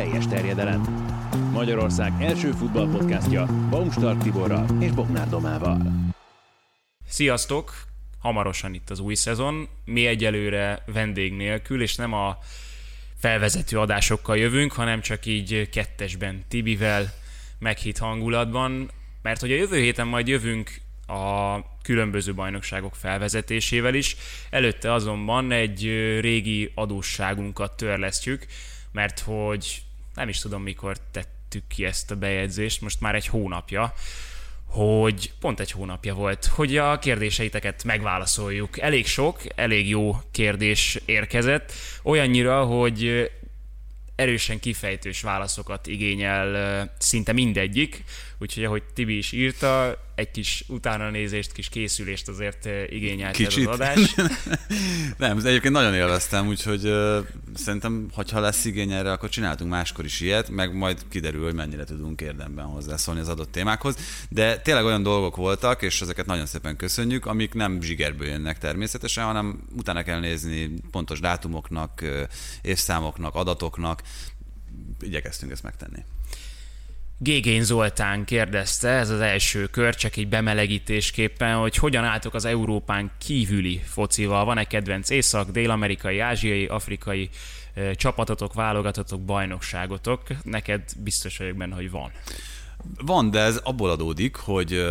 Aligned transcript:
Teljes 0.00 0.26
terjedelem. 0.26 0.80
Magyarország 1.52 2.12
első 2.20 2.50
futballpodcastja 2.50 3.46
Baumstark 3.70 4.22
Tiborral 4.22 4.82
és 4.82 4.90
Bognár 4.90 5.28
Domával. 5.28 5.82
Sziasztok! 7.08 7.72
Hamarosan 8.18 8.74
itt 8.74 8.90
az 8.90 9.00
új 9.00 9.14
szezon. 9.14 9.68
Mi 9.84 10.06
egyelőre 10.06 10.82
vendég 10.86 11.32
nélkül, 11.32 11.82
és 11.82 11.96
nem 11.96 12.12
a 12.12 12.38
felvezető 13.18 13.78
adásokkal 13.78 14.36
jövünk, 14.36 14.72
hanem 14.72 15.00
csak 15.00 15.26
így 15.26 15.68
kettesben 15.68 16.44
Tibivel, 16.48 17.12
meghitt 17.58 17.98
hangulatban, 17.98 18.90
mert 19.22 19.40
hogy 19.40 19.52
a 19.52 19.56
jövő 19.56 19.78
héten 19.78 20.06
majd 20.06 20.28
jövünk 20.28 20.80
a 21.06 21.58
különböző 21.82 22.34
bajnokságok 22.34 22.94
felvezetésével 22.94 23.94
is. 23.94 24.16
Előtte 24.50 24.92
azonban 24.92 25.52
egy 25.52 25.82
régi 26.20 26.72
adósságunkat 26.74 27.76
törlesztjük, 27.76 28.46
mert 28.92 29.18
hogy 29.18 29.82
nem 30.14 30.28
is 30.28 30.38
tudom 30.38 30.62
mikor 30.62 30.96
tettük 31.10 31.66
ki 31.68 31.84
ezt 31.84 32.10
a 32.10 32.16
bejegyzést, 32.16 32.80
most 32.80 33.00
már 33.00 33.14
egy 33.14 33.26
hónapja, 33.26 33.94
hogy 34.66 35.32
pont 35.40 35.60
egy 35.60 35.70
hónapja 35.70 36.14
volt, 36.14 36.44
hogy 36.44 36.76
a 36.76 36.98
kérdéseiteket 36.98 37.84
megválaszoljuk. 37.84 38.78
Elég 38.78 39.06
sok, 39.06 39.40
elég 39.54 39.88
jó 39.88 40.16
kérdés 40.30 40.98
érkezett, 41.04 41.72
olyannyira, 42.02 42.64
hogy 42.64 43.30
erősen 44.14 44.60
kifejtős 44.60 45.20
válaszokat 45.20 45.86
igényel 45.86 46.90
szinte 46.98 47.32
mindegyik, 47.32 48.04
úgyhogy 48.38 48.64
ahogy 48.64 48.82
Tibi 48.94 49.16
is 49.16 49.32
írta, 49.32 49.98
egy 50.20 50.30
kis 50.30 50.64
utána 50.68 51.10
nézést, 51.10 51.52
kis 51.52 51.68
készülést 51.68 52.28
azért 52.28 52.68
igényelt 52.90 53.34
Kicsit. 53.34 53.62
ez 53.62 53.66
az 53.66 53.74
adás. 53.74 54.14
Nem, 55.18 55.36
ez 55.36 55.44
egyébként 55.44 55.74
nagyon 55.74 55.94
élveztem, 55.94 56.46
úgyhogy 56.46 56.86
uh, 56.86 57.26
szerintem, 57.54 58.06
hogyha 58.12 58.40
lesz 58.40 58.64
igény 58.64 58.92
erre, 58.92 59.12
akkor 59.12 59.28
csináltunk 59.28 59.70
máskor 59.70 60.04
is 60.04 60.20
ilyet, 60.20 60.48
meg 60.48 60.74
majd 60.74 60.98
kiderül, 61.08 61.44
hogy 61.44 61.54
mennyire 61.54 61.84
tudunk 61.84 62.20
érdemben 62.20 62.64
hozzászólni 62.64 63.20
az 63.20 63.28
adott 63.28 63.52
témákhoz. 63.52 63.96
De 64.28 64.58
tényleg 64.58 64.84
olyan 64.84 65.02
dolgok 65.02 65.36
voltak, 65.36 65.82
és 65.82 66.00
ezeket 66.00 66.26
nagyon 66.26 66.46
szépen 66.46 66.76
köszönjük, 66.76 67.26
amik 67.26 67.54
nem 67.54 67.80
zsigerből 67.80 68.28
jönnek 68.28 68.58
természetesen, 68.58 69.24
hanem 69.24 69.64
utána 69.76 70.02
kell 70.02 70.20
nézni 70.20 70.74
pontos 70.90 71.20
dátumoknak, 71.20 72.04
évszámoknak, 72.62 73.34
adatoknak. 73.34 74.02
Igyekeztünk 75.00 75.52
ezt 75.52 75.62
megtenni. 75.62 76.04
Gégén 77.22 77.62
Zoltán 77.62 78.24
kérdezte, 78.24 78.88
ez 78.88 79.10
az 79.10 79.20
első 79.20 79.66
kör, 79.66 79.94
csak 79.94 80.16
egy 80.16 80.28
bemelegítésképpen, 80.28 81.56
hogy 81.56 81.76
hogyan 81.76 82.04
álltok 82.04 82.34
az 82.34 82.44
Európán 82.44 83.10
kívüli 83.18 83.80
focival. 83.84 84.44
Van-e 84.44 84.64
kedvenc 84.64 85.10
észak, 85.10 85.50
dél-amerikai, 85.50 86.18
ázsiai, 86.18 86.66
afrikai 86.66 87.28
e, 87.74 87.94
csapatotok, 87.94 88.54
válogatotok, 88.54 89.20
bajnokságotok? 89.20 90.22
Neked 90.44 90.82
biztos 90.96 91.38
vagyok 91.38 91.56
benne, 91.56 91.74
hogy 91.74 91.90
van. 91.90 92.10
Van, 93.04 93.30
de 93.30 93.40
ez 93.40 93.56
abból 93.56 93.90
adódik, 93.90 94.36
hogy 94.36 94.84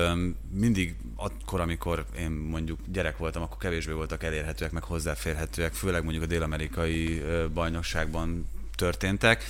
mindig 0.53 0.95
akkor, 1.15 1.59
amikor 1.59 2.05
én 2.19 2.31
mondjuk 2.31 2.79
gyerek 2.91 3.17
voltam, 3.17 3.41
akkor 3.41 3.57
kevésbé 3.57 3.91
voltak 3.91 4.23
elérhetőek, 4.23 4.71
meg 4.71 4.83
hozzáférhetőek, 4.83 5.73
főleg 5.73 6.03
mondjuk 6.03 6.23
a 6.23 6.27
dél-amerikai 6.27 7.21
bajnokságban 7.53 8.49
történtek 8.75 9.43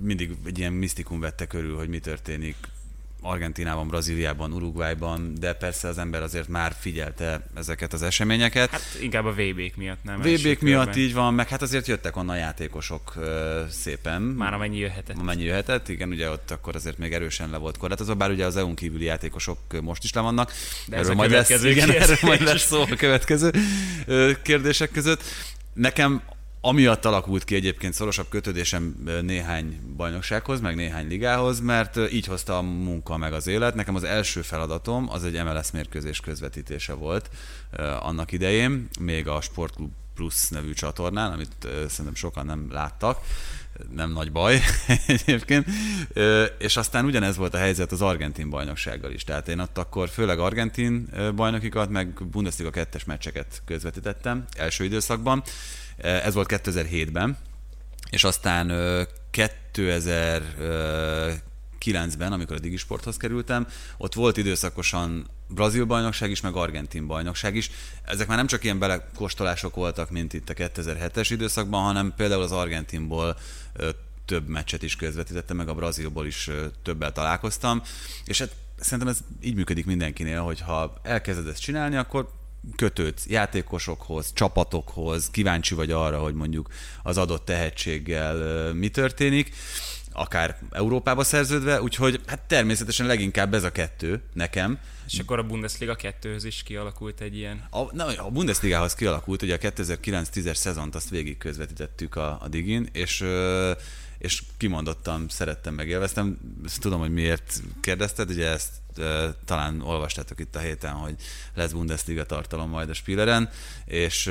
mindig 0.00 0.30
egy 0.46 0.58
ilyen 0.58 0.72
misztikum 0.72 1.20
vette 1.20 1.46
körül, 1.46 1.76
hogy 1.76 1.88
mi 1.88 1.98
történik 1.98 2.56
Argentinában, 3.24 3.88
Brazíliában, 3.88 4.52
Uruguayban, 4.52 5.34
de 5.40 5.52
persze 5.52 5.88
az 5.88 5.98
ember 5.98 6.22
azért 6.22 6.48
már 6.48 6.74
figyelte 6.78 7.46
ezeket 7.54 7.92
az 7.92 8.02
eseményeket. 8.02 8.70
Hát 8.70 8.82
inkább 9.00 9.24
a 9.24 9.32
VB-k 9.32 9.76
miatt, 9.76 10.02
nem? 10.02 10.20
VB-k 10.20 10.60
miatt 10.60 10.96
így 10.96 11.14
van, 11.14 11.34
meg 11.34 11.48
hát 11.48 11.62
azért 11.62 11.86
jöttek 11.86 12.16
onnan 12.16 12.36
játékosok 12.36 13.14
szépen. 13.70 14.22
Már 14.22 14.54
amennyi 14.54 14.78
jöhetett. 14.78 15.16
Amennyi 15.18 15.42
jöhetett, 15.42 15.88
igen, 15.88 16.08
ugye 16.08 16.30
ott 16.30 16.50
akkor 16.50 16.74
azért 16.74 16.98
még 16.98 17.12
erősen 17.12 17.50
le 17.50 17.56
volt 17.56 17.76
korlátozva, 17.76 18.14
bár 18.14 18.30
ugye 18.30 18.46
az 18.46 18.56
EU-n 18.56 18.74
kívüli 18.74 19.04
játékosok 19.04 19.58
most 19.82 20.04
is 20.04 20.12
le 20.12 20.20
vannak. 20.20 20.52
De 20.86 20.96
erről 20.96 21.10
ez 21.10 21.16
majd 21.16 21.30
lesz, 21.30 21.62
igen, 21.62 21.90
erről 21.90 22.16
majd 22.22 22.40
lesz 22.40 22.66
szó 22.66 22.80
a 22.80 22.96
következő 22.96 23.50
kérdések 24.42 24.90
között. 24.90 25.22
Nekem 25.72 26.22
Amiatt 26.64 27.04
alakult 27.04 27.44
ki 27.44 27.54
egyébként 27.54 27.94
szorosabb 27.94 28.28
kötődésem 28.28 28.96
néhány 29.22 29.80
bajnoksághoz, 29.96 30.60
meg 30.60 30.74
néhány 30.74 31.08
ligához, 31.08 31.60
mert 31.60 32.12
így 32.12 32.26
hozta 32.26 32.56
a 32.56 32.62
munka 32.62 33.16
meg 33.16 33.32
az 33.32 33.46
élet. 33.46 33.74
Nekem 33.74 33.94
az 33.94 34.04
első 34.04 34.42
feladatom 34.42 35.08
az 35.10 35.24
egy 35.24 35.44
MLS 35.44 35.70
mérkőzés 35.70 36.20
közvetítése 36.20 36.92
volt 36.92 37.30
annak 38.00 38.32
idején, 38.32 38.88
még 39.00 39.28
a 39.28 39.40
Sportklub 39.40 39.90
Plus 40.14 40.48
nevű 40.48 40.72
csatornán, 40.72 41.32
amit 41.32 41.68
szerintem 41.88 42.14
sokan 42.14 42.46
nem 42.46 42.68
láttak 42.70 43.18
nem 43.94 44.12
nagy 44.12 44.32
baj 44.32 44.60
egyébként. 45.06 45.66
És 46.58 46.76
aztán 46.76 47.04
ugyanez 47.04 47.36
volt 47.36 47.54
a 47.54 47.58
helyzet 47.58 47.92
az 47.92 48.02
argentin 48.02 48.50
bajnoksággal 48.50 49.12
is. 49.12 49.24
Tehát 49.24 49.48
én 49.48 49.58
ott 49.58 49.78
akkor 49.78 50.08
főleg 50.08 50.38
argentin 50.38 51.08
bajnokikat, 51.34 51.90
meg 51.90 52.26
Bundesliga 52.30 52.70
kettes 52.70 53.04
meccseket 53.04 53.62
közvetítettem 53.64 54.44
első 54.56 54.84
időszakban. 54.84 55.42
Ez 56.02 56.34
volt 56.34 56.60
2007-ben, 56.64 57.38
és 58.10 58.24
aztán 58.24 58.70
2009-ben, 59.32 62.32
amikor 62.32 62.56
a 62.56 62.60
Digisporthoz 62.60 63.16
kerültem, 63.16 63.66
ott 63.96 64.14
volt 64.14 64.36
időszakosan 64.36 65.28
brazil 65.48 65.84
bajnokság 65.84 66.30
is, 66.30 66.40
meg 66.40 66.54
argentin 66.54 67.06
bajnokság 67.06 67.56
is. 67.56 67.70
Ezek 68.04 68.26
már 68.26 68.36
nem 68.36 68.46
csak 68.46 68.64
ilyen 68.64 68.78
belekóstolások 68.78 69.74
voltak, 69.74 70.10
mint 70.10 70.32
itt 70.32 70.48
a 70.48 70.54
2007-es 70.54 71.26
időszakban, 71.30 71.82
hanem 71.82 72.12
például 72.16 72.42
az 72.42 72.52
argentinból 72.52 73.36
több 74.24 74.48
meccset 74.48 74.82
is 74.82 74.96
közvetítettem, 74.96 75.56
meg 75.56 75.68
a 75.68 75.74
brazilból 75.74 76.26
is 76.26 76.50
többel 76.82 77.12
találkoztam, 77.12 77.82
és 78.24 78.38
hát 78.38 78.54
szerintem 78.80 79.08
ez 79.08 79.18
így 79.40 79.54
működik 79.54 79.86
mindenkinél, 79.86 80.40
hogy 80.40 80.60
ha 80.60 81.00
elkezded 81.02 81.46
ezt 81.46 81.60
csinálni, 81.60 81.96
akkor 81.96 82.30
kötődsz 82.76 83.26
játékosokhoz, 83.26 84.32
csapatokhoz, 84.32 85.30
kíváncsi 85.30 85.74
vagy 85.74 85.90
arra, 85.90 86.18
hogy 86.18 86.34
mondjuk 86.34 86.68
az 87.02 87.18
adott 87.18 87.44
tehetséggel 87.44 88.72
mi 88.72 88.88
történik, 88.88 89.54
akár 90.12 90.58
Európába 90.70 91.24
szerződve, 91.24 91.82
úgyhogy 91.82 92.20
hát 92.26 92.40
természetesen 92.40 93.06
leginkább 93.06 93.54
ez 93.54 93.64
a 93.64 93.72
kettő 93.72 94.22
nekem. 94.32 94.78
És 95.06 95.18
akkor 95.18 95.38
a 95.38 95.42
Bundesliga 95.42 95.96
2-höz 95.98 96.42
is 96.42 96.62
kialakult 96.62 97.20
egy 97.20 97.36
ilyen? 97.36 97.66
A, 97.70 97.94
na, 97.94 98.06
a 98.06 98.30
Bundesligához 98.30 98.94
kialakult, 98.94 99.42
ugye 99.42 99.54
a 99.54 99.58
2009-10-es 99.58 100.54
szezont 100.54 100.94
azt 100.94 101.10
végig 101.10 101.38
közvetítettük 101.38 102.16
a, 102.16 102.38
a 102.40 102.48
Digin, 102.48 102.88
és 102.92 103.24
és 104.22 104.42
kimondottan 104.56 105.26
szerettem, 105.28 105.74
meg 105.74 105.88
élveztem. 105.88 106.38
Tudom, 106.80 107.00
hogy 107.00 107.12
miért 107.12 107.60
kérdezted, 107.80 108.30
ugye 108.30 108.48
ezt 108.48 108.70
talán 109.44 109.80
olvastátok 109.80 110.40
itt 110.40 110.56
a 110.56 110.58
héten, 110.58 110.92
hogy 110.92 111.14
lesz 111.54 111.72
Bundesliga 111.72 112.26
tartalom 112.26 112.68
majd 112.68 112.88
a 112.90 112.94
Spieleren, 112.94 113.50
és 113.84 114.30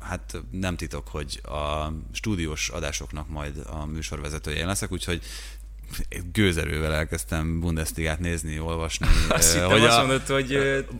hát 0.00 0.42
nem 0.50 0.76
titok, 0.76 1.08
hogy 1.08 1.40
a 1.42 1.92
stúdiós 2.12 2.68
adásoknak 2.68 3.28
majd 3.28 3.62
a 3.66 3.84
műsorvezetője 3.84 4.66
leszek, 4.66 4.92
úgyhogy 4.92 5.22
gőzerővel 6.32 6.92
elkezdtem 6.94 7.60
Bundesligát 7.60 8.18
nézni, 8.18 8.58
olvasni. 8.58 9.06
Azt 9.28 9.52
hittem, 9.52 9.70
hogy 9.70 9.84
azt 9.84 9.96
a... 9.96 10.00
mondod, 10.00 10.26
hogy 10.26 10.58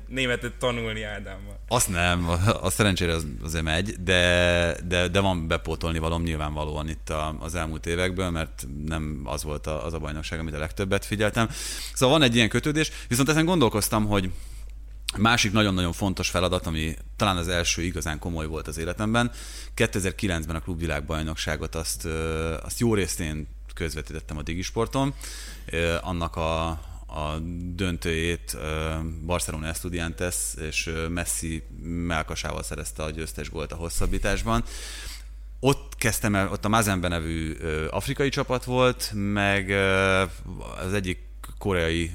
németet 0.09 0.53
tanulni 0.53 1.03
Ádámmal. 1.03 1.61
Azt 1.69 1.89
nem, 1.89 2.29
a 2.61 2.71
szerencsére 2.71 3.15
az, 3.15 3.27
azért 3.43 3.65
megy, 3.65 3.95
de, 4.03 4.77
de, 4.89 5.09
de 5.09 5.21
van 5.21 5.49
bepótolni 5.49 5.99
valom 5.99 6.23
nyilvánvalóan 6.23 6.89
itt 6.89 7.11
a, 7.11 7.37
az 7.41 7.55
elmúlt 7.55 7.87
évekből, 7.87 8.31
mert 8.31 8.67
nem 8.87 9.21
az 9.25 9.43
volt 9.43 9.67
a, 9.67 9.85
az 9.85 9.93
a 9.93 9.99
bajnokság, 9.99 10.39
amit 10.39 10.55
a 10.55 10.59
legtöbbet 10.59 11.05
figyeltem. 11.05 11.49
Szóval 11.95 12.19
van 12.19 12.29
egy 12.29 12.35
ilyen 12.35 12.49
kötődés, 12.49 12.91
viszont 13.09 13.29
ezen 13.29 13.45
gondolkoztam, 13.45 14.07
hogy 14.07 14.31
Másik 15.19 15.53
nagyon-nagyon 15.53 15.93
fontos 15.93 16.31
feladat, 16.31 16.67
ami 16.67 16.97
talán 17.17 17.37
az 17.37 17.49
első 17.49 17.83
igazán 17.83 18.19
komoly 18.19 18.47
volt 18.47 18.69
az 18.69 18.79
életemben, 18.79 19.31
2009-ben 19.77 20.57
a 20.57 20.61
klubvilágbajnokságot 20.61 21.75
azt, 21.75 22.05
azt 22.63 22.81
jó 22.81 22.95
részt 22.95 23.21
én 23.21 23.49
közvetítettem 23.81 24.37
a 24.37 24.43
Digisporton. 24.43 25.15
Annak 26.01 26.37
a, 26.37 26.69
a 27.07 27.39
döntőjét 27.75 28.57
Barcelona 29.27 29.67
Estudiantes, 29.67 30.35
és 30.61 30.91
Messi 31.09 31.63
melkasával 31.83 32.63
szerezte 32.63 33.03
a 33.03 33.11
győztes 33.11 33.51
gólt 33.51 33.73
a 33.73 33.77
hosszabbításban. 33.77 34.65
Ott 35.61 35.95
kezdtem 35.97 36.35
el, 36.35 36.49
ott 36.49 36.65
a 36.65 36.69
Mazenbe 36.69 37.09
nevű 37.09 37.57
afrikai 37.91 38.29
csapat 38.29 38.65
volt, 38.65 39.11
meg 39.15 39.71
az 40.85 40.93
egyik 40.93 41.19
koreai 41.59 42.11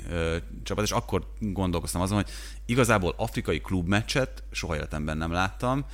csapat, 0.63 0.83
és 0.83 0.91
akkor 0.91 1.27
gondolkoztam 1.39 2.01
azon, 2.01 2.17
hogy 2.17 2.29
igazából 2.65 3.13
afrikai 3.17 3.61
klubmeccset 3.61 4.43
soha 4.51 4.75
életemben 4.75 5.17
nem 5.17 5.31
láttam, 5.31 5.85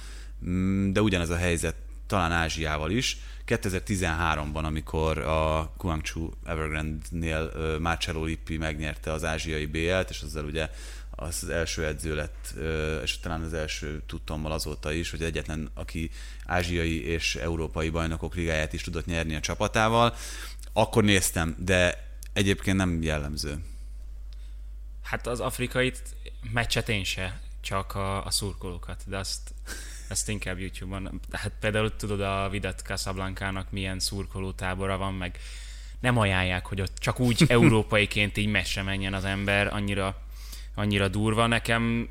de 0.91 1.01
ugyanez 1.01 1.29
a 1.29 1.35
helyzet 1.35 1.75
talán 2.12 2.31
Ázsiával 2.31 2.92
is. 2.92 3.18
2013-ban, 3.48 4.63
amikor 4.63 5.18
a 5.18 5.74
Guangzhou 5.78 6.30
Evergrande-nél 6.46 7.52
Marcello 7.80 8.24
Lippi 8.24 8.58
megnyerte 8.58 9.12
az 9.12 9.24
ázsiai 9.24 9.66
BL-t, 9.66 10.10
és 10.10 10.22
azzal 10.22 10.46
ugye 10.46 10.69
az, 11.10 11.40
az 11.44 11.50
első 11.50 11.86
edző 11.86 12.16
lett, 12.16 12.54
és 13.04 13.19
talán 13.19 13.42
az 13.42 13.54
első 13.54 14.02
tudtommal 14.08 14.52
azóta 14.52 14.92
is, 14.92 15.12
hogy 15.12 15.24
egyetlen, 15.24 15.69
aki 15.74 16.10
ázsiai 16.46 17.06
és 17.06 17.36
európai 17.36 17.90
bajnokok 17.90 18.36
ligáját 18.36 18.74
is 18.74 18.81
tudott 18.81 19.06
nyerni 19.06 19.36
a 19.36 19.40
csapatával. 19.40 20.16
Akkor 20.74 21.04
néztem, 21.04 21.56
de 21.60 22.08
egyébként 22.34 22.78
nem 22.78 23.02
jellemző. 23.02 23.63
Hát 25.04 25.28
az 25.28 25.40
afrikai 25.40 25.94
meccset 26.54 26.90
én 26.90 27.04
se, 27.04 27.42
csak 27.62 27.96
a, 27.96 28.25
a 28.25 28.31
szurkolókat, 28.31 29.04
de 29.08 29.18
azt 29.18 29.54
ezt 30.12 30.30
inkább 30.30 30.60
YouTube-on. 30.60 31.22
Hát 31.31 31.52
például 31.60 31.96
tudod, 31.96 32.22
a 32.22 32.48
Vidat 32.50 32.80
Casablanca-nak 32.80 33.72
milyen 33.72 34.00
szurkoló 34.00 34.52
tábora 34.52 34.98
van, 34.98 35.13
meg 35.13 35.40
nem 36.00 36.18
ajánlják, 36.18 36.66
hogy 36.66 36.81
ott 36.81 36.98
csak 36.98 37.19
úgy 37.19 37.44
európaiként 37.48 38.38
így 38.38 38.48
messze 38.48 38.81
menjen 38.81 39.13
az 39.13 39.25
ember, 39.25 39.74
annyira, 39.74 40.22
annyira 40.75 41.08
durva. 41.08 41.48
Nekem 41.48 42.10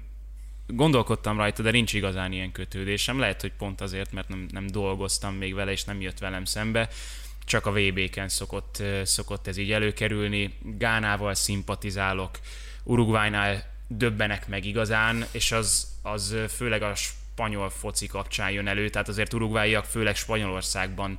gondolkodtam 0.66 1.36
rajta, 1.36 1.62
de 1.62 1.70
nincs 1.70 1.92
igazán 1.92 2.32
ilyen 2.32 2.52
kötődésem. 2.52 3.18
Lehet, 3.18 3.40
hogy 3.40 3.52
pont 3.58 3.80
azért, 3.80 4.12
mert 4.12 4.28
nem, 4.28 4.46
nem 4.50 4.66
dolgoztam 4.66 5.34
még 5.34 5.54
vele, 5.54 5.70
és 5.70 5.84
nem 5.84 6.00
jött 6.00 6.18
velem 6.18 6.44
szembe. 6.44 6.88
Csak 7.44 7.66
a 7.66 7.72
VB-ken 7.72 8.28
szokott, 8.28 8.82
szokott 9.04 9.46
ez 9.46 9.56
így 9.56 9.72
előkerülni. 9.72 10.54
Gánával 10.62 11.34
szimpatizálok, 11.34 12.38
Uruguaynál 12.82 13.64
döbbenek 13.88 14.48
meg 14.48 14.64
igazán, 14.64 15.24
és 15.30 15.52
az, 15.52 15.86
az 16.02 16.36
főleg 16.48 16.82
a 16.82 16.92
spanyol 17.40 17.70
foci 17.70 18.06
kapcsán 18.06 18.50
jön 18.50 18.66
elő, 18.66 18.88
tehát 18.88 19.08
azért 19.08 19.32
urugváiak 19.32 19.84
főleg 19.84 20.16
Spanyolországban 20.16 21.18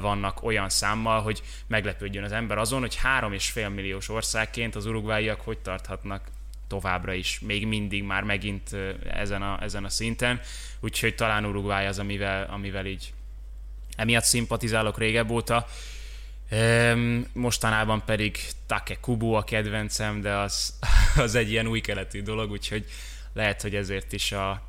vannak 0.00 0.42
olyan 0.42 0.68
számmal, 0.68 1.20
hogy 1.22 1.42
meglepődjön 1.66 2.24
az 2.24 2.32
ember 2.32 2.58
azon, 2.58 2.80
hogy 2.80 2.94
három 2.94 3.32
és 3.32 3.50
fél 3.50 3.68
milliós 3.68 4.08
országként 4.08 4.74
az 4.74 4.86
urugváiak 4.86 5.40
hogy 5.40 5.58
tarthatnak 5.58 6.28
továbbra 6.68 7.12
is, 7.12 7.40
még 7.40 7.66
mindig 7.66 8.02
már 8.02 8.22
megint 8.22 8.76
ezen 9.10 9.42
a, 9.42 9.62
ezen 9.62 9.84
a 9.84 9.88
szinten, 9.88 10.40
úgyhogy 10.80 11.14
talán 11.14 11.44
Uruguay 11.44 11.86
az, 11.86 11.98
amivel, 11.98 12.48
amivel 12.50 12.86
így 12.86 13.12
emiatt 13.96 14.24
szimpatizálok 14.24 14.98
régebb 14.98 15.30
óta. 15.30 15.66
Mostanában 17.32 18.02
pedig 18.04 18.38
Take 18.66 18.96
Kubo 19.00 19.32
a 19.32 19.44
kedvencem, 19.44 20.20
de 20.20 20.34
az, 20.34 20.78
az 21.16 21.34
egy 21.34 21.50
ilyen 21.50 21.66
új 21.66 21.80
keletű 21.80 22.22
dolog, 22.22 22.50
úgyhogy 22.50 22.84
lehet, 23.32 23.62
hogy 23.62 23.74
ezért 23.74 24.12
is 24.12 24.32
a, 24.32 24.67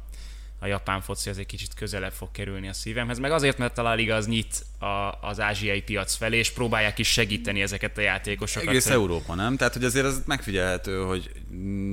a 0.60 0.66
japán 0.66 1.02
foci 1.02 1.30
az 1.30 1.38
egy 1.38 1.46
kicsit 1.46 1.74
közelebb 1.74 2.12
fog 2.12 2.32
kerülni 2.32 2.68
a 2.68 2.74
szívemhez, 2.74 3.20
meg 3.20 3.32
azért, 3.32 3.58
mert 3.58 3.74
talán 3.74 4.00
igaz 4.00 4.28
nyit 4.28 4.66
a, 4.80 4.86
az 5.22 5.40
ázsiai 5.40 5.82
piac 5.82 6.16
felé, 6.16 6.38
és 6.38 6.52
próbálják 6.52 7.00
is 7.00 7.08
segíteni 7.12 7.62
ezeket 7.62 7.98
a 7.98 8.02
játékosokat. 8.02 8.70
Egész 8.70 8.88
Európa, 8.88 9.36
nem? 9.36 9.58
Tehát, 9.58 9.74
hogy 9.74 9.84
azért 9.84 10.06
az 10.06 10.22
megfigyelhető, 10.26 11.02
hogy 11.04 11.32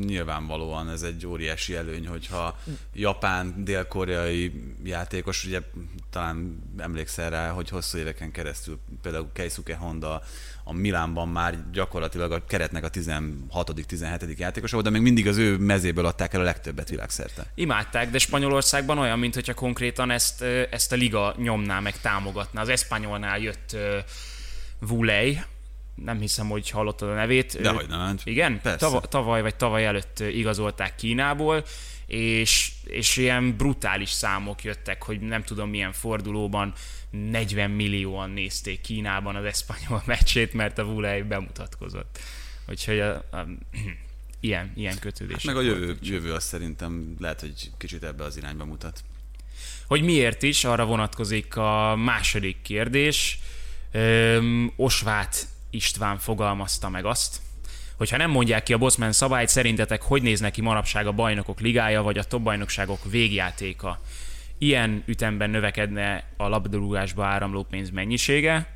nyilvánvalóan 0.06 0.90
ez 0.90 1.02
egy 1.02 1.26
óriási 1.26 1.74
előny, 1.74 2.06
hogyha 2.06 2.58
japán, 2.94 3.64
dél-koreai 3.64 4.52
játékos, 4.84 5.44
ugye 5.44 5.60
talán 6.10 6.62
emlékszel 6.78 7.30
rá, 7.30 7.50
hogy 7.50 7.68
hosszú 7.68 7.98
éveken 7.98 8.30
keresztül 8.30 8.78
például 9.02 9.28
Keisuke 9.32 9.74
Honda 9.76 10.22
a 10.68 10.72
Milánban 10.72 11.28
már 11.28 11.70
gyakorlatilag 11.72 12.32
a 12.32 12.44
keretnek 12.44 12.84
a 12.84 12.90
16.-17. 12.90 14.36
játékosa 14.36 14.82
de 14.82 14.90
még 14.90 15.00
mindig 15.00 15.28
az 15.28 15.36
ő 15.36 15.56
mezéből 15.56 16.06
adták 16.06 16.34
el 16.34 16.40
a 16.40 16.44
legtöbbet 16.44 16.88
világszerte. 16.88 17.46
Imádták, 17.54 18.10
de 18.10 18.18
Spanyolországban 18.18 18.98
olyan, 18.98 19.18
mintha 19.18 19.54
konkrétan 19.54 20.10
ezt, 20.10 20.42
ezt 20.70 20.92
a 20.92 20.96
liga 20.96 21.34
nyomná, 21.38 21.80
meg 21.80 22.00
támogatná. 22.00 22.60
Az 22.60 22.68
Espanyolnál 22.68 23.38
jött 23.38 23.76
Vulej, 24.78 25.44
nem 26.04 26.20
hiszem, 26.20 26.48
hogy 26.48 26.70
hallottad 26.70 27.08
a 27.08 27.14
nevét. 27.14 27.60
Dehogy 27.60 27.88
nem. 27.88 28.16
Igen? 28.24 28.60
Persze. 28.60 29.00
tavaly 29.08 29.42
vagy 29.42 29.56
tavaly 29.56 29.86
előtt 29.86 30.20
igazolták 30.20 30.94
Kínából, 30.94 31.64
és, 32.06 32.72
és 32.84 33.16
ilyen 33.16 33.56
brutális 33.56 34.10
számok 34.10 34.64
jöttek, 34.64 35.02
hogy 35.02 35.20
nem 35.20 35.42
tudom 35.42 35.70
milyen 35.70 35.92
fordulóban 35.92 36.72
40 37.10 37.70
millióan 37.70 38.30
nézték 38.30 38.80
Kínában 38.80 39.36
az 39.36 39.44
eszpanyol 39.44 40.02
meccsét, 40.06 40.52
mert 40.52 40.78
a 40.78 40.84
Vulej 40.84 41.22
bemutatkozott. 41.22 42.18
Úgyhogy 42.68 43.00
a, 43.00 43.14
a, 43.14 43.46
ilyen, 44.40 44.72
ilyen 44.74 44.98
kötődés. 44.98 45.36
Hát 45.36 45.44
meg 45.44 45.56
a 45.56 45.60
jövő, 45.60 45.96
jövő 46.02 46.32
az 46.32 46.44
szerintem 46.44 47.14
lehet, 47.18 47.40
hogy 47.40 47.70
kicsit 47.78 48.02
ebbe 48.02 48.24
az 48.24 48.36
irányba 48.36 48.64
mutat. 48.64 49.04
Hogy 49.86 50.02
miért 50.02 50.42
is, 50.42 50.64
arra 50.64 50.84
vonatkozik 50.84 51.56
a 51.56 51.96
második 51.96 52.62
kérdés. 52.62 53.38
Öm, 53.92 54.72
Osvát 54.76 55.46
István 55.76 56.18
fogalmazta 56.18 56.88
meg 56.88 57.04
azt, 57.04 57.40
hogyha 57.96 58.16
nem 58.16 58.30
mondják 58.30 58.62
ki 58.62 58.72
a 58.72 58.78
Bosman 58.78 59.12
szabályt, 59.12 59.48
szerintetek 59.48 60.02
hogy 60.02 60.22
néz 60.22 60.40
neki 60.40 60.60
manapság 60.60 61.06
a 61.06 61.12
bajnokok 61.12 61.60
ligája, 61.60 62.02
vagy 62.02 62.18
a 62.18 62.24
top 62.24 62.42
bajnokságok 62.42 63.04
végjátéka? 63.10 64.00
Ilyen 64.58 65.02
ütemben 65.06 65.50
növekedne 65.50 66.24
a 66.36 66.48
labdarúgásba 66.48 67.24
áramló 67.24 67.62
pénz 67.62 67.90
mennyisége, 67.90 68.74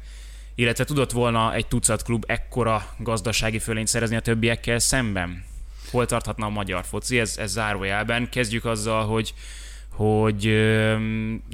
illetve 0.54 0.84
tudott 0.84 1.10
volna 1.10 1.54
egy 1.54 1.66
tucat 1.66 2.02
klub 2.02 2.24
ekkora 2.26 2.94
gazdasági 2.98 3.58
fölényt 3.58 3.86
szerezni 3.86 4.16
a 4.16 4.20
többiekkel 4.20 4.78
szemben? 4.78 5.44
Hol 5.90 6.06
tarthatna 6.06 6.46
a 6.46 6.50
magyar 6.50 6.84
foci? 6.84 7.18
Ez, 7.18 7.38
ez 7.38 7.50
zárójelben. 7.50 8.28
Kezdjük 8.28 8.64
azzal, 8.64 9.06
hogy 9.06 9.34
hogy... 9.90 10.44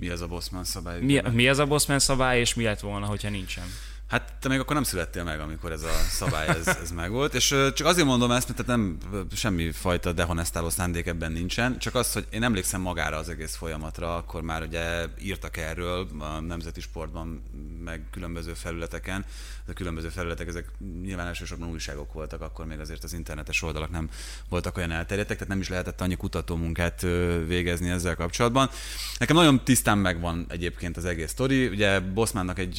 Mi 0.00 0.08
az 0.08 0.20
a 0.20 0.26
Bosman 0.26 0.64
szabály? 0.64 1.00
Mi, 1.00 1.20
mi 1.32 1.48
az 1.48 1.58
a 1.58 1.66
Bosman 1.66 1.98
szabály, 1.98 2.40
és 2.40 2.54
mi 2.54 2.64
lett 2.64 2.80
volna, 2.80 3.06
hogyha 3.06 3.30
nincsen? 3.30 3.64
Hát 4.08 4.32
te 4.40 4.48
még 4.48 4.58
akkor 4.58 4.74
nem 4.74 4.84
születtél 4.84 5.24
meg, 5.24 5.40
amikor 5.40 5.72
ez 5.72 5.82
a 5.82 5.92
szabály 6.08 6.48
ez, 6.48 6.66
ez 6.66 6.90
megvolt, 6.90 7.34
és 7.34 7.54
csak 7.74 7.86
azért 7.86 8.06
mondom 8.06 8.30
ezt, 8.30 8.48
mert 8.48 8.66
nem 8.66 8.98
semmi 9.34 9.72
fajta 9.72 10.12
dehonestáló 10.12 10.70
szándék 10.70 11.06
ebben 11.06 11.32
nincsen, 11.32 11.78
csak 11.78 11.94
az, 11.94 12.12
hogy 12.12 12.26
én 12.30 12.42
emlékszem 12.42 12.80
magára 12.80 13.16
az 13.16 13.28
egész 13.28 13.56
folyamatra, 13.56 14.16
akkor 14.16 14.42
már 14.42 14.62
ugye 14.62 15.06
írtak 15.20 15.56
erről 15.56 16.08
a 16.18 16.40
nemzeti 16.40 16.80
sportban, 16.80 17.42
meg 17.84 18.02
különböző 18.10 18.54
felületeken, 18.54 19.24
de 19.66 19.72
különböző 19.72 20.08
felületek, 20.08 20.48
ezek 20.48 20.70
nyilván 21.02 21.26
elsősorban 21.26 21.68
újságok 21.68 22.12
voltak, 22.12 22.40
akkor 22.40 22.66
még 22.66 22.80
azért 22.80 23.04
az 23.04 23.12
internetes 23.12 23.62
oldalak 23.62 23.90
nem 23.90 24.08
voltak 24.48 24.76
olyan 24.76 24.90
elterjedtek, 24.90 25.36
tehát 25.36 25.52
nem 25.52 25.60
is 25.60 25.68
lehetett 25.68 26.00
annyi 26.00 26.16
kutatómunkát 26.16 27.00
végezni 27.46 27.90
ezzel 27.90 28.14
kapcsolatban. 28.14 28.70
Nekem 29.18 29.36
nagyon 29.36 29.64
tisztán 29.64 29.98
megvan 29.98 30.46
egyébként 30.48 30.96
az 30.96 31.04
egész 31.04 31.30
sztori, 31.30 31.66
ugye 31.66 32.00
Boszmánnak 32.00 32.58
egy, 32.58 32.78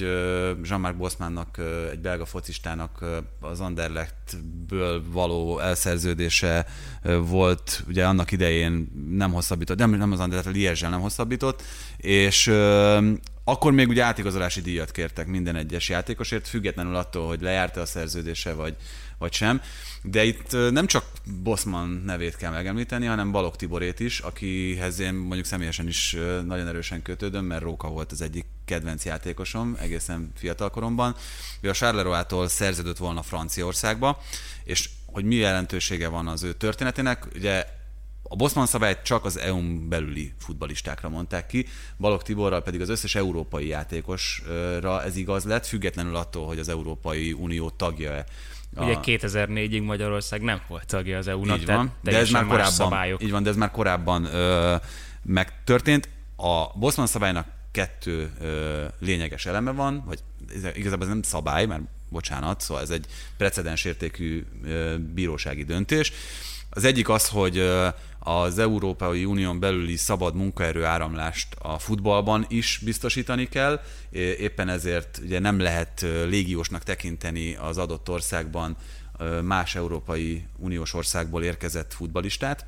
Jean-Marc 0.63 0.97
Boszmánnak, 0.97 1.59
egy 1.91 1.99
belga 1.99 2.25
focistának 2.25 3.05
az 3.39 3.59
Anderlechtből 3.59 5.03
való 5.11 5.59
elszerződése 5.59 6.65
volt, 7.21 7.83
ugye 7.87 8.05
annak 8.05 8.31
idején 8.31 8.91
nem 9.09 9.31
hosszabbított, 9.31 9.77
nem, 9.77 9.89
nem 9.89 10.11
az 10.11 10.19
Anderlecht, 10.19 10.49
a 10.49 10.57
liège 10.57 10.89
nem 10.89 11.01
hosszabbított, 11.01 11.63
és 11.97 12.47
akkor 13.43 13.71
még 13.71 13.87
ugye 13.87 14.03
átigazolási 14.03 14.61
díjat 14.61 14.91
kértek 14.91 15.27
minden 15.27 15.55
egyes 15.55 15.89
játékosért, 15.89 16.47
függetlenül 16.47 16.95
attól, 16.95 17.27
hogy 17.27 17.41
lejárta 17.41 17.81
a 17.81 17.85
szerződése, 17.85 18.53
vagy, 18.53 18.75
vagy 19.17 19.33
sem. 19.33 19.61
De 20.03 20.23
itt 20.23 20.51
nem 20.71 20.87
csak 20.87 21.05
Bosman 21.43 21.89
nevét 22.05 22.35
kell 22.35 22.51
megemlíteni, 22.51 23.05
hanem 23.05 23.31
Balog 23.31 23.55
Tiborét 23.55 23.99
is, 23.99 24.19
akihez 24.19 24.99
én 24.99 25.13
mondjuk 25.13 25.45
személyesen 25.45 25.87
is 25.87 26.17
nagyon 26.45 26.67
erősen 26.67 27.01
kötődöm, 27.01 27.45
mert 27.45 27.61
Róka 27.61 27.87
volt 27.87 28.11
az 28.11 28.21
egyik 28.21 28.45
kedvenc 28.65 29.05
játékosom 29.05 29.77
egészen 29.79 30.31
fiatal 30.35 30.69
koromban. 30.69 31.15
Ő 31.61 31.69
a 31.69 31.73
Charleroi-tól 31.73 32.47
szerződött 32.47 32.97
volna 32.97 33.21
Franciaországba, 33.21 34.21
és 34.63 34.89
hogy 35.05 35.25
mi 35.25 35.35
jelentősége 35.35 36.07
van 36.07 36.27
az 36.27 36.43
ő 36.43 36.53
történetének, 36.53 37.27
ugye 37.35 37.65
a 38.29 38.35
Bosman 38.35 38.65
szabályt 38.65 39.01
csak 39.03 39.25
az 39.25 39.39
EU-n 39.39 39.89
belüli 39.89 40.33
futbalistákra 40.39 41.09
mondták 41.09 41.47
ki, 41.47 41.65
Balog 41.97 42.21
Tiborral 42.21 42.61
pedig 42.61 42.81
az 42.81 42.89
összes 42.89 43.15
európai 43.15 43.67
játékosra 43.67 45.03
ez 45.03 45.15
igaz 45.15 45.43
lett, 45.43 45.65
függetlenül 45.65 46.15
attól, 46.15 46.45
hogy 46.45 46.59
az 46.59 46.69
Európai 46.69 47.33
Unió 47.33 47.69
tagja-e. 47.69 48.25
A... 48.75 48.83
Ugye 48.83 48.97
2004-ig 49.01 49.85
Magyarország 49.85 50.41
nem 50.41 50.61
volt 50.67 50.85
tagja 50.85 51.17
az 51.17 51.27
EU-nak, 51.27 51.59
így 51.59 51.65
van, 51.65 51.93
de 52.01 52.17
ez 52.17 52.29
már 52.29 52.45
korábban, 52.45 52.71
szabályok. 52.71 53.23
Így 53.23 53.31
van, 53.31 53.43
de 53.43 53.49
ez 53.49 53.55
már 53.55 53.71
korábban 53.71 54.25
ö, 54.25 54.75
megtörtént. 55.23 56.09
A 56.35 56.77
Bosman 56.77 57.07
szabálynak 57.07 57.47
kettő 57.71 58.31
ö, 58.41 58.85
lényeges 58.99 59.45
eleme 59.45 59.71
van, 59.71 60.03
vagy 60.05 60.19
igazából 60.73 61.05
ez 61.05 61.11
nem 61.11 61.21
szabály, 61.21 61.65
mert 61.65 61.81
bocsánat, 62.09 62.61
szóval 62.61 62.83
ez 62.83 62.89
egy 62.89 63.05
precedensértékű 63.37 64.45
bírósági 65.13 65.63
döntés. 65.63 66.11
Az 66.69 66.83
egyik 66.83 67.09
az, 67.09 67.27
hogy 67.27 67.57
az 68.27 68.59
Európai 68.59 69.25
Unión 69.25 69.59
belüli 69.59 69.95
szabad 69.95 70.35
munkaerő 70.35 70.83
áramlást 70.83 71.55
a 71.59 71.79
futballban 71.79 72.45
is 72.49 72.79
biztosítani 72.83 73.47
kell. 73.47 73.81
Éppen 74.39 74.69
ezért 74.69 75.19
ugye 75.23 75.39
nem 75.39 75.59
lehet 75.59 76.05
légiósnak 76.29 76.83
tekinteni 76.83 77.55
az 77.55 77.77
adott 77.77 78.09
országban 78.09 78.75
más 79.43 79.75
Európai 79.75 80.45
Uniós 80.57 80.93
országból 80.93 81.43
érkezett 81.43 81.93
futbalistát 81.93 82.65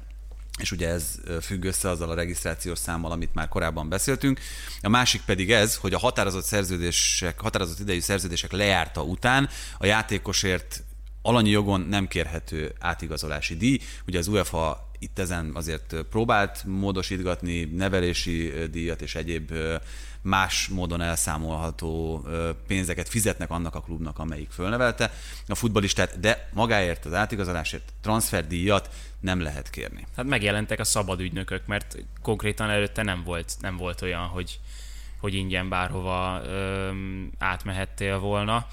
és 0.60 0.72
ugye 0.72 0.88
ez 0.88 1.16
függ 1.42 1.64
össze 1.64 1.90
azzal 1.90 2.10
a 2.10 2.14
regisztrációs 2.14 2.78
számmal, 2.78 3.12
amit 3.12 3.34
már 3.34 3.48
korábban 3.48 3.90
beszéltünk. 3.90 4.40
A 4.82 4.90
másik 4.90 5.22
pedig 5.26 5.52
ez, 5.52 5.76
hogy 5.76 5.94
a 5.94 6.00
határozott 6.00 6.44
szerződések, 6.44 7.40
határozott 7.40 7.80
idejű 7.80 8.00
szerződések 8.00 8.52
lejárta 8.52 9.04
után 9.04 9.50
a 9.78 9.86
játékosért 9.86 10.84
alanyi 11.22 11.50
jogon 11.50 11.82
nem 11.82 12.08
kérhető 12.08 12.74
átigazolási 12.80 13.56
díj. 13.58 13.80
Ugye 14.08 14.18
az 14.18 14.28
UEFA 14.28 14.89
itt 15.00 15.20
ezen 15.20 15.52
azért 15.54 15.96
próbált 16.10 16.64
módosítgatni 16.66 17.64
nevelési 17.64 18.54
díjat 18.72 19.02
és 19.02 19.16
egyéb 19.16 19.54
más 20.22 20.68
módon 20.68 21.02
elszámolható 21.02 22.26
pénzeket 22.68 23.10
fizetnek 23.10 23.50
annak 23.50 23.76
a 23.76 23.82
klubnak, 23.82 24.20
amelyik 24.20 24.50
fölnevelte 24.50 25.14
a 25.48 25.56
futbalistát, 25.56 26.20
de 26.20 26.50
magáért 26.54 27.06
az 27.06 27.14
átigazolásért 27.14 27.94
transferdíjat 28.02 28.90
nem 29.20 29.42
lehet 29.42 29.70
kérni. 29.70 30.08
Hát 30.16 30.26
megjelentek 30.26 30.80
a 30.80 30.84
szabad 30.84 31.20
ügynökök, 31.20 31.66
mert 31.66 31.98
konkrétan 32.22 32.70
előtte 32.70 33.04
nem 33.04 33.24
volt, 33.24 33.54
nem 33.62 33.78
volt 33.78 34.02
olyan, 34.02 34.28
hogy, 34.28 34.60
hogy 35.20 35.34
ingyen 35.34 35.70
bárhova 35.70 36.42
öm, 36.46 37.32
átmehettél 37.38 38.20
volna. 38.20 38.68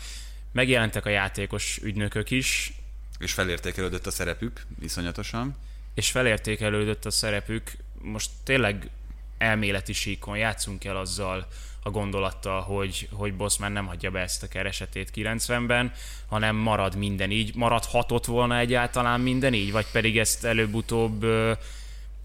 Megjelentek 0.53 1.07
a 1.07 1.09
játékos 1.09 1.79
ügynökök 1.83 2.31
is. 2.31 2.73
És 3.19 3.33
felértékelődött 3.33 4.07
a 4.07 4.11
szerepük 4.11 4.67
viszonyatosan. 4.79 5.57
És 5.97 6.11
felértékelődött 6.11 7.05
a 7.05 7.11
szerepük. 7.11 7.77
Most 8.01 8.31
tényleg 8.45 8.91
elméleti 9.39 9.93
síkon 9.93 10.37
játszunk 10.37 10.85
el 10.85 10.97
azzal 10.97 11.47
a 11.83 11.91
gondolattal, 11.91 12.61
hogy, 12.61 13.09
hogy 13.13 13.35
Bossman 13.35 13.73
nem 13.73 13.87
hagyja 13.87 14.11
be 14.11 14.21
ezt 14.21 14.43
a 14.43 14.49
keresetét 14.49 15.11
90-ben, 15.15 15.93
hanem 16.27 16.57
marad 16.57 16.97
minden 16.97 17.31
így. 17.31 17.55
Maradhatott 17.55 18.25
volna 18.25 18.59
egyáltalán 18.59 19.21
minden 19.21 19.55
így, 19.55 19.73
vagy 19.73 19.87
pedig 19.93 20.19
ezt 20.19 20.45
előbb-utóbb 20.45 21.27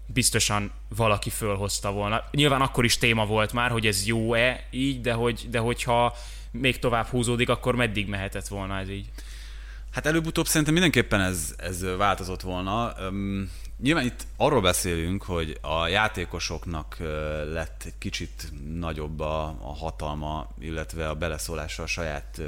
biztosan 0.06 0.72
valaki 0.96 1.30
fölhozta 1.30 1.92
volna. 1.92 2.24
Nyilván 2.30 2.60
akkor 2.60 2.84
is 2.84 2.98
téma 2.98 3.26
volt 3.26 3.52
már, 3.52 3.70
hogy 3.70 3.86
ez 3.86 4.06
jó-e 4.06 4.66
így, 4.70 5.00
de, 5.00 5.12
hogy, 5.12 5.46
de 5.50 5.58
hogyha 5.58 6.16
még 6.50 6.78
tovább 6.78 7.06
húzódik, 7.06 7.48
akkor 7.48 7.74
meddig 7.74 8.08
mehetett 8.08 8.48
volna 8.48 8.78
ez 8.78 8.88
így? 8.88 9.06
Hát 9.92 10.06
előbb-utóbb 10.06 10.46
szerintem 10.46 10.72
mindenképpen 10.72 11.20
ez, 11.20 11.54
ez 11.56 11.84
változott 11.96 12.40
volna. 12.40 12.94
Nyilván 13.82 14.04
itt 14.04 14.26
arról 14.36 14.60
beszélünk, 14.60 15.22
hogy 15.22 15.58
a 15.60 15.86
játékosoknak 15.86 16.96
lett 17.52 17.82
egy 17.84 17.98
kicsit 17.98 18.52
nagyobb 18.78 19.20
a, 19.20 19.44
a 19.46 19.74
hatalma, 19.74 20.48
illetve 20.58 21.08
a 21.08 21.14
beleszólása 21.14 21.82
a 21.82 21.86
saját 21.86 22.40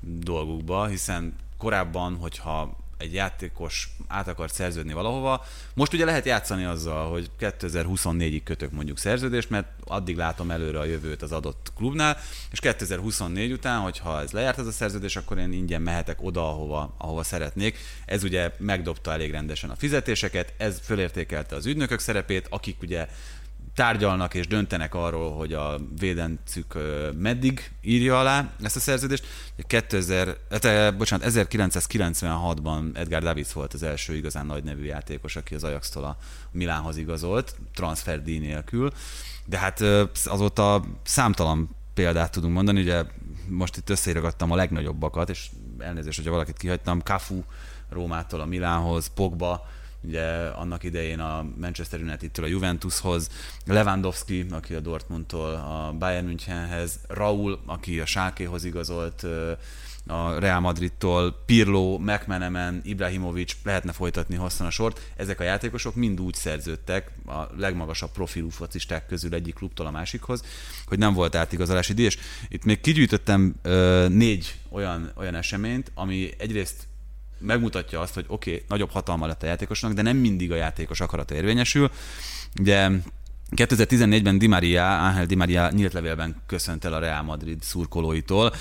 dolgukba, 0.00 0.86
hiszen 0.86 1.34
korábban, 1.58 2.16
hogyha 2.16 2.76
egy 2.98 3.14
játékos 3.14 3.88
át 4.08 4.28
akart 4.28 4.54
szerződni 4.54 4.92
valahova. 4.92 5.44
Most 5.74 5.92
ugye 5.92 6.04
lehet 6.04 6.24
játszani 6.24 6.64
azzal, 6.64 7.10
hogy 7.10 7.30
2024-ig 7.40 8.40
kötök 8.44 8.70
mondjuk 8.70 8.98
szerződést, 8.98 9.50
mert 9.50 9.68
addig 9.84 10.16
látom 10.16 10.50
előre 10.50 10.78
a 10.78 10.84
jövőt 10.84 11.22
az 11.22 11.32
adott 11.32 11.72
klubnál, 11.76 12.18
és 12.50 12.60
2024 12.60 13.52
után, 13.52 13.80
hogyha 13.80 14.20
ez 14.20 14.30
lejárt 14.30 14.58
ez 14.58 14.66
a 14.66 14.72
szerződés, 14.72 15.16
akkor 15.16 15.38
én 15.38 15.52
ingyen 15.52 15.82
mehetek 15.82 16.22
oda, 16.22 16.48
ahova, 16.48 16.94
ahova 16.98 17.22
szeretnék. 17.22 17.78
Ez 18.06 18.22
ugye 18.22 18.50
megdobta 18.58 19.12
elég 19.12 19.30
rendesen 19.30 19.70
a 19.70 19.76
fizetéseket, 19.76 20.52
ez 20.56 20.80
fölértékelte 20.82 21.56
az 21.56 21.66
ügynökök 21.66 21.98
szerepét, 21.98 22.46
akik 22.50 22.82
ugye 22.82 23.08
tárgyalnak 23.76 24.34
és 24.34 24.46
döntenek 24.46 24.94
arról, 24.94 25.32
hogy 25.32 25.52
a 25.52 25.78
védencük 25.98 26.74
meddig 27.18 27.70
írja 27.82 28.18
alá 28.18 28.50
ezt 28.62 28.76
a 28.76 28.80
szerződést. 28.80 29.26
2000, 29.66 30.36
hát, 30.50 30.96
bocsánat, 30.96 31.26
1996-ban 31.30 32.96
Edgar 32.96 33.22
Davids 33.22 33.52
volt 33.52 33.74
az 33.74 33.82
első 33.82 34.14
igazán 34.14 34.46
nagy 34.46 34.64
nevű 34.64 34.84
játékos, 34.84 35.36
aki 35.36 35.54
az 35.54 35.64
Ajax-tól 35.64 36.04
a 36.04 36.16
Milánhoz 36.50 36.96
igazolt, 36.96 37.56
transferdíj 37.74 38.38
nélkül. 38.38 38.92
De 39.44 39.58
hát 39.58 39.80
azóta 40.24 40.84
számtalan 41.02 41.76
példát 41.94 42.30
tudunk 42.30 42.54
mondani, 42.54 42.80
ugye 42.80 43.04
most 43.48 43.76
itt 43.76 43.90
összeírogattam 43.90 44.50
a 44.50 44.56
legnagyobbakat, 44.56 45.30
és 45.30 45.50
elnézést, 45.78 46.16
hogyha 46.16 46.32
valakit 46.32 46.56
kihagytam, 46.56 47.00
Cafu 47.00 47.42
Rómától 47.88 48.40
a 48.40 48.46
Milánhoz, 48.46 49.10
Pogba, 49.14 49.66
ugye 50.06 50.24
annak 50.46 50.84
idején 50.84 51.20
a 51.20 51.46
Manchester 51.60 52.00
United-től 52.00 52.44
a 52.44 52.48
Juventushoz, 52.48 53.30
Lewandowski, 53.66 54.46
aki 54.50 54.74
a 54.74 54.80
Dortmundtól 54.80 55.50
a 55.54 55.94
Bayern 55.98 56.26
Münchenhez, 56.26 56.98
Raúl, 57.08 57.60
aki 57.66 58.00
a 58.00 58.06
Schalkehoz 58.06 58.64
igazolt, 58.64 59.26
a 60.06 60.38
Real 60.38 60.60
Madridtól, 60.60 61.42
Pirlo, 61.46 61.98
McManaman, 61.98 62.80
Ibrahimovic, 62.84 63.56
lehetne 63.62 63.92
folytatni 63.92 64.34
hosszan 64.36 64.66
a 64.66 64.70
sort. 64.70 65.12
Ezek 65.16 65.40
a 65.40 65.44
játékosok 65.44 65.94
mind 65.94 66.20
úgy 66.20 66.34
szerződtek 66.34 67.10
a 67.26 67.42
legmagasabb 67.56 68.10
profilú 68.10 68.48
focisták 68.48 69.06
közül 69.06 69.34
egyik 69.34 69.54
klubtól 69.54 69.86
a 69.86 69.90
másikhoz, 69.90 70.44
hogy 70.86 70.98
nem 70.98 71.14
volt 71.14 71.34
átigazolási 71.34 71.92
díj. 71.92 72.04
És 72.04 72.18
itt 72.48 72.64
még 72.64 72.80
kigyűjtöttem 72.80 73.54
uh, 73.64 74.08
négy 74.08 74.54
olyan, 74.68 75.10
olyan 75.14 75.34
eseményt, 75.34 75.90
ami 75.94 76.30
egyrészt 76.38 76.86
megmutatja 77.38 78.00
azt, 78.00 78.14
hogy 78.14 78.24
oké, 78.28 78.50
okay, 78.50 78.64
nagyobb 78.68 78.90
hatalma 78.90 79.26
lett 79.26 79.42
a 79.42 79.46
játékosnak, 79.46 79.92
de 79.92 80.02
nem 80.02 80.16
mindig 80.16 80.52
a 80.52 80.54
játékos 80.54 81.00
akarata 81.00 81.34
érvényesül. 81.34 81.90
Ugye 82.60 82.90
2014-ben 83.56 84.38
Di 84.38 84.46
Maria, 84.46 84.82
Ángel 84.82 85.26
Di 85.26 85.34
Maria 85.34 85.70
nyílt 85.70 85.92
levélben 85.92 86.42
köszönt 86.46 86.84
el 86.84 86.92
a 86.92 86.98
Real 86.98 87.22
Madrid 87.22 87.62
szurkolóitól, 87.62 88.52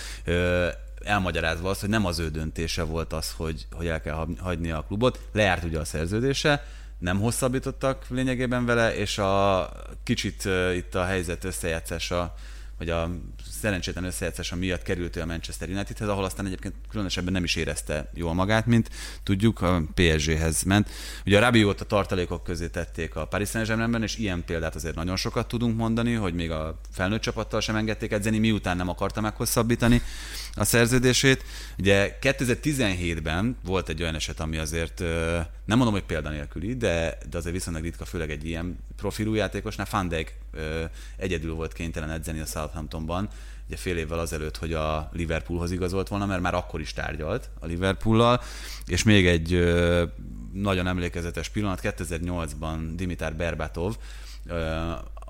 elmagyarázva 1.04 1.70
azt, 1.70 1.80
hogy 1.80 1.90
nem 1.90 2.06
az 2.06 2.20
ő 2.20 2.30
döntése 2.30 2.84
volt 2.84 3.14
az, 3.14 3.34
hogy, 3.38 3.68
hogy 3.72 3.88
el 3.88 4.02
kell 4.02 4.28
hagyni 4.40 4.72
a 4.72 4.84
klubot. 4.88 5.20
Lejárt 5.32 5.64
ugye 5.64 5.80
a 5.80 5.86
szerződése, 5.86 6.66
nem 6.98 7.20
hosszabbítottak 7.20 8.06
lényegében 8.10 8.66
vele, 8.66 8.96
és 8.96 9.18
a 9.18 9.70
kicsit 10.04 10.50
itt 10.76 10.96
a 10.96 11.06
helyzet 11.06 11.44
összejátszása, 11.44 12.36
vagy 12.78 12.90
a 12.90 13.10
szerencsétlen 13.66 14.04
összejátszása 14.04 14.56
miatt 14.56 14.82
került 14.82 15.16
ő 15.16 15.22
a 15.22 15.26
Manchester 15.26 15.70
Unitedhez, 15.70 16.08
ahol 16.08 16.24
aztán 16.24 16.46
egyébként 16.46 16.74
különösebben 16.90 17.34
nem 17.34 17.44
is 17.44 17.56
érezte 17.56 18.12
jól 18.14 18.34
magát, 18.34 18.66
mint 18.66 18.90
tudjuk, 19.24 19.62
a 19.62 19.84
PSG-hez 19.94 20.64
ment. 20.64 20.90
Ugye 21.26 21.38
a 21.38 21.40
Rabiot 21.40 21.82
a 21.82 21.86
tartalékok 21.86 22.44
közé 22.44 22.68
tették 22.68 23.16
a 23.16 23.26
Paris 23.26 23.50
Saint-Germainben, 23.50 24.04
és 24.04 24.18
ilyen 24.18 24.44
példát 24.46 24.76
azért 24.76 24.96
nagyon 24.96 25.16
sokat 25.16 25.48
tudunk 25.48 25.78
mondani, 25.78 26.14
hogy 26.14 26.34
még 26.34 26.52
a 26.52 26.80
felnőtt 26.92 27.22
csapattal 27.22 27.62
sem 27.62 27.76
engedték 27.76 28.12
edzeni, 28.12 28.38
miután 28.38 28.78
nem 28.78 28.90
akarta 28.90 29.22
meghosszabbítani 29.22 30.02
a 30.54 30.64
szerződését. 30.64 31.44
Ugye 31.78 32.18
2017-ben 32.22 33.58
volt 33.64 33.90
egy 33.90 34.02
olyan 34.02 34.16
eset, 34.16 34.40
ami 34.40 34.58
azért 34.58 35.00
nem 35.66 35.78
mondom, 35.78 35.94
hogy 35.94 36.04
példanélküli, 36.04 36.76
de, 36.76 37.18
de 37.30 37.38
azért 37.38 37.56
viszonylag 37.56 37.84
ritka, 37.84 38.06
főleg 38.06 38.32
egy 38.32 38.46
ilyen 38.46 38.78
profilú 38.96 39.34
játékosnál. 39.34 39.88
Van 39.92 40.08
Dijk 40.08 40.36
egyedül 41.18 41.54
volt 41.54 41.74
kénytelen 41.74 42.10
edzeni 42.10 42.40
a 42.40 42.46
Southamptonban, 42.46 43.30
ugye 43.68 43.78
fél 43.78 43.98
évvel 43.98 44.20
azelőtt, 44.20 44.58
hogy 44.58 44.74
a 44.74 45.10
Liverpoolhoz 45.14 45.72
igazolt 45.72 46.08
volna, 46.08 46.26
mert 46.26 46.42
már 46.42 46.54
akkor 46.54 46.82
is 46.82 46.94
tárgyalt 46.94 47.50
a 47.60 47.66
Liverpoollal, 47.66 48.42
és 48.86 49.04
még 49.04 49.28
egy 49.28 49.74
nagyon 50.54 50.88
emlékezetes 50.88 51.50
pillanat, 51.50 51.80
2008-ban 51.84 52.92
Dimitar 52.96 53.34
Berbatov, 53.34 53.98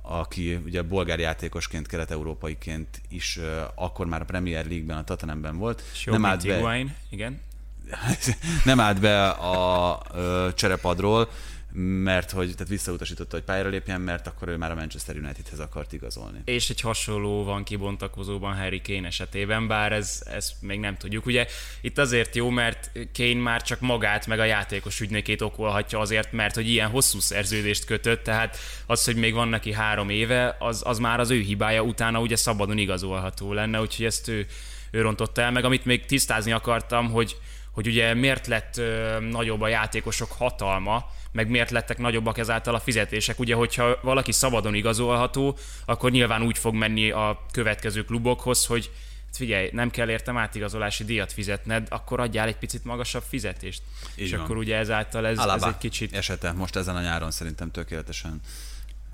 aki 0.01 0.55
ugye 0.55 0.81
bolgár 0.81 1.19
játékosként, 1.19 1.87
kelet-európaiként 1.87 3.01
is 3.09 3.39
akkor 3.75 4.05
már 4.05 4.21
a 4.21 4.25
Premier 4.25 4.65
League-ben, 4.67 4.97
a 4.97 5.03
Tottenhamben 5.03 5.57
volt. 5.57 5.83
nem 6.05 6.25
állt 6.25 6.47
be, 6.47 6.85
igen. 7.09 7.41
nem 8.65 8.79
állt 8.79 8.99
be 8.99 9.27
a, 9.29 9.91
a 9.99 10.53
cserepadról, 10.53 11.29
mert 11.77 12.31
hogy 12.31 12.51
tehát 12.51 12.67
visszautasította, 12.67 13.35
hogy 13.35 13.45
pályára 13.45 13.69
lépjen, 13.69 14.01
mert 14.01 14.27
akkor 14.27 14.47
ő 14.47 14.57
már 14.57 14.71
a 14.71 14.75
Manchester 14.75 15.15
Unitedhez 15.15 15.59
akart 15.59 15.93
igazolni. 15.93 16.41
És 16.45 16.69
egy 16.69 16.81
hasonló 16.81 17.43
van 17.43 17.63
kibontakozóban 17.63 18.55
Harry 18.55 18.81
Kane 18.81 19.07
esetében, 19.07 19.67
bár 19.67 19.91
ez, 19.91 20.23
ez 20.25 20.51
még 20.59 20.79
nem 20.79 20.97
tudjuk. 20.97 21.25
Ugye 21.25 21.47
itt 21.81 21.97
azért 21.97 22.35
jó, 22.35 22.49
mert 22.49 22.91
Kane 23.13 23.41
már 23.41 23.61
csak 23.61 23.79
magát 23.79 24.27
meg 24.27 24.39
a 24.39 24.43
játékos 24.43 24.99
ügynökét 24.99 25.41
okolhatja 25.41 25.99
azért, 25.99 26.31
mert 26.31 26.55
hogy 26.55 26.69
ilyen 26.69 26.89
hosszú 26.89 27.19
szerződést 27.19 27.85
kötött, 27.85 28.23
tehát 28.23 28.57
az, 28.85 29.05
hogy 29.05 29.15
még 29.15 29.33
van 29.33 29.47
neki 29.47 29.73
három 29.73 30.09
éve, 30.09 30.55
az, 30.59 30.81
az 30.85 30.99
már 30.99 31.19
az 31.19 31.29
ő 31.29 31.39
hibája, 31.39 31.81
utána 31.81 32.19
ugye 32.19 32.35
szabadon 32.35 32.77
igazolható 32.77 33.53
lenne, 33.53 33.81
úgyhogy 33.81 34.05
ezt 34.05 34.27
ő, 34.27 34.45
ő 34.91 35.01
rontotta 35.01 35.41
el, 35.41 35.51
meg 35.51 35.65
amit 35.65 35.85
még 35.85 36.05
tisztázni 36.05 36.51
akartam, 36.51 37.11
hogy 37.11 37.35
hogy 37.71 37.87
ugye 37.87 38.13
miért 38.13 38.47
lett 38.47 38.77
ö, 38.77 39.17
nagyobb 39.19 39.61
a 39.61 39.67
játékosok 39.67 40.31
hatalma, 40.31 41.05
meg 41.35 41.49
miért 41.49 41.71
lettek 41.71 41.97
nagyobbak 41.97 42.37
ezáltal 42.37 42.75
a 42.75 42.79
fizetések. 42.79 43.39
Ugye, 43.39 43.55
hogyha 43.55 43.99
valaki 44.01 44.31
szabadon 44.31 44.73
igazolható, 44.73 45.57
akkor 45.85 46.11
nyilván 46.11 46.41
úgy 46.41 46.57
fog 46.57 46.73
menni 46.73 47.09
a 47.09 47.45
következő 47.51 48.03
klubokhoz, 48.03 48.65
hogy 48.65 48.91
figyelj, 49.31 49.69
nem 49.71 49.89
kell 49.89 50.09
értem 50.09 50.37
átigazolási 50.37 51.03
díjat 51.03 51.33
fizetned, 51.33 51.87
akkor 51.89 52.19
adjál 52.19 52.47
egy 52.47 52.57
picit 52.57 52.83
magasabb 52.83 53.23
fizetést. 53.27 53.81
Így 54.15 54.23
és 54.25 54.31
van. 54.31 54.39
akkor 54.39 54.57
ugye 54.57 54.77
ezáltal 54.77 55.27
ez, 55.27 55.37
ez 55.37 55.63
egy 55.63 55.77
kicsit... 55.77 56.13
esete 56.13 56.51
most 56.51 56.75
ezen 56.75 56.95
a 56.95 57.01
nyáron 57.01 57.31
szerintem 57.31 57.71
tökéletesen 57.71 58.41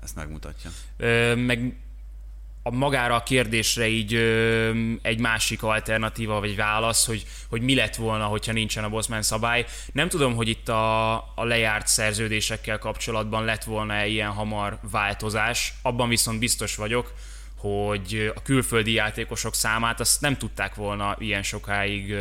ezt 0.02 0.14
megmutatja. 0.14 0.70
Ö, 0.96 1.34
meg 1.34 1.76
a 2.62 2.70
magára 2.70 3.14
a 3.14 3.22
kérdésre 3.22 3.86
így 3.86 4.14
ö, 4.14 4.70
egy 5.02 5.20
másik 5.20 5.62
alternatíva 5.62 6.40
vagy 6.40 6.56
válasz, 6.56 7.06
hogy, 7.06 7.24
hogy 7.48 7.62
mi 7.62 7.74
lett 7.74 7.96
volna, 7.96 8.24
hogyha 8.24 8.52
nincsen 8.52 8.84
a 8.84 8.88
Bosman 8.88 9.22
szabály. 9.22 9.66
Nem 9.92 10.08
tudom, 10.08 10.34
hogy 10.34 10.48
itt 10.48 10.68
a, 10.68 11.14
a 11.14 11.44
lejárt 11.44 11.86
szerződésekkel 11.86 12.78
kapcsolatban 12.78 13.44
lett 13.44 13.64
volna 13.64 14.04
ilyen 14.04 14.30
hamar 14.30 14.78
változás, 14.90 15.72
abban 15.82 16.08
viszont 16.08 16.38
biztos 16.38 16.76
vagyok, 16.76 17.12
hogy 17.56 18.32
a 18.34 18.42
külföldi 18.42 18.92
játékosok 18.92 19.54
számát 19.54 20.00
azt 20.00 20.20
nem 20.20 20.36
tudták 20.36 20.74
volna 20.74 21.16
ilyen 21.18 21.42
sokáig 21.42 22.14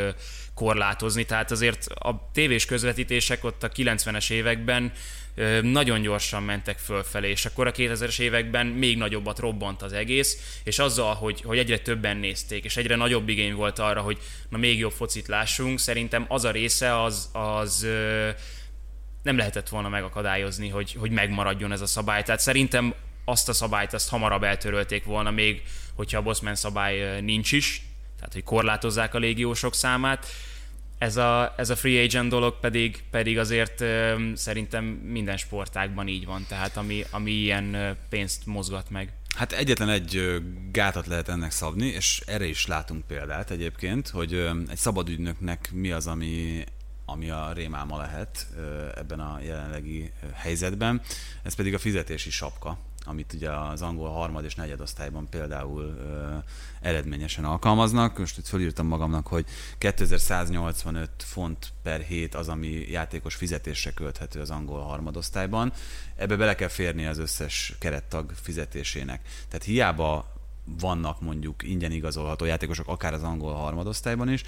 korlátozni, 0.53 1.25
tehát 1.25 1.51
azért 1.51 1.85
a 1.85 2.29
tévés 2.33 2.65
közvetítések 2.65 3.43
ott 3.43 3.63
a 3.63 3.69
90-es 3.69 4.31
években 4.31 4.91
nagyon 5.61 6.01
gyorsan 6.01 6.43
mentek 6.43 6.77
fölfelé, 6.77 7.29
és 7.29 7.45
akkor 7.45 7.67
a 7.67 7.71
2000-es 7.71 8.19
években 8.19 8.65
még 8.65 8.97
nagyobbat 8.97 9.39
robbant 9.39 9.81
az 9.81 9.93
egész, 9.93 10.59
és 10.63 10.79
azzal, 10.79 11.13
hogy, 11.13 11.41
hogy 11.41 11.57
egyre 11.57 11.79
többen 11.79 12.17
nézték, 12.17 12.63
és 12.63 12.77
egyre 12.77 12.95
nagyobb 12.95 13.29
igény 13.29 13.53
volt 13.53 13.79
arra, 13.79 14.01
hogy 14.01 14.17
na 14.49 14.57
még 14.57 14.79
jobb 14.79 14.91
focit 14.91 15.27
lássunk, 15.27 15.79
szerintem 15.79 16.25
az 16.27 16.45
a 16.45 16.51
része 16.51 17.01
az, 17.03 17.29
az 17.31 17.87
nem 19.23 19.37
lehetett 19.37 19.69
volna 19.69 19.89
megakadályozni, 19.89 20.69
hogy, 20.69 20.93
hogy 20.93 21.11
megmaradjon 21.11 21.71
ez 21.71 21.81
a 21.81 21.85
szabály. 21.85 22.23
Tehát 22.23 22.41
szerintem 22.41 22.93
azt 23.25 23.49
a 23.49 23.53
szabályt 23.53 23.93
azt 23.93 24.09
hamarabb 24.09 24.43
eltörölték 24.43 25.03
volna 25.03 25.31
még, 25.31 25.61
hogyha 25.95 26.17
a 26.17 26.21
Bosman 26.21 26.55
szabály 26.55 27.21
nincs 27.21 27.51
is, 27.51 27.81
tehát 28.17 28.33
hogy 28.33 28.43
korlátozzák 28.43 29.13
a 29.13 29.19
légiósok 29.19 29.75
számát. 29.75 30.25
Ez 31.01 31.17
a, 31.17 31.53
ez 31.57 31.69
a 31.69 31.75
free 31.75 32.03
agent 32.03 32.29
dolog 32.29 32.59
pedig, 32.59 33.03
pedig 33.11 33.37
azért 33.37 33.83
szerintem 34.35 34.83
minden 34.85 35.37
sportágban 35.37 36.07
így 36.07 36.25
van, 36.25 36.45
tehát 36.47 36.77
ami, 36.77 37.03
ami 37.11 37.31
ilyen 37.31 37.97
pénzt 38.09 38.45
mozgat 38.45 38.89
meg. 38.89 39.13
Hát 39.35 39.51
egyetlen 39.51 39.89
egy 39.89 40.41
gátat 40.71 41.07
lehet 41.07 41.29
ennek 41.29 41.51
szabni, 41.51 41.85
és 41.85 42.21
erre 42.25 42.45
is 42.45 42.67
látunk 42.67 43.05
példát 43.07 43.51
egyébként, 43.51 44.07
hogy 44.07 44.33
egy 44.69 44.77
szabadügynöknek 44.77 45.69
mi 45.73 45.91
az, 45.91 46.07
ami, 46.07 46.63
ami 47.05 47.29
a 47.29 47.51
rémáma 47.53 47.97
lehet 47.97 48.47
ebben 48.95 49.19
a 49.19 49.39
jelenlegi 49.43 50.11
helyzetben. 50.33 51.01
Ez 51.43 51.53
pedig 51.53 51.73
a 51.73 51.79
fizetési 51.79 52.29
sapka, 52.29 52.77
amit 53.05 53.33
ugye 53.33 53.51
az 53.51 53.81
angol 53.81 54.09
harmad 54.09 54.43
és 54.43 54.55
negyedosztályban 54.55 55.29
például 55.29 55.83
ö, 55.83 56.35
eredményesen 56.81 57.45
alkalmaznak. 57.45 58.17
Most 58.17 58.37
itt 58.37 58.47
fölírtam 58.47 58.87
magamnak, 58.87 59.27
hogy 59.27 59.45
2185 59.77 61.09
font 61.17 61.71
per 61.83 62.01
hét 62.01 62.35
az, 62.35 62.47
ami 62.47 62.67
játékos 62.67 63.35
fizetésre 63.35 63.91
költhető 63.91 64.39
az 64.39 64.49
angol 64.49 64.81
harmadosztályban. 64.81 65.73
Ebbe 66.15 66.35
bele 66.35 66.55
kell 66.55 66.67
férni 66.67 67.05
az 67.05 67.17
összes 67.17 67.75
kerettag 67.79 68.31
fizetésének. 68.41 69.21
Tehát 69.47 69.65
hiába 69.65 70.33
vannak 70.79 71.21
mondjuk 71.21 71.63
ingyen 71.63 71.91
igazolható 71.91 72.45
játékosok, 72.45 72.87
akár 72.87 73.13
az 73.13 73.23
angol 73.23 73.53
harmadosztályban 73.53 74.29
is, 74.29 74.43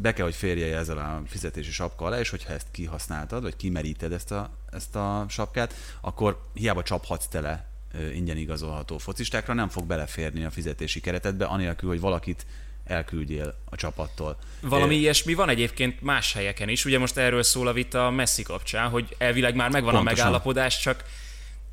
be 0.00 0.12
kell, 0.12 0.24
hogy 0.24 0.34
férje 0.34 0.76
ezzel 0.76 0.98
a 0.98 1.22
fizetési 1.26 1.70
sapka 1.70 2.04
alá, 2.04 2.18
és 2.18 2.30
hogyha 2.30 2.52
ezt 2.52 2.66
kihasználtad, 2.70 3.42
vagy 3.42 3.56
kimeríted 3.56 4.12
ezt 4.12 4.30
a, 4.30 4.50
ezt 4.70 4.96
a 4.96 5.26
sapkát, 5.28 5.74
akkor 6.00 6.42
hiába 6.54 6.82
csaphatsz 6.82 7.26
tele 7.26 7.67
ingyen 8.14 8.36
igazolható 8.36 8.98
focistákra, 8.98 9.54
nem 9.54 9.68
fog 9.68 9.86
beleférni 9.86 10.44
a 10.44 10.50
fizetési 10.50 11.00
keretedbe, 11.00 11.44
anélkül, 11.44 11.88
hogy 11.88 12.00
valakit 12.00 12.46
elküldjél 12.84 13.54
a 13.64 13.76
csapattól. 13.76 14.38
Valami 14.60 14.94
é... 14.94 14.98
ilyesmi 14.98 15.34
van 15.34 15.48
egyébként 15.48 16.02
más 16.02 16.32
helyeken 16.32 16.68
is. 16.68 16.84
Ugye 16.84 16.98
most 16.98 17.16
erről 17.16 17.42
szól 17.42 17.66
a 17.66 17.72
vita 17.72 18.06
a 18.06 18.10
Messi 18.10 18.42
kapcsán, 18.42 18.88
hogy 18.88 19.14
elvileg 19.18 19.54
már 19.54 19.70
megvan 19.70 19.92
Pontosan. 19.92 20.18
a 20.18 20.22
megállapodás, 20.24 20.80
csak 20.80 21.04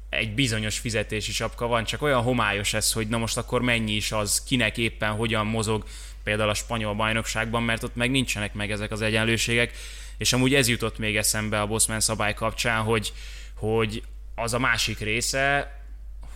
egy 0.10 0.34
bizonyos 0.34 0.78
fizetési 0.78 1.32
sapka 1.32 1.68
van, 1.68 1.84
csak 1.84 2.02
olyan 2.02 2.22
homályos 2.22 2.74
ez, 2.74 2.92
hogy 2.92 3.08
na 3.08 3.18
most 3.18 3.38
akkor 3.38 3.62
mennyi 3.62 3.92
is 3.92 4.12
az, 4.12 4.44
kinek 4.44 4.78
éppen 4.78 5.12
hogyan 5.12 5.46
mozog 5.46 5.86
például 6.24 6.50
a 6.50 6.54
spanyol 6.54 6.94
bajnokságban, 6.94 7.64
mert 7.64 7.84
ott 7.84 7.96
meg 7.96 8.12
nincsenek 8.12 8.54
meg 8.54 8.72
ezek 8.72 8.92
az 8.92 9.02
egyenlőségek. 9.02 9.74
És 10.18 10.34
amúgy 10.34 10.54
ez 10.54 10.68
jutott 10.68 10.98
még 10.98 11.18
eszembe 11.18 11.62
a 11.62 11.68
Bosman 11.68 12.00
szabály 12.00 12.34
kapcsán, 12.34 12.82
hogy, 12.82 13.14
hogy 13.56 14.04
az 14.36 14.54
a 14.54 14.60
másik 14.60 15.00
része, 15.00 15.74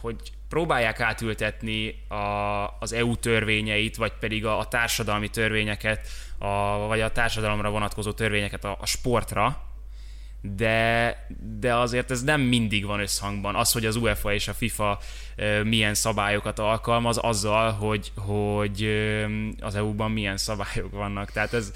hogy 0.01 0.15
próbálják 0.49 0.99
átültetni 0.99 2.03
a, 2.07 2.15
az 2.79 2.93
EU 2.93 3.15
törvényeit, 3.15 3.95
vagy 3.95 4.13
pedig 4.19 4.45
a, 4.45 4.59
a 4.59 4.67
társadalmi 4.67 5.29
törvényeket, 5.29 6.07
a, 6.37 6.77
vagy 6.87 7.01
a 7.01 7.11
társadalomra 7.11 7.69
vonatkozó 7.69 8.11
törvényeket 8.11 8.65
a, 8.65 8.77
a 8.81 8.85
sportra, 8.85 9.67
de, 10.41 11.15
de 11.59 11.75
azért 11.75 12.11
ez 12.11 12.23
nem 12.23 12.41
mindig 12.41 12.85
van 12.85 12.99
összhangban. 12.99 13.55
Az, 13.55 13.71
hogy 13.71 13.85
az 13.85 13.95
UEFA 13.95 14.33
és 14.33 14.47
a 14.47 14.53
FIFA 14.53 14.99
milyen 15.63 15.93
szabályokat 15.93 16.59
alkalmaz, 16.59 17.17
azzal, 17.17 17.71
hogy, 17.71 18.11
hogy 18.15 18.89
az 19.59 19.75
EU-ban 19.75 20.11
milyen 20.11 20.37
szabályok 20.37 20.91
vannak. 20.91 21.31
Tehát 21.31 21.53
ez, 21.53 21.71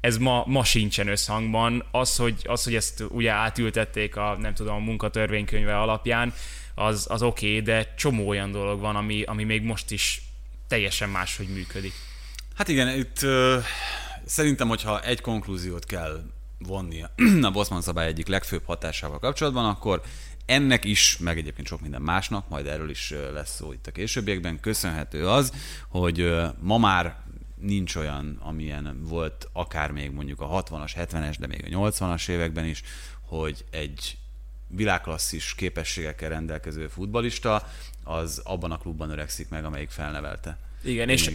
ez 0.00 0.18
ma, 0.18 0.44
ma 0.46 0.64
sincsen 0.64 1.08
összhangban. 1.08 1.84
Az 1.90 2.16
hogy, 2.16 2.42
az, 2.44 2.64
hogy 2.64 2.74
ezt 2.74 3.04
ugye 3.08 3.30
átültették 3.30 4.16
a, 4.16 4.36
nem 4.40 4.54
tudom, 4.54 4.74
a 4.74 4.84
munkatörvénykönyve 4.84 5.78
alapján, 5.78 6.32
az, 6.78 7.06
az 7.10 7.22
oké, 7.22 7.46
okay, 7.46 7.60
de 7.60 7.94
csomó 7.96 8.28
olyan 8.28 8.50
dolog 8.50 8.80
van, 8.80 8.96
ami, 8.96 9.22
ami 9.22 9.44
még 9.44 9.62
most 9.62 9.90
is 9.90 10.22
teljesen 10.68 11.08
máshogy 11.08 11.48
működik. 11.48 11.92
Hát 12.54 12.68
igen, 12.68 12.88
itt 12.88 13.22
uh, 13.22 13.64
szerintem, 14.24 14.68
hogyha 14.68 15.02
egy 15.02 15.20
konklúziót 15.20 15.84
kell 15.84 16.22
vonni 16.58 17.02
a 17.42 17.50
Bosman 17.50 17.82
szabály 17.82 18.06
egyik 18.06 18.26
legfőbb 18.26 18.64
hatásával 18.64 19.18
kapcsolatban, 19.18 19.64
akkor 19.64 20.02
ennek 20.46 20.84
is, 20.84 21.18
meg 21.18 21.38
egyébként 21.38 21.66
sok 21.66 21.80
minden 21.80 22.02
másnak, 22.02 22.48
majd 22.48 22.66
erről 22.66 22.90
is 22.90 23.14
lesz 23.32 23.54
szó 23.54 23.72
itt 23.72 23.86
a 23.86 23.92
későbbiekben, 23.92 24.60
köszönhető 24.60 25.28
az, 25.28 25.52
hogy 25.88 26.32
ma 26.60 26.78
már 26.78 27.16
nincs 27.60 27.96
olyan, 27.96 28.38
amilyen 28.42 29.00
volt 29.02 29.48
akár 29.52 29.90
még 29.90 30.10
mondjuk 30.10 30.40
a 30.40 30.62
60-as, 30.62 30.92
70-es, 30.96 31.34
de 31.38 31.46
még 31.46 31.64
a 31.64 31.78
80-as 31.78 32.28
években 32.28 32.64
is, 32.64 32.82
hogy 33.20 33.64
egy 33.70 34.18
világklasszis 34.68 35.54
képességekkel 35.54 36.28
rendelkező 36.28 36.88
futbalista, 36.88 37.70
az 38.04 38.40
abban 38.44 38.72
a 38.72 38.78
klubban 38.78 39.10
öregszik 39.10 39.48
meg, 39.48 39.64
amelyik 39.64 39.90
felnevelte. 39.90 40.58
Igen, 40.84 41.08
és, 41.08 41.30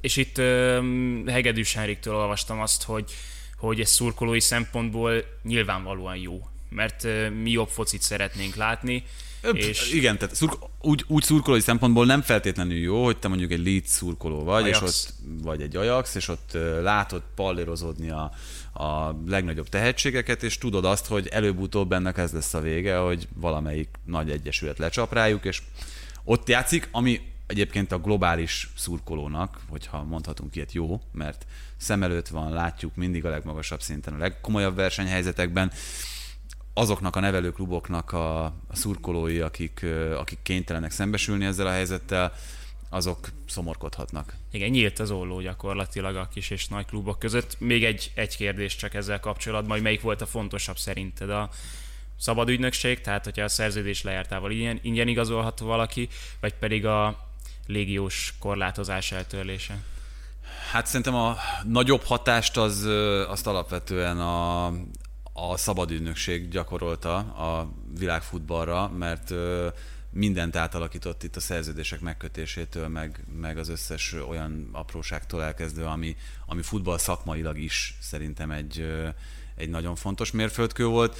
és 0.00 0.16
itt 0.16 0.38
uh, 0.38 1.26
Hegedűs 1.26 1.74
Henriktől 1.74 2.14
olvastam 2.14 2.60
azt, 2.60 2.82
hogy, 2.82 3.12
hogy 3.56 3.80
ez 3.80 3.90
szurkolói 3.90 4.40
szempontból 4.40 5.24
nyilvánvalóan 5.42 6.16
jó, 6.16 6.48
mert 6.68 7.04
uh, 7.04 7.30
mi 7.30 7.50
jobb 7.50 7.68
focit 7.68 8.02
szeretnénk 8.02 8.54
látni. 8.54 9.04
És... 9.52 9.92
Igen, 9.92 10.18
tehát 10.18 10.34
szurk, 10.34 10.54
úgy, 10.80 11.04
úgy 11.06 11.22
szurkolói 11.22 11.60
szempontból 11.60 12.06
nem 12.06 12.22
feltétlenül 12.22 12.76
jó, 12.76 13.04
hogy 13.04 13.18
te 13.18 13.28
mondjuk 13.28 13.50
egy 13.50 13.64
Leeds 13.64 13.88
szurkoló 13.88 14.44
vagy, 14.44 14.62
Ajax. 14.62 14.80
és 14.80 14.86
ott, 14.86 15.14
vagy 15.42 15.62
egy 15.62 15.76
Ajax, 15.76 16.14
és 16.14 16.28
ott 16.28 16.58
látod 16.82 17.22
pallérozódni 17.34 18.10
a, 18.10 18.32
a 18.72 19.16
legnagyobb 19.26 19.68
tehetségeket, 19.68 20.42
és 20.42 20.58
tudod 20.58 20.84
azt, 20.84 21.06
hogy 21.06 21.26
előbb-utóbb 21.26 21.92
ennek 21.92 22.18
ez 22.18 22.32
lesz 22.32 22.54
a 22.54 22.60
vége, 22.60 22.96
hogy 22.96 23.28
valamelyik 23.34 23.88
nagy 24.04 24.30
egyesület 24.30 24.78
lecsap 24.78 25.12
rájuk, 25.12 25.44
és 25.44 25.62
ott 26.24 26.48
játszik, 26.48 26.88
ami 26.90 27.20
egyébként 27.46 27.92
a 27.92 27.98
globális 27.98 28.70
szurkolónak, 28.76 29.60
hogyha 29.68 30.02
mondhatunk 30.02 30.56
ilyet, 30.56 30.72
jó, 30.72 31.00
mert 31.12 31.46
szem 31.76 32.02
előtt 32.02 32.28
van, 32.28 32.52
látjuk 32.52 32.94
mindig 32.94 33.24
a 33.24 33.28
legmagasabb 33.28 33.82
szinten, 33.82 34.14
a 34.14 34.18
legkomolyabb 34.18 34.76
versenyhelyzetekben, 34.76 35.72
azoknak 36.74 37.16
a 37.16 37.20
nevelőkluboknak 37.20 38.12
a, 38.12 38.44
a 38.44 38.52
szurkolói, 38.72 39.40
akik, 39.40 39.86
akik 40.16 40.38
kénytelenek 40.42 40.90
szembesülni 40.90 41.44
ezzel 41.44 41.66
a 41.66 41.70
helyzettel, 41.70 42.32
azok 42.88 43.28
szomorkodhatnak. 43.48 44.36
Igen, 44.50 44.70
nyílt 44.70 44.98
az 44.98 45.10
olló 45.10 45.40
gyakorlatilag 45.40 46.16
a 46.16 46.28
kis 46.32 46.50
és 46.50 46.66
nagy 46.66 46.86
klubok 46.86 47.18
között. 47.18 47.60
Még 47.60 47.84
egy, 47.84 48.12
egy 48.14 48.36
kérdés 48.36 48.76
csak 48.76 48.94
ezzel 48.94 49.20
kapcsolatban, 49.20 49.70
hogy 49.70 49.82
melyik 49.82 50.00
volt 50.00 50.20
a 50.20 50.26
fontosabb 50.26 50.78
szerinted 50.78 51.30
a 51.30 51.48
szabad 52.18 52.48
ügynökség, 52.48 53.00
tehát 53.00 53.24
hogyha 53.24 53.44
a 53.44 53.48
szerződés 53.48 54.02
lejártával 54.02 54.50
ingyen, 54.50 54.78
ingyen 54.82 55.08
igazolható 55.08 55.66
valaki, 55.66 56.08
vagy 56.40 56.54
pedig 56.54 56.86
a 56.86 57.28
légiós 57.66 58.34
korlátozás 58.38 59.12
eltörlése? 59.12 59.82
Hát 60.70 60.86
szerintem 60.86 61.14
a 61.14 61.36
nagyobb 61.64 62.02
hatást 62.02 62.56
az, 62.56 62.84
azt 63.28 63.46
alapvetően 63.46 64.20
a, 64.20 64.72
a 65.36 65.56
szabad 65.56 65.90
ügynökség 65.90 66.48
gyakorolta 66.48 67.16
a 67.18 67.72
világfutballra, 67.98 68.88
mert 68.88 69.34
mindent 70.10 70.56
átalakított 70.56 71.22
itt 71.22 71.36
a 71.36 71.40
szerződések 71.40 72.00
megkötésétől, 72.00 72.88
meg, 72.88 73.24
meg 73.38 73.58
az 73.58 73.68
összes 73.68 74.12
olyan 74.12 74.68
apróságtól 74.72 75.42
elkezdve, 75.42 75.88
ami, 75.90 76.16
ami 76.46 76.62
futball 76.62 76.98
szakmailag 76.98 77.58
is 77.58 77.96
szerintem 78.00 78.50
egy, 78.50 78.92
egy 79.54 79.68
nagyon 79.68 79.94
fontos 79.94 80.30
mérföldkő 80.30 80.86
volt. 80.86 81.18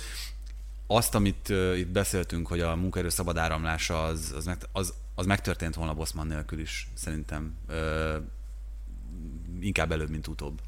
Azt, 0.86 1.14
amit 1.14 1.48
itt 1.76 1.88
beszéltünk, 1.88 2.46
hogy 2.46 2.60
a 2.60 2.74
munkaerő 2.74 3.08
szabad 3.08 3.36
áramlása 3.36 4.04
az, 4.04 4.32
az, 4.36 4.44
meg, 4.44 4.58
az, 4.72 4.94
az 5.14 5.26
megtörtént 5.26 5.74
volna 5.74 5.94
Bosman 5.94 6.26
nélkül 6.26 6.58
is, 6.58 6.88
szerintem 6.94 7.56
inkább 9.60 9.92
előbb, 9.92 10.10
mint 10.10 10.26
utóbb. 10.26 10.60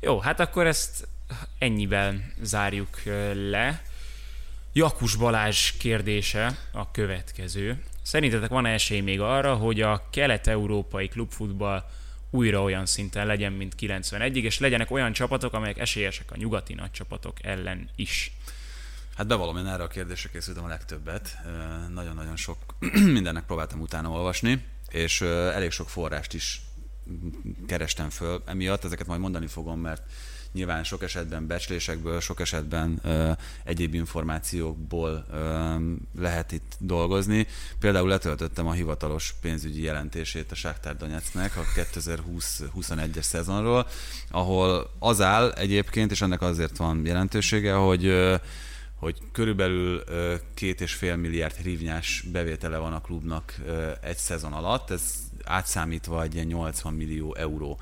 Jó, 0.00 0.18
hát 0.18 0.40
akkor 0.40 0.66
ezt 0.66 1.08
ennyiben 1.58 2.32
zárjuk 2.42 3.02
le. 3.34 3.82
Jakus 4.72 5.16
Balázs 5.16 5.72
kérdése 5.72 6.58
a 6.72 6.90
következő. 6.90 7.82
Szerintetek 8.02 8.50
van 8.50 8.66
esély 8.66 9.00
még 9.00 9.20
arra, 9.20 9.54
hogy 9.54 9.80
a 9.80 10.08
kelet-európai 10.10 11.08
klubfutball 11.08 11.84
újra 12.30 12.62
olyan 12.62 12.86
szinten 12.86 13.26
legyen, 13.26 13.52
mint 13.52 13.74
91-ig, 13.80 14.42
és 14.42 14.58
legyenek 14.58 14.90
olyan 14.90 15.12
csapatok, 15.12 15.52
amelyek 15.52 15.78
esélyesek 15.78 16.30
a 16.30 16.36
nyugati 16.36 16.74
nagy 16.74 16.90
ellen 17.42 17.88
is? 17.96 18.32
Hát 19.16 19.26
bevallom, 19.26 19.56
én 19.56 19.66
erre 19.66 19.82
a 19.82 19.88
kérdésre 19.88 20.28
készültem 20.32 20.64
a 20.64 20.68
legtöbbet. 20.68 21.36
Nagyon-nagyon 21.94 22.36
sok 22.36 22.58
mindennek 23.18 23.44
próbáltam 23.44 23.80
utána 23.80 24.10
olvasni, 24.10 24.64
és 24.88 25.20
elég 25.20 25.70
sok 25.70 25.88
forrást 25.88 26.34
is 26.34 26.60
kerestem 27.66 28.10
föl 28.10 28.42
emiatt, 28.46 28.84
ezeket 28.84 29.06
majd 29.06 29.20
mondani 29.20 29.46
fogom, 29.46 29.80
mert 29.80 30.02
nyilván 30.58 30.84
sok 30.84 31.02
esetben 31.02 31.46
becslésekből, 31.46 32.20
sok 32.20 32.40
esetben 32.40 32.98
ö, 33.02 33.30
egyéb 33.64 33.94
információkból 33.94 35.26
ö, 35.32 35.74
lehet 36.18 36.52
itt 36.52 36.76
dolgozni. 36.78 37.46
Például 37.80 38.08
letöltöttem 38.08 38.66
a 38.66 38.72
hivatalos 38.72 39.34
pénzügyi 39.40 39.82
jelentését 39.82 40.52
a 40.52 40.54
Sáktár 40.54 40.96
Donetsknek 40.96 41.56
a 41.56 41.62
2020-21-es 41.76 43.22
szezonról, 43.22 43.86
ahol 44.30 44.90
az 44.98 45.20
áll 45.20 45.50
egyébként, 45.50 46.10
és 46.10 46.20
ennek 46.20 46.42
azért 46.42 46.76
van 46.76 47.06
jelentősége, 47.06 47.72
hogy 47.72 48.06
ö, 48.06 48.36
hogy 48.94 49.18
körülbelül 49.32 50.04
két 50.54 50.80
és 50.80 50.92
fél 50.92 51.16
milliárd 51.16 51.54
hrivnyás 51.54 52.24
bevétele 52.32 52.76
van 52.76 52.92
a 52.92 53.00
klubnak 53.00 53.54
egy 54.00 54.16
szezon 54.16 54.52
alatt, 54.52 54.90
ez 54.90 55.02
átszámítva 55.44 56.22
egy 56.22 56.34
ilyen 56.34 56.46
80 56.46 56.94
millió 56.94 57.34
euró. 57.34 57.80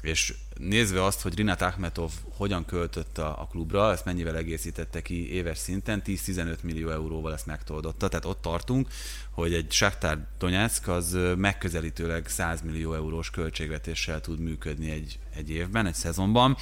És 0.00 0.34
nézve 0.58 1.04
azt, 1.04 1.20
hogy 1.20 1.34
Rinat 1.34 1.62
Akhmetov 1.62 2.10
hogyan 2.36 2.64
költött 2.64 3.18
a, 3.18 3.48
klubra, 3.50 3.92
ezt 3.92 4.04
mennyivel 4.04 4.36
egészítette 4.36 5.02
ki 5.02 5.32
éves 5.32 5.58
szinten, 5.58 6.02
10-15 6.04 6.62
millió 6.62 6.90
euróval 6.90 7.32
ezt 7.32 7.46
megtoldotta. 7.46 8.08
Tehát 8.08 8.24
ott 8.24 8.42
tartunk, 8.42 8.88
hogy 9.30 9.54
egy 9.54 9.72
Shakhtar 9.72 10.18
Donetsk 10.38 10.88
az 10.88 11.18
megközelítőleg 11.36 12.28
100 12.28 12.62
millió 12.62 12.94
eurós 12.94 13.30
költségvetéssel 13.30 14.20
tud 14.20 14.38
működni 14.38 14.90
egy, 14.90 15.18
egy 15.34 15.50
évben, 15.50 15.86
egy 15.86 15.94
szezonban. 15.94 16.56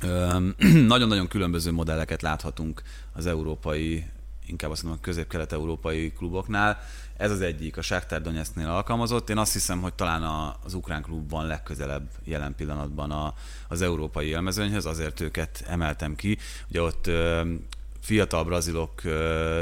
Nagyon-nagyon 0.86 1.28
különböző 1.28 1.72
modelleket 1.72 2.22
láthatunk 2.22 2.82
az 3.12 3.26
európai, 3.26 4.04
inkább 4.46 4.70
azt 4.70 4.82
mondom 4.82 5.00
a 5.02 5.04
közép-kelet-európai 5.04 6.12
kluboknál. 6.12 6.80
Ez 7.16 7.30
az 7.30 7.40
egyik, 7.40 7.76
a 7.76 7.82
Shakhtar 7.82 8.20
Donetsknél 8.20 8.68
alkalmazott. 8.68 9.30
Én 9.30 9.38
azt 9.38 9.52
hiszem, 9.52 9.80
hogy 9.80 9.94
talán 9.94 10.54
az 10.64 10.74
ukrán 10.74 11.02
klubban 11.02 11.46
legközelebb 11.46 12.10
jelen 12.24 12.54
pillanatban 12.54 13.10
a, 13.10 13.34
az 13.68 13.82
európai 13.82 14.26
élmezőnyhöz, 14.26 14.86
azért 14.86 15.20
őket 15.20 15.64
emeltem 15.68 16.16
ki. 16.16 16.38
Ugye 16.68 16.82
ott 16.82 17.10
fiatal 18.00 18.44
brazilok 18.44 19.02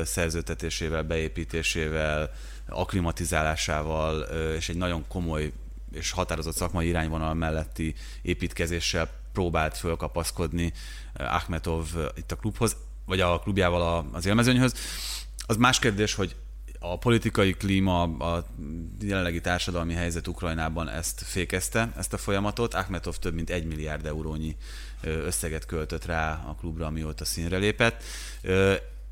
szerzőtetésével, 0.05 1.03
beépítésével, 1.03 2.31
aklimatizálásával 2.69 4.21
és 4.57 4.69
egy 4.69 4.77
nagyon 4.77 5.05
komoly 5.09 5.53
és 5.93 6.11
határozott 6.11 6.55
szakmai 6.55 6.87
irányvonal 6.87 7.35
melletti 7.35 7.95
építkezéssel 8.23 9.09
próbált 9.33 9.77
fölkapaszkodni 9.77 10.73
Ahmetov 11.15 11.87
itt 12.15 12.33
a 12.33 12.37
klubhoz, 12.37 12.77
vagy 13.07 13.21
a 13.21 13.38
klubjával 13.38 14.09
az 14.12 14.27
élmezőnyhöz. 14.27 14.75
Az 15.47 15.57
más 15.57 15.79
kérdés, 15.79 16.15
hogy 16.15 16.37
a 16.83 16.99
politikai 16.99 17.53
klíma, 17.53 18.03
a 18.03 18.47
jelenlegi 19.01 19.40
társadalmi 19.40 19.95
helyzet 19.95 20.29
Ukrajnában 20.29 20.88
ezt 20.88 21.23
fékezte, 21.23 21.92
ezt 21.97 22.12
a 22.12 22.18
folyamatot. 22.18 22.75
Akhmetov 22.75 23.16
több 23.16 23.35
mint 23.35 23.51
egy 23.51 23.64
milliárd 23.64 24.07
eurónyi 24.07 24.57
összeget 25.03 25.66
költött 25.66 26.05
rá 26.05 26.45
a 26.47 26.55
klubra, 26.55 26.87
amióta 26.87 27.25
színre 27.25 27.57
lépett. 27.57 28.03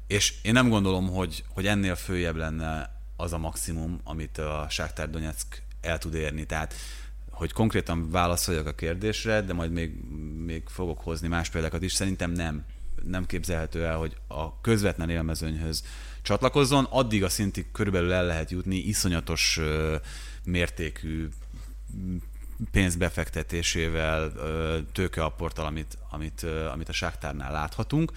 És 0.06 0.34
én 0.42 0.52
nem 0.52 0.68
gondolom, 0.68 1.08
hogy, 1.08 1.44
hogy 1.48 1.66
ennél 1.66 1.94
följebb 1.94 2.36
lenne 2.36 2.98
az 3.16 3.32
a 3.32 3.38
maximum, 3.38 4.00
amit 4.04 4.38
a 4.38 4.66
Sáktár 4.70 5.10
Donetsk 5.10 5.62
el 5.80 5.98
tud 5.98 6.14
érni. 6.14 6.46
Tehát 6.46 6.74
hogy 7.30 7.52
konkrétan 7.52 8.10
válaszoljak 8.10 8.66
a 8.66 8.74
kérdésre, 8.74 9.40
de 9.40 9.52
majd 9.52 9.72
még, 9.72 9.94
még 10.44 10.62
fogok 10.66 11.00
hozni 11.00 11.28
más 11.28 11.48
példákat 11.48 11.82
is, 11.82 11.92
szerintem 11.92 12.30
nem. 12.30 12.64
Nem 13.04 13.26
képzelhető 13.26 13.84
el, 13.84 13.96
hogy 13.96 14.16
a 14.28 14.60
közvetlen 14.60 15.10
élmezőnyhöz 15.10 15.84
csatlakozzon, 16.22 16.84
addig 16.84 17.24
a 17.24 17.28
szintig 17.28 17.70
körülbelül 17.72 18.12
el 18.12 18.24
lehet 18.24 18.50
jutni 18.50 18.76
iszonyatos 18.76 19.60
mértékű 20.44 21.28
pénzbefektetésével, 22.70 24.32
tőkeapporttal, 24.92 25.66
amit, 25.66 25.98
amit, 26.10 26.46
amit 26.72 26.88
a 26.88 26.92
sáktárnál 26.92 27.52
láthatunk, 27.52 28.12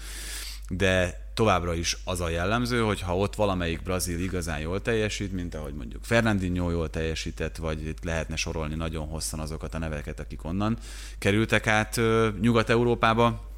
de 0.69 1.21
továbbra 1.33 1.73
is 1.73 1.97
az 2.03 2.21
a 2.21 2.29
jellemző, 2.29 2.81
hogy 2.81 3.01
ha 3.01 3.17
ott 3.17 3.35
valamelyik 3.35 3.81
brazil 3.81 4.19
igazán 4.19 4.59
jól 4.59 4.81
teljesít, 4.81 5.31
mint 5.31 5.55
ahogy 5.55 5.73
mondjuk 5.73 6.03
Fernandinho 6.03 6.71
jól 6.71 6.89
teljesített, 6.89 7.57
vagy 7.57 7.85
itt 7.85 8.03
lehetne 8.03 8.35
sorolni 8.35 8.75
nagyon 8.75 9.07
hosszan 9.07 9.39
azokat 9.39 9.73
a 9.73 9.77
neveket, 9.77 10.19
akik 10.19 10.43
onnan 10.43 10.77
kerültek 11.19 11.67
át 11.67 11.99
Nyugat-Európába, 12.41 13.52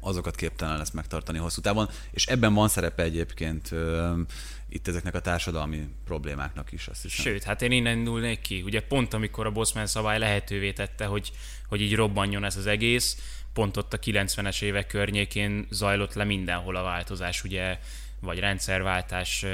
azokat 0.00 0.34
képtelen 0.34 0.78
lesz 0.78 0.90
megtartani 0.90 1.38
hosszú 1.38 1.60
távon, 1.60 1.88
és 2.10 2.26
ebben 2.26 2.54
van 2.54 2.68
szerepe 2.68 3.02
egyébként 3.02 3.70
itt 4.68 4.88
ezeknek 4.88 5.14
a 5.14 5.20
társadalmi 5.20 5.88
problémáknak 6.04 6.72
is, 6.72 6.86
azt 6.86 7.02
hiszem. 7.02 7.24
Sőt, 7.24 7.42
hát 7.42 7.62
én 7.62 7.72
innen 7.72 7.96
indulnék 7.96 8.40
ki. 8.40 8.62
Ugye 8.62 8.82
pont 8.82 9.14
amikor 9.14 9.46
a 9.46 9.50
Bosman 9.50 9.86
szabály 9.86 10.18
lehetővé 10.18 10.72
tette, 10.72 11.04
hogy, 11.04 11.32
hogy 11.68 11.80
így 11.80 11.94
robbanjon 11.94 12.44
ez 12.44 12.56
az 12.56 12.66
egész, 12.66 13.16
pont 13.52 13.76
ott 13.76 13.92
a 13.92 13.98
90-es 13.98 14.62
évek 14.62 14.86
környékén 14.86 15.66
zajlott 15.70 16.14
le 16.14 16.24
mindenhol 16.24 16.76
a 16.76 16.82
változás, 16.82 17.44
ugye 17.44 17.78
vagy 18.20 18.38
rendszerváltás 18.38 19.44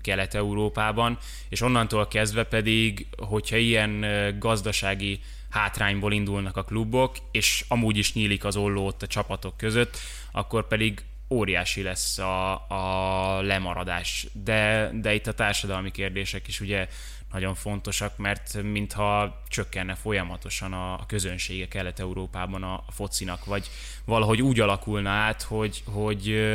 Kelet-Európában, 0.00 1.18
és 1.48 1.60
onnantól 1.60 2.08
kezdve 2.08 2.44
pedig, 2.44 3.06
hogyha 3.16 3.56
ilyen 3.56 4.04
gazdasági 4.38 5.20
hátrányból 5.52 6.12
indulnak 6.12 6.56
a 6.56 6.64
klubok, 6.64 7.16
és 7.30 7.64
amúgy 7.68 7.96
is 7.96 8.12
nyílik 8.12 8.44
az 8.44 8.56
olló 8.56 8.86
ott 8.86 9.02
a 9.02 9.06
csapatok 9.06 9.56
között, 9.56 9.96
akkor 10.30 10.68
pedig 10.68 11.04
óriási 11.28 11.82
lesz 11.82 12.18
a, 12.18 12.52
a 12.68 13.40
lemaradás. 13.42 14.26
De, 14.32 14.90
de 14.94 15.14
itt 15.14 15.26
a 15.26 15.34
társadalmi 15.34 15.90
kérdések 15.90 16.48
is 16.48 16.60
ugye 16.60 16.88
nagyon 17.32 17.54
fontosak, 17.54 18.16
mert 18.16 18.62
mintha 18.62 19.42
csökkenne 19.48 19.94
folyamatosan 19.94 20.72
a, 20.72 20.92
a 20.92 21.06
közönsége 21.06 21.68
Kelet-Európában 21.68 22.62
a, 22.62 22.74
a 22.74 22.92
focinak, 22.92 23.44
vagy 23.44 23.70
valahogy 24.04 24.42
úgy 24.42 24.60
alakulna 24.60 25.10
át, 25.10 25.42
hogy, 25.42 25.82
hogy 25.84 26.50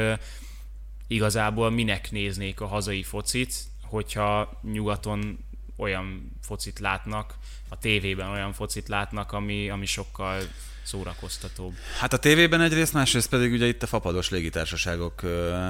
igazából 1.07 1.69
minek 1.69 2.11
néznék 2.11 2.61
a 2.61 2.67
hazai 2.67 3.03
focit, 3.03 3.53
hogyha 3.81 4.59
nyugaton 4.71 5.45
olyan 5.77 6.31
focit 6.41 6.79
látnak, 6.79 7.35
a 7.69 7.77
tévében 7.77 8.29
olyan 8.29 8.53
focit 8.53 8.87
látnak, 8.87 9.31
ami, 9.31 9.69
ami 9.69 9.85
sokkal 9.85 10.41
szórakoztatóbb. 10.87 11.73
Hát 11.99 12.13
a 12.13 12.17
tévében 12.17 12.61
egyrészt, 12.61 12.93
másrészt 12.93 13.29
pedig 13.29 13.51
ugye 13.51 13.67
itt 13.67 13.83
a 13.83 13.87
fapados 13.87 14.29
légitársaságok 14.29 15.21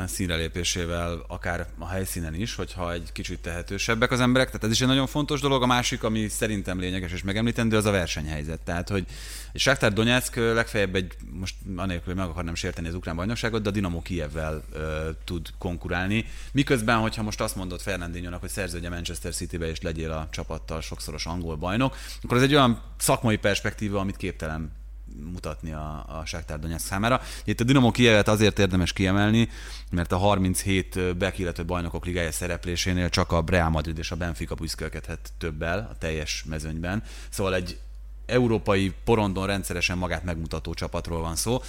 színrelépésével, 0.08 1.24
akár 1.28 1.68
a 1.78 1.88
helyszínen 1.88 2.34
is, 2.34 2.56
hogyha 2.56 2.94
egy 2.94 3.10
kicsit 3.12 3.40
tehetősebbek 3.40 4.12
az 4.12 4.20
emberek, 4.20 4.48
tehát 4.48 4.64
ez 4.64 4.72
is 4.72 4.82
egy 4.82 4.88
nagyon 4.88 5.08
fontos 5.08 5.40
dolog. 5.40 5.64
A 5.64 5.66
másik, 5.66 6.04
ami 6.04 6.28
szerintem 6.28 6.80
lényeges 6.80 7.12
és 7.12 7.24
megemlítendő, 7.24 7.78
az 7.78 7.86
a 7.86 7.92
versenyhelyzet. 7.92 8.60
Tehát, 8.60 8.90
hogy 8.90 9.06
egy 9.52 9.62
Shakhtar 9.62 9.94
Donetsk 9.94 10.36
legfeljebb 10.36 10.96
egy, 10.96 11.14
most 11.32 11.56
anélkül, 11.76 12.06
hogy 12.06 12.16
meg 12.16 12.28
akarnám 12.28 12.56
sérteni 12.56 12.88
az 12.88 12.94
ukrán 12.94 13.16
bajnokságot, 13.16 13.62
de 13.62 13.70
a 13.70 13.72
Dinamo 13.72 14.02
Kievvel 14.02 14.64
ö, 14.74 15.10
tud 15.24 15.48
konkurálni. 15.58 16.26
Miközben, 16.52 16.98
hogyha 16.98 17.24
most 17.24 17.42
azt 17.42 17.56
mondod 17.56 17.82
Fernandinho-nak, 17.82 18.40
hogy 18.40 18.50
szerződje 18.50 18.90
Manchester 18.90 19.34
City-be 19.34 19.70
és 19.70 19.82
legyél 19.82 20.12
a 20.12 20.28
csapattal 20.32 20.82
sokszoros 20.82 21.26
angol 21.26 21.56
bajnok, 21.56 21.96
akkor 22.24 22.38
ez 22.38 22.44
egy 22.44 22.54
olyan 22.54 22.82
szakmai 22.98 23.38
perspektíva, 23.38 24.00
amit 24.00 24.18
képtelen 24.18 24.77
mutatni 25.32 25.72
a, 25.72 26.24
a 26.48 26.58
Donetsk 26.58 26.86
számára. 26.86 27.22
Itt 27.44 27.60
a 27.60 27.64
Dinamo 27.64 27.92
Kievet 27.92 28.28
azért 28.28 28.60
érdemes 28.60 28.94
kiemelni, 28.94 29.50
mert 29.92 30.12
a 30.12 30.18
37 30.18 31.18
bek, 31.18 31.38
illetve 31.38 31.64
bajnokok 31.64 32.06
ligája 32.06 32.32
szereplésénél 32.32 33.10
csak 33.10 33.32
a 33.32 33.44
Real 33.48 33.70
Madrid 33.70 33.98
és 33.98 34.12
a 34.12 34.16
Benfica 34.16 34.56
büszkölkedhet 34.56 35.32
többel 35.38 35.90
a 35.92 35.98
teljes 35.98 36.44
mezőnyben. 36.48 37.04
Szóval 37.30 37.56
egy 37.56 37.78
európai 38.26 38.94
porondon 39.04 39.46
rendszeresen 39.46 39.98
magát 39.98 40.24
megmutató 40.24 40.74
csapatról 40.74 41.22
van 41.22 41.36
szó. 41.36 41.62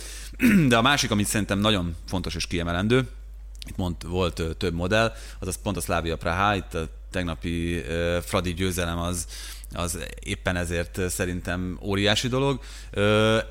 De 0.68 0.76
a 0.76 0.82
másik, 0.82 1.10
amit 1.10 1.26
szerintem 1.26 1.58
nagyon 1.58 1.96
fontos 2.06 2.34
és 2.34 2.46
kiemelendő, 2.46 3.08
itt 3.68 3.76
mond, 3.76 3.96
volt 4.06 4.42
több 4.58 4.74
modell, 4.74 5.12
az 5.38 5.48
az 5.48 5.58
pont 5.62 5.76
a 5.76 5.80
Slavia 5.80 6.16
Praha, 6.16 6.54
itt 6.54 6.74
a 6.74 6.88
tegnapi 7.10 7.82
Fradi 8.22 8.54
győzelem 8.54 8.98
az 8.98 9.26
az 9.72 9.98
éppen 10.20 10.56
ezért 10.56 11.10
szerintem 11.10 11.78
óriási 11.82 12.28
dolog. 12.28 12.60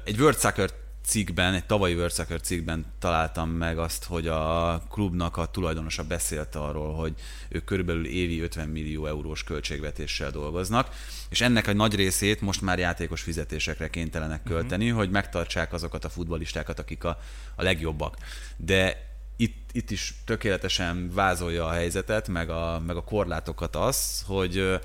Egy 0.03 0.19
World 0.19 0.39
Soccer 0.39 0.69
cikkben, 1.08 1.53
egy 1.53 1.65
tavalyi 1.65 1.93
World 1.93 2.13
Soccer 2.13 2.41
cikkben 2.41 2.86
találtam 2.99 3.49
meg 3.49 3.77
azt, 3.77 4.03
hogy 4.03 4.27
a 4.27 4.82
klubnak 4.89 5.38
a 5.38 5.45
tulajdonosa 5.45 6.03
beszélt 6.03 6.56
arról, 6.56 6.93
hogy 6.93 7.13
ők 7.49 7.63
körülbelül 7.63 8.06
évi 8.06 8.41
50 8.41 8.69
millió 8.69 9.06
eurós 9.06 9.43
költségvetéssel 9.43 10.32
dolgoznak, 10.32 10.89
és 11.30 11.41
ennek 11.41 11.67
a 11.67 11.73
nagy 11.73 11.95
részét 11.95 12.41
most 12.41 12.62
már 12.62 12.80
játékos 12.80 13.21
fizetésekre 13.21 13.89
kénytelenek 13.89 14.43
mhm. 14.43 14.53
költeni, 14.53 14.84
uh-huh. 14.84 14.99
hogy 14.99 15.10
megtartsák 15.10 15.73
azokat 15.73 16.06
a 16.06 16.10
futbalistákat, 16.10 16.80
akik 16.80 17.03
a, 17.03 17.19
a 17.56 17.63
legjobbak. 17.63 18.17
De 18.58 19.06
itt, 19.36 19.69
itt 19.71 19.91
is 19.91 20.15
tökéletesen 20.25 21.12
vázolja 21.13 21.65
a 21.65 21.71
helyzetet, 21.71 22.27
meg 22.27 22.49
a, 22.49 22.82
meg 22.86 22.95
a 22.95 23.03
korlátokat 23.03 23.75
az, 23.75 24.23
hogy 24.25 24.80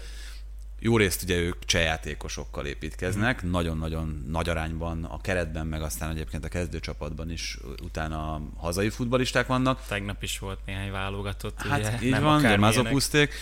jó 0.84 0.96
részt 0.96 1.22
ugye 1.22 1.36
ők 1.36 1.64
csehjátékosokkal 1.64 2.66
építkeznek, 2.66 3.44
mm. 3.44 3.50
nagyon-nagyon 3.50 4.24
nagy 4.28 4.48
arányban 4.48 5.04
a 5.04 5.20
keretben, 5.20 5.66
meg 5.66 5.82
aztán 5.82 6.10
egyébként 6.10 6.44
a 6.44 6.48
kezdőcsapatban 6.48 7.30
is 7.30 7.58
utána 7.82 8.40
hazai 8.56 8.88
futbalisták 8.88 9.46
vannak. 9.46 9.86
Tegnap 9.88 10.22
is 10.22 10.38
volt 10.38 10.58
néhány 10.66 10.90
válogatott, 10.90 11.60
Hát 11.62 11.78
ugye, 11.78 11.98
így 12.02 12.10
nem 12.10 12.22
van, 12.22 12.42
de 12.42 12.56
mazopuszték. 12.56 13.34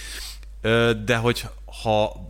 De 1.04 1.16
hogy 1.16 1.46
ha 1.82 2.28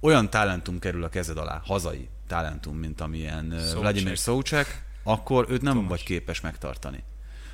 olyan 0.00 0.30
talentum 0.30 0.78
kerül 0.78 1.04
a 1.04 1.08
kezed 1.08 1.36
alá, 1.36 1.60
hazai 1.64 2.08
talentum, 2.26 2.76
mint 2.76 3.00
amilyen 3.00 3.54
Szócsek. 3.58 3.80
Vladimir 3.80 4.18
Szócsek, 4.18 4.84
akkor 5.02 5.46
őt 5.48 5.62
nem 5.62 5.74
Tomás. 5.74 5.88
vagy 5.88 6.02
képes 6.04 6.40
megtartani. 6.40 7.02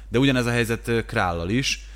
De 0.09 0.18
ugyanez 0.18 0.47
a 0.47 0.51
helyzet 0.51 1.07
Krállal 1.07 1.49
is, 1.49 1.88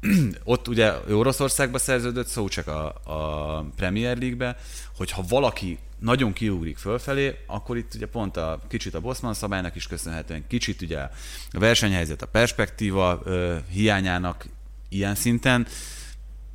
ott 0.44 0.68
ugye 0.68 0.92
Oroszországba 1.10 1.78
szerződött 1.78 2.26
szó 2.26 2.48
csak 2.48 2.66
a, 2.66 2.86
a 3.04 3.64
Premier 3.76 4.18
League-be, 4.18 4.56
hogyha 4.96 5.24
valaki 5.28 5.78
nagyon 5.98 6.32
kiugrik 6.32 6.76
fölfelé, 6.76 7.36
akkor 7.46 7.76
itt 7.76 7.94
ugye 7.94 8.06
pont 8.06 8.36
a 8.36 8.60
kicsit 8.68 8.94
a 8.94 9.00
Bosman 9.00 9.34
szabálynak 9.34 9.74
is 9.74 9.86
köszönhetően, 9.86 10.46
kicsit 10.46 10.82
ugye 10.82 10.98
a 11.50 11.58
versenyhelyzet, 11.58 12.22
a 12.22 12.26
perspektíva 12.26 13.20
ö, 13.24 13.56
hiányának 13.68 14.46
ilyen 14.88 15.14
szinten 15.14 15.66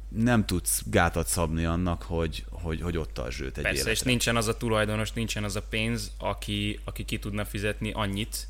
nem 0.09 0.45
tudsz 0.45 0.83
gátat 0.85 1.27
szabni 1.27 1.65
annak, 1.65 2.01
hogy, 2.01 2.45
hogy, 2.49 2.81
hogy 2.81 2.97
ott 2.97 3.13
tartsd 3.13 3.41
őt 3.41 3.57
egy 3.57 3.63
Persze, 3.63 3.69
életre. 3.69 3.91
és 3.91 4.01
nincsen 4.01 4.35
az 4.35 4.47
a 4.47 4.57
tulajdonos, 4.57 5.11
nincsen 5.11 5.43
az 5.43 5.55
a 5.55 5.61
pénz, 5.61 6.11
aki, 6.17 6.79
aki 6.83 7.03
ki 7.03 7.19
tudna 7.19 7.45
fizetni 7.45 7.91
annyit, 7.91 8.47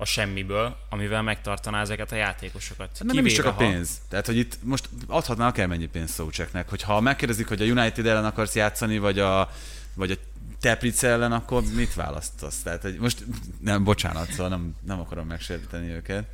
a 0.00 0.04
semmiből, 0.04 0.76
amivel 0.88 1.22
megtartaná 1.22 1.80
ezeket 1.80 2.12
a 2.12 2.16
játékosokat. 2.16 2.90
Nem, 2.98 3.16
nem 3.16 3.26
is 3.26 3.32
csak 3.32 3.46
a 3.46 3.54
pénz. 3.54 3.88
Ha... 3.88 4.04
Tehát, 4.08 4.26
hogy 4.26 4.36
itt 4.36 4.58
most 4.62 4.88
adhatná 5.06 5.46
akármennyi 5.46 5.86
pénzt 5.86 6.14
Szócseknek, 6.14 6.68
hogyha 6.68 7.00
megkérdezik, 7.00 7.48
hogy 7.48 7.62
a 7.62 7.64
United 7.64 8.06
ellen 8.06 8.24
akarsz 8.24 8.54
játszani, 8.54 8.98
vagy 8.98 9.18
a, 9.18 9.50
vagy 9.94 10.10
a 10.10 10.14
Teplice 10.60 11.08
ellen, 11.08 11.32
akkor 11.32 11.62
mit 11.74 11.94
választasz? 11.94 12.62
Tehát, 12.62 12.82
hogy 12.82 12.98
most 12.98 13.24
nem, 13.60 13.84
bocsánat, 13.84 14.30
szóval 14.30 14.48
nem, 14.48 14.76
nem 14.86 15.00
akarom 15.00 15.26
megsérteni 15.26 15.90
őket. 15.90 16.24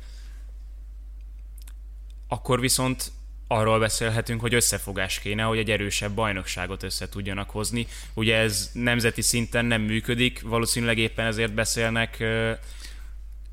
Akkor 2.27 2.59
viszont 2.59 3.11
arról 3.47 3.79
beszélhetünk, 3.79 4.41
hogy 4.41 4.53
összefogás 4.53 5.19
kéne, 5.19 5.43
hogy 5.43 5.57
egy 5.57 5.71
erősebb 5.71 6.11
bajnokságot 6.11 6.83
össze 6.83 7.09
tudjanak 7.09 7.49
hozni. 7.49 7.87
Ugye 8.13 8.37
ez 8.37 8.69
nemzeti 8.73 9.21
szinten 9.21 9.65
nem 9.65 9.81
működik, 9.81 10.41
valószínűleg 10.41 10.97
éppen 10.97 11.25
ezért 11.25 11.53
beszélnek 11.53 12.23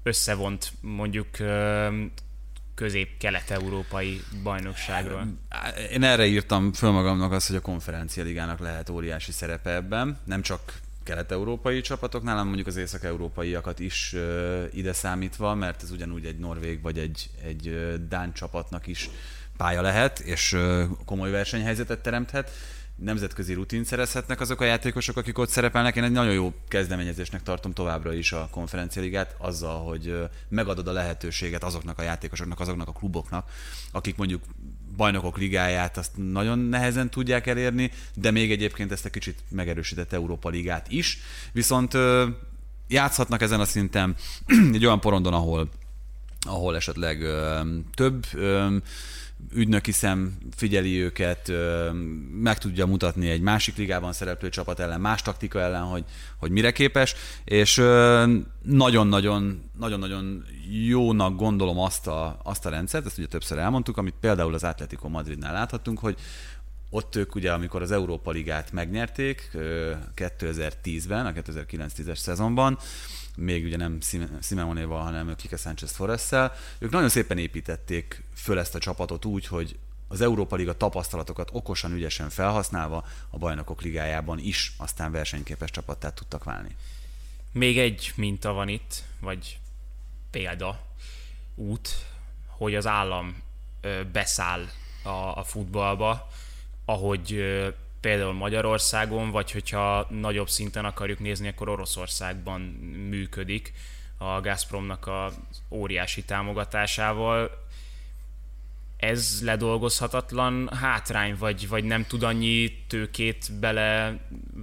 összevont 0.03 0.73
mondjuk 0.81 1.29
közép-kelet-európai 2.75 4.21
bajnokságról. 4.43 5.27
Én 5.93 6.03
erre 6.03 6.27
írtam 6.27 6.73
föl 6.73 6.91
magamnak 6.91 7.33
azt, 7.33 7.47
hogy 7.47 7.57
a 7.57 7.61
konferencia 7.61 8.23
ligának 8.23 8.59
lehet 8.59 8.89
óriási 8.89 9.33
szerepe 9.33 9.71
ebben, 9.71 10.19
nem 10.25 10.43
csak 10.43 10.81
kelet-európai 11.05 11.81
csapatoknál, 11.81 12.33
hanem 12.33 12.47
mondjuk 12.47 12.67
az 12.67 12.77
észak-európaiakat 12.77 13.79
is 13.79 14.15
ide 14.73 14.93
számítva, 14.93 15.55
mert 15.55 15.83
ez 15.83 15.91
ugyanúgy 15.91 16.27
egy 16.27 16.39
norvég 16.39 16.83
vagy 16.83 16.99
egy, 16.99 17.31
egy 17.45 17.95
dán 18.09 18.33
csapatnak 18.33 18.87
is 18.87 19.11
pálya 19.57 19.83
lehet, 19.83 20.19
és 20.19 20.57
komoly 21.05 21.31
versenyhelyzetet 21.31 22.03
teremthet 22.03 22.51
nemzetközi 23.05 23.55
rutin 23.55 23.85
szerezhetnek 23.85 24.41
azok 24.41 24.61
a 24.61 24.65
játékosok, 24.65 25.17
akik 25.17 25.39
ott 25.39 25.49
szerepelnek. 25.49 25.97
Én 25.97 26.03
egy 26.03 26.11
nagyon 26.11 26.33
jó 26.33 26.53
kezdeményezésnek 26.69 27.43
tartom 27.43 27.73
továbbra 27.73 28.13
is 28.15 28.33
a 28.33 28.49
konferencialigát, 28.51 29.35
azzal, 29.39 29.85
hogy 29.85 30.19
megadod 30.49 30.89
a 30.89 30.93
lehetőséget 30.93 31.65
azoknak 31.65 31.99
a 31.99 32.03
játékosoknak, 32.03 32.61
azoknak 32.61 32.89
a 32.89 32.93
kluboknak, 32.93 33.51
akik 33.93 34.17
mondjuk 34.17 34.43
bajnokok 34.97 35.39
ligáját 35.39 35.97
azt 35.97 36.13
nagyon 36.17 36.59
nehezen 36.59 37.11
tudják 37.11 37.47
elérni, 37.47 37.91
de 38.15 38.31
még 38.31 38.51
egyébként 38.51 38.93
ezt 38.93 39.05
a 39.05 39.11
kicsit 39.11 39.39
megerősített 39.49 40.13
Európa 40.13 40.49
ligát 40.49 40.91
is. 40.91 41.19
Viszont 41.53 41.97
játszhatnak 42.89 43.43
ezen 43.43 43.61
a 43.61 43.65
szinten 43.65 44.17
egy 44.73 44.87
olyan 44.87 45.01
porondon, 45.01 45.33
ahol 45.33 45.69
ahol 46.47 46.77
esetleg 46.77 47.25
több 47.95 48.27
ügynöki 49.55 49.93
szem 49.93 50.39
figyeli 50.57 51.01
őket, 51.01 51.53
meg 52.43 52.59
tudja 52.59 52.87
mutatni 52.87 53.29
egy 53.29 53.41
másik 53.41 53.77
ligában 53.77 54.13
szereplő 54.13 54.49
csapat 54.49 54.81
ellen, 54.81 55.01
más 55.01 55.23
taktika 55.23 55.61
ellen, 55.61 55.83
hogy, 55.83 56.05
hogy 56.37 56.51
mire 56.51 56.73
képes, 56.73 57.15
és 57.45 57.77
nagyon-nagyon 58.63 59.71
nagyon-nagyon 59.79 60.45
jónak 60.87 61.37
gondolom 61.37 61.79
azt 61.79 62.07
a, 62.07 62.41
azt 62.43 62.67
a 62.67 62.71
rendszert, 62.71 63.07
ezt 63.07 63.19
ugye 63.19 63.27
többször 63.27 63.59
elmondtuk, 63.59 63.97
amit 63.97 64.15
például 64.21 64.55
az 64.55 64.65
Atletico 64.65 65.09
Madridnál 65.09 65.53
láthatunk, 65.53 65.99
hogy 65.99 66.17
ott 66.91 67.17
ők 67.17 67.35
ugye, 67.35 67.53
amikor 67.53 67.83
az 67.83 67.91
Európa 67.91 68.31
Ligát 68.31 68.73
megnyerték 68.73 69.51
2010-ben, 70.17 71.27
a 71.27 71.33
2009-10-es 71.33 72.17
szezonban, 72.17 72.79
még 73.37 73.65
ugye 73.65 73.77
nem 73.77 73.99
Simeonéval, 74.43 75.03
hanem 75.03 75.37
Kike 75.37 75.57
Sánchez 75.57 75.93
forest 75.93 76.35
ők 76.79 76.91
nagyon 76.91 77.09
szépen 77.09 77.39
építették 77.39 78.23
föl 78.35 78.59
ezt 78.59 78.75
a 78.75 78.79
csapatot 78.79 79.25
úgy, 79.25 79.47
hogy 79.47 79.79
az 80.09 80.21
Európa 80.21 80.57
Liga 80.57 80.77
tapasztalatokat 80.77 81.49
okosan, 81.53 81.93
ügyesen 81.93 82.31
felhasználva 82.31 83.07
a 83.31 83.39
bajnokok 83.39 83.83
ligájában 83.83 84.39
is 84.39 84.73
aztán 84.77 85.13
versenyképes 85.13 85.71
csapattá 85.71 86.11
tudtak 86.11 86.45
válni. 86.45 86.77
Még 87.53 87.79
egy 87.79 88.13
minta 88.17 88.53
van 88.53 88.69
itt, 88.69 89.03
vagy 89.21 89.59
példa, 90.31 90.87
út, 91.55 91.89
hogy 92.47 92.75
az 92.75 92.87
állam 92.87 93.43
beszáll 94.13 94.67
a, 95.03 95.09
a 95.39 95.45
futballba, 95.45 96.29
ahogy 96.85 97.43
például 98.03 98.33
Magyarországon, 98.33 99.31
vagy 99.31 99.53
hogyha 99.53 100.07
nagyobb 100.11 100.49
szinten 100.49 100.85
akarjuk 100.85 101.19
nézni, 101.19 101.49
akkor 101.49 101.69
Oroszországban 101.69 102.61
működik 103.11 103.73
a 104.19 104.41
Gazpromnak 104.41 105.07
a 105.07 105.33
óriási 105.71 106.25
támogatásával. 106.25 107.51
Ez 108.97 109.41
ledolgozhatatlan 109.43 110.69
hátrány, 110.81 111.37
vagy, 111.39 111.69
vagy 111.69 111.85
nem 111.85 112.07
tud 112.07 112.23
annyi 112.23 112.85
tőkét 112.89 113.53
bele 113.61 114.21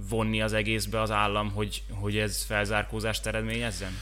vonni 0.08 0.42
az 0.42 0.52
egészbe 0.52 1.00
az 1.00 1.10
állam, 1.10 1.50
hogy, 1.50 1.82
hogy 1.90 2.16
ez 2.16 2.44
felzárkózást 2.44 3.26
eredményezzen? 3.26 3.92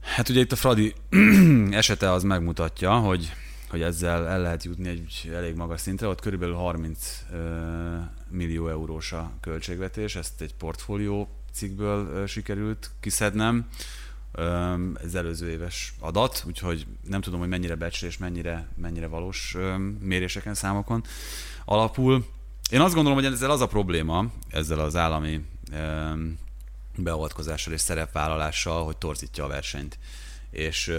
Hát 0.00 0.28
ugye 0.28 0.40
itt 0.40 0.52
a 0.52 0.56
Fradi 0.56 0.94
esete 1.70 2.10
az 2.12 2.22
megmutatja, 2.22 2.92
hogy 2.92 3.32
hogy 3.70 3.82
ezzel 3.82 4.28
el 4.28 4.40
lehet 4.40 4.64
jutni 4.64 4.88
egy 4.88 5.30
elég 5.34 5.54
magas 5.54 5.80
szintre, 5.80 6.06
ott 6.06 6.20
körülbelül 6.20 6.54
30 6.54 7.24
millió 8.30 8.68
eurós 8.68 9.12
a 9.12 9.32
költségvetés, 9.40 10.16
ezt 10.16 10.40
egy 10.40 10.54
portfólió 10.54 11.28
cikkből 11.52 12.26
sikerült 12.26 12.90
kiszednem. 13.00 13.68
Ez 15.04 15.14
előző 15.14 15.50
éves 15.50 15.94
adat, 15.98 16.44
úgyhogy 16.46 16.86
nem 17.08 17.20
tudom, 17.20 17.40
hogy 17.40 17.48
mennyire 17.48 17.74
becslés, 17.74 18.18
mennyire, 18.18 18.68
mennyire 18.76 19.06
valós 19.06 19.56
méréseken, 20.00 20.54
számokon 20.54 21.04
alapul. 21.64 22.26
Én 22.70 22.80
azt 22.80 22.94
gondolom, 22.94 23.18
hogy 23.18 23.32
ezzel 23.32 23.50
az 23.50 23.60
a 23.60 23.66
probléma, 23.66 24.32
ezzel 24.48 24.80
az 24.80 24.96
állami 24.96 25.44
beavatkozással 26.96 27.72
és 27.72 27.80
szerepvállalással, 27.80 28.84
hogy 28.84 28.96
torzítja 28.96 29.44
a 29.44 29.48
versenyt. 29.48 29.98
És 30.50 30.92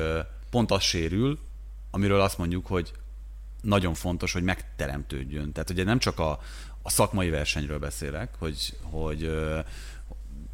pont 0.50 0.72
az 0.72 0.82
sérül, 0.82 1.40
amiről 1.92 2.22
azt 2.22 2.38
mondjuk, 2.38 2.68
hogy 2.68 2.92
nagyon 3.62 3.94
fontos, 3.94 4.34
hogy 4.34 4.44
megteremtődjön. 4.44 5.52
Tehát 5.52 5.70
ugye 5.70 5.84
nem 5.84 6.00
csak 6.00 6.20
a, 6.20 6.40
a 6.82 6.90
szakmai 6.90 7.30
versenyről 7.30 7.80
beszélek, 7.80 8.30
hogy, 8.38 8.74
hogy 8.82 9.32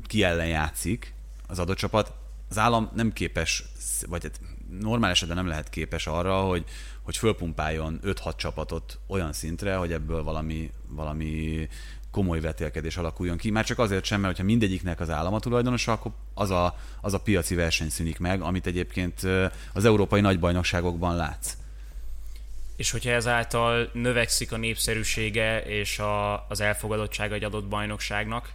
ki 0.08 0.24
ellen 0.24 0.48
játszik 0.48 1.14
az 1.48 1.60
adott 1.60 1.78
csapat, 1.78 2.14
az 2.50 2.58
állam 2.58 2.90
nem 2.94 3.14
képes, 3.14 3.64
vagy 4.08 4.24
hát 4.24 4.40
normál 4.80 5.12
esetben 5.12 5.38
nem 5.38 5.48
lehet 5.48 5.70
képes 5.70 6.08
arra, 6.08 6.42
hogy, 6.42 6.64
hogy 7.02 7.18
fölpumpáljon 7.18 8.00
5-6 8.04 8.36
csapatot 8.36 9.00
olyan 9.08 9.34
szintre, 9.34 9.76
hogy 9.76 9.92
ebből 9.92 10.24
valami, 10.24 10.72
valami 10.88 11.68
komoly 12.12 12.40
vetélkedés 12.40 12.98
alakuljon 12.98 13.38
ki. 13.38 13.50
Már 13.50 13.66
csak 13.66 13.80
azért 13.80 14.04
sem, 14.04 14.22
mert 14.22 14.38
ha 14.38 14.44
mindegyiknek 14.44 15.00
az 15.00 15.10
állam 15.10 15.34
a 15.34 15.40
tulajdonosa, 15.40 15.92
akkor 15.92 16.12
az 16.34 16.50
a, 16.50 16.76
az 17.02 17.14
a 17.14 17.20
piaci 17.20 17.56
verseny 17.56 17.90
szűnik 17.90 18.20
meg, 18.20 18.42
amit 18.42 18.66
egyébként 18.66 19.22
az 19.74 19.86
európai 19.86 20.22
nagybajnokságokban 20.22 21.16
látsz. 21.16 21.58
És 22.78 22.92
hogyha 22.92 23.10
ezáltal 23.10 23.90
növekszik 23.94 24.52
a 24.52 24.58
népszerűsége 24.58 25.62
és 25.66 26.00
a, 26.00 26.48
az 26.48 26.60
elfogadottsága 26.60 27.34
egy 27.34 27.44
adott 27.44 27.68
bajnokságnak? 27.68 28.54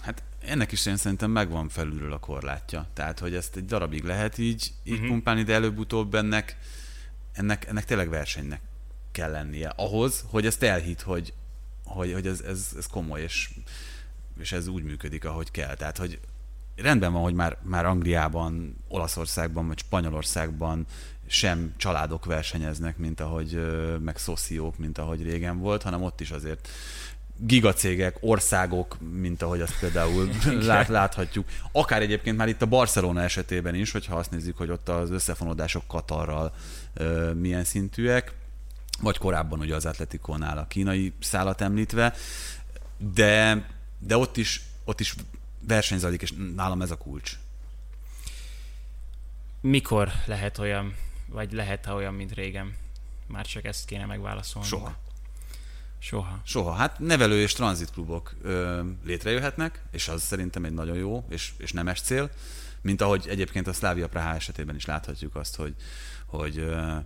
Hát 0.00 0.22
ennek 0.40 0.72
is 0.72 0.86
én 0.86 0.96
szerintem 0.96 1.30
megvan 1.30 1.68
felülről 1.68 2.12
a 2.12 2.18
korlátja. 2.18 2.86
Tehát, 2.92 3.18
hogy 3.18 3.34
ezt 3.34 3.56
egy 3.56 3.64
darabig 3.64 4.04
lehet 4.04 4.38
így, 4.38 4.72
így 4.84 4.92
uh-huh. 4.92 5.08
pumpálni, 5.08 5.42
de 5.42 5.54
előbb-utóbb 5.54 6.14
ennek, 6.14 6.56
ennek, 7.32 7.66
ennek 7.66 7.84
tényleg 7.84 8.08
versenynek 8.08 8.60
kell 9.12 9.30
lennie. 9.30 9.72
Ahhoz, 9.76 10.24
hogy 10.26 10.46
ezt 10.46 10.62
elhit, 10.62 11.00
hogy, 11.00 11.32
hogy, 11.84 12.12
hogy 12.12 12.26
ez, 12.26 12.40
ez, 12.40 12.72
ez 12.76 12.86
komoly, 12.86 13.22
és, 13.22 13.50
és 14.40 14.52
ez 14.52 14.66
úgy 14.66 14.82
működik, 14.82 15.24
ahogy 15.24 15.50
kell. 15.50 15.74
Tehát, 15.74 15.98
hogy 15.98 16.20
rendben 16.82 17.12
van, 17.12 17.22
hogy 17.22 17.34
már, 17.34 17.56
már 17.62 17.86
Angliában, 17.86 18.76
Olaszországban 18.88 19.66
vagy 19.66 19.78
Spanyolországban 19.78 20.86
sem 21.26 21.74
családok 21.76 22.24
versenyeznek, 22.24 22.96
mint 22.96 23.20
ahogy 23.20 23.60
meg 24.00 24.16
szociók, 24.16 24.78
mint 24.78 24.98
ahogy 24.98 25.22
régen 25.22 25.58
volt, 25.58 25.82
hanem 25.82 26.02
ott 26.02 26.20
is 26.20 26.30
azért 26.30 26.68
gigacégek, 27.40 28.16
országok, 28.20 28.96
mint 29.20 29.42
ahogy 29.42 29.60
azt 29.60 29.78
például 29.78 30.30
lát, 30.60 30.88
láthatjuk. 30.88 31.48
Akár 31.72 32.02
egyébként 32.02 32.36
már 32.36 32.48
itt 32.48 32.62
a 32.62 32.66
Barcelona 32.66 33.22
esetében 33.22 33.74
is, 33.74 33.90
hogyha 33.90 34.16
azt 34.16 34.30
nézzük, 34.30 34.56
hogy 34.56 34.70
ott 34.70 34.88
az 34.88 35.10
összefonódások 35.10 35.86
Katarral 35.86 36.54
ö, 36.94 37.32
milyen 37.32 37.64
szintűek, 37.64 38.32
vagy 39.00 39.18
korábban 39.18 39.60
ugye 39.60 39.74
az 39.74 39.86
Atletikónál 39.86 40.58
a 40.58 40.66
kínai 40.66 41.12
szállat 41.20 41.60
említve, 41.60 42.14
de, 43.14 43.64
de 43.98 44.16
ott 44.16 44.36
is, 44.36 44.62
ott 44.84 45.00
is 45.00 45.14
versenyzalik, 45.60 46.22
és 46.22 46.32
nálam 46.54 46.82
ez 46.82 46.90
a 46.90 46.96
kulcs. 46.96 47.38
Mikor 49.60 50.10
lehet 50.26 50.58
olyan, 50.58 50.94
vagy 51.28 51.52
lehet 51.52 51.86
-e 51.86 51.92
olyan, 51.92 52.14
mint 52.14 52.32
régen? 52.32 52.76
Már 53.26 53.46
csak 53.46 53.64
ezt 53.64 53.84
kéne 53.84 54.06
megválaszolni. 54.06 54.68
Soha. 54.68 54.96
Soha. 55.98 56.40
Soha. 56.44 56.72
Hát 56.72 56.98
nevelő 56.98 57.40
és 57.40 57.52
tranzitklubok 57.52 58.34
ö, 58.42 58.82
létrejöhetnek, 59.04 59.82
és 59.90 60.08
az 60.08 60.22
szerintem 60.22 60.64
egy 60.64 60.72
nagyon 60.72 60.96
jó 60.96 61.24
és, 61.28 61.52
és 61.56 61.72
nemes 61.72 62.00
cél, 62.00 62.30
mint 62.80 63.00
ahogy 63.00 63.26
egyébként 63.28 63.66
a 63.66 63.72
Szlávia 63.72 64.08
Praha 64.08 64.34
esetében 64.34 64.76
is 64.76 64.84
láthatjuk 64.84 65.34
azt, 65.34 65.56
hogy, 65.56 65.74
hogy 66.26 66.58
ö, 66.58 66.96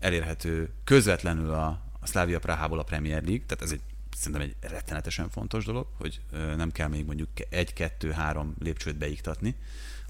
elérhető 0.00 0.72
közvetlenül 0.84 1.50
a, 1.50 1.66
a 2.00 2.06
Szlávia 2.06 2.38
Prahából 2.38 2.78
a 2.78 2.82
Premier 2.82 3.22
League, 3.22 3.44
tehát 3.46 3.62
ez 3.62 3.70
egy 3.70 3.80
szerintem 4.16 4.42
egy 4.42 4.70
rettenetesen 4.70 5.30
fontos 5.30 5.64
dolog, 5.64 5.86
hogy 5.98 6.20
nem 6.56 6.72
kell 6.72 6.88
még 6.88 7.04
mondjuk 7.04 7.28
egy, 7.48 7.72
kettő, 7.72 8.10
három 8.10 8.54
lépcsőt 8.58 8.96
beiktatni 8.96 9.54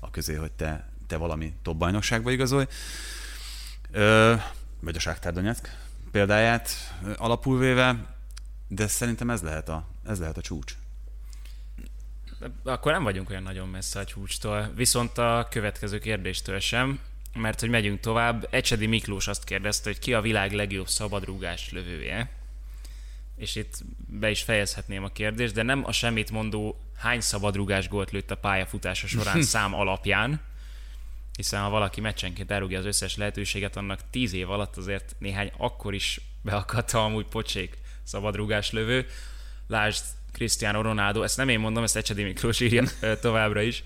a 0.00 0.10
közé, 0.10 0.34
hogy 0.34 0.52
te, 0.52 0.88
te 1.06 1.16
valami 1.16 1.54
top 1.62 1.76
bajnokságba 1.76 2.30
igazolj. 2.30 2.66
Ö, 3.90 4.34
vagy 4.80 4.96
a 4.96 4.98
Sáktár 4.98 5.56
példáját 6.10 6.70
alapul 7.16 7.58
véve, 7.58 8.16
de 8.68 8.86
szerintem 8.86 9.30
ez 9.30 9.42
lehet 9.42 9.68
a, 9.68 9.88
ez 10.06 10.18
lehet 10.18 10.36
a 10.36 10.40
csúcs. 10.40 10.76
Akkor 12.64 12.92
nem 12.92 13.02
vagyunk 13.02 13.30
olyan 13.30 13.42
nagyon 13.42 13.68
messze 13.68 14.00
a 14.00 14.04
csúcstól, 14.04 14.72
viszont 14.74 15.18
a 15.18 15.46
következő 15.50 15.98
kérdéstől 15.98 16.58
sem, 16.58 17.00
mert 17.34 17.60
hogy 17.60 17.68
megyünk 17.68 18.00
tovább. 18.00 18.48
Ecsedi 18.50 18.86
Miklós 18.86 19.28
azt 19.28 19.44
kérdezte, 19.44 19.90
hogy 19.90 19.98
ki 19.98 20.14
a 20.14 20.20
világ 20.20 20.52
legjobb 20.52 20.88
szabadrúgás 20.88 21.72
lövője. 21.72 22.39
És 23.40 23.57
itt 23.57 23.83
be 24.07 24.31
is 24.31 24.42
fejezhetném 24.42 25.05
a 25.05 25.09
kérdést, 25.09 25.55
de 25.55 25.62
nem 25.62 25.83
a 25.87 25.92
semmit 25.92 26.31
mondó 26.31 26.81
hány 26.96 27.20
szabadrúgás 27.20 27.88
gólt 27.88 28.11
lőtt 28.11 28.31
a 28.31 28.37
pályafutása 28.37 29.07
során 29.07 29.42
szám 29.53 29.74
alapján, 29.74 30.40
hiszen 31.37 31.62
ha 31.62 31.70
valaki 31.70 32.00
meccsenként 32.00 32.50
elrúgja 32.50 32.79
az 32.79 32.85
összes 32.85 33.16
lehetőséget, 33.16 33.76
annak 33.76 34.00
tíz 34.11 34.33
év 34.33 34.50
alatt 34.50 34.76
azért 34.76 35.16
néhány 35.18 35.53
akkor 35.57 35.94
is 35.94 36.20
beakadta 36.42 37.05
amúgy 37.05 37.26
pocsék 37.26 37.79
szabadrúgás 38.03 38.70
lövő. 38.70 39.07
Lásd 39.66 40.05
Cristiano 40.33 40.83
Ronaldo, 40.83 41.22
ezt 41.22 41.37
nem 41.37 41.48
én 41.48 41.61
mondom, 41.61 41.83
ezt 41.83 41.96
Ecsedi 41.96 42.22
Miklós 42.22 42.61
írja 42.61 42.85
továbbra 43.20 43.61
is, 43.61 43.83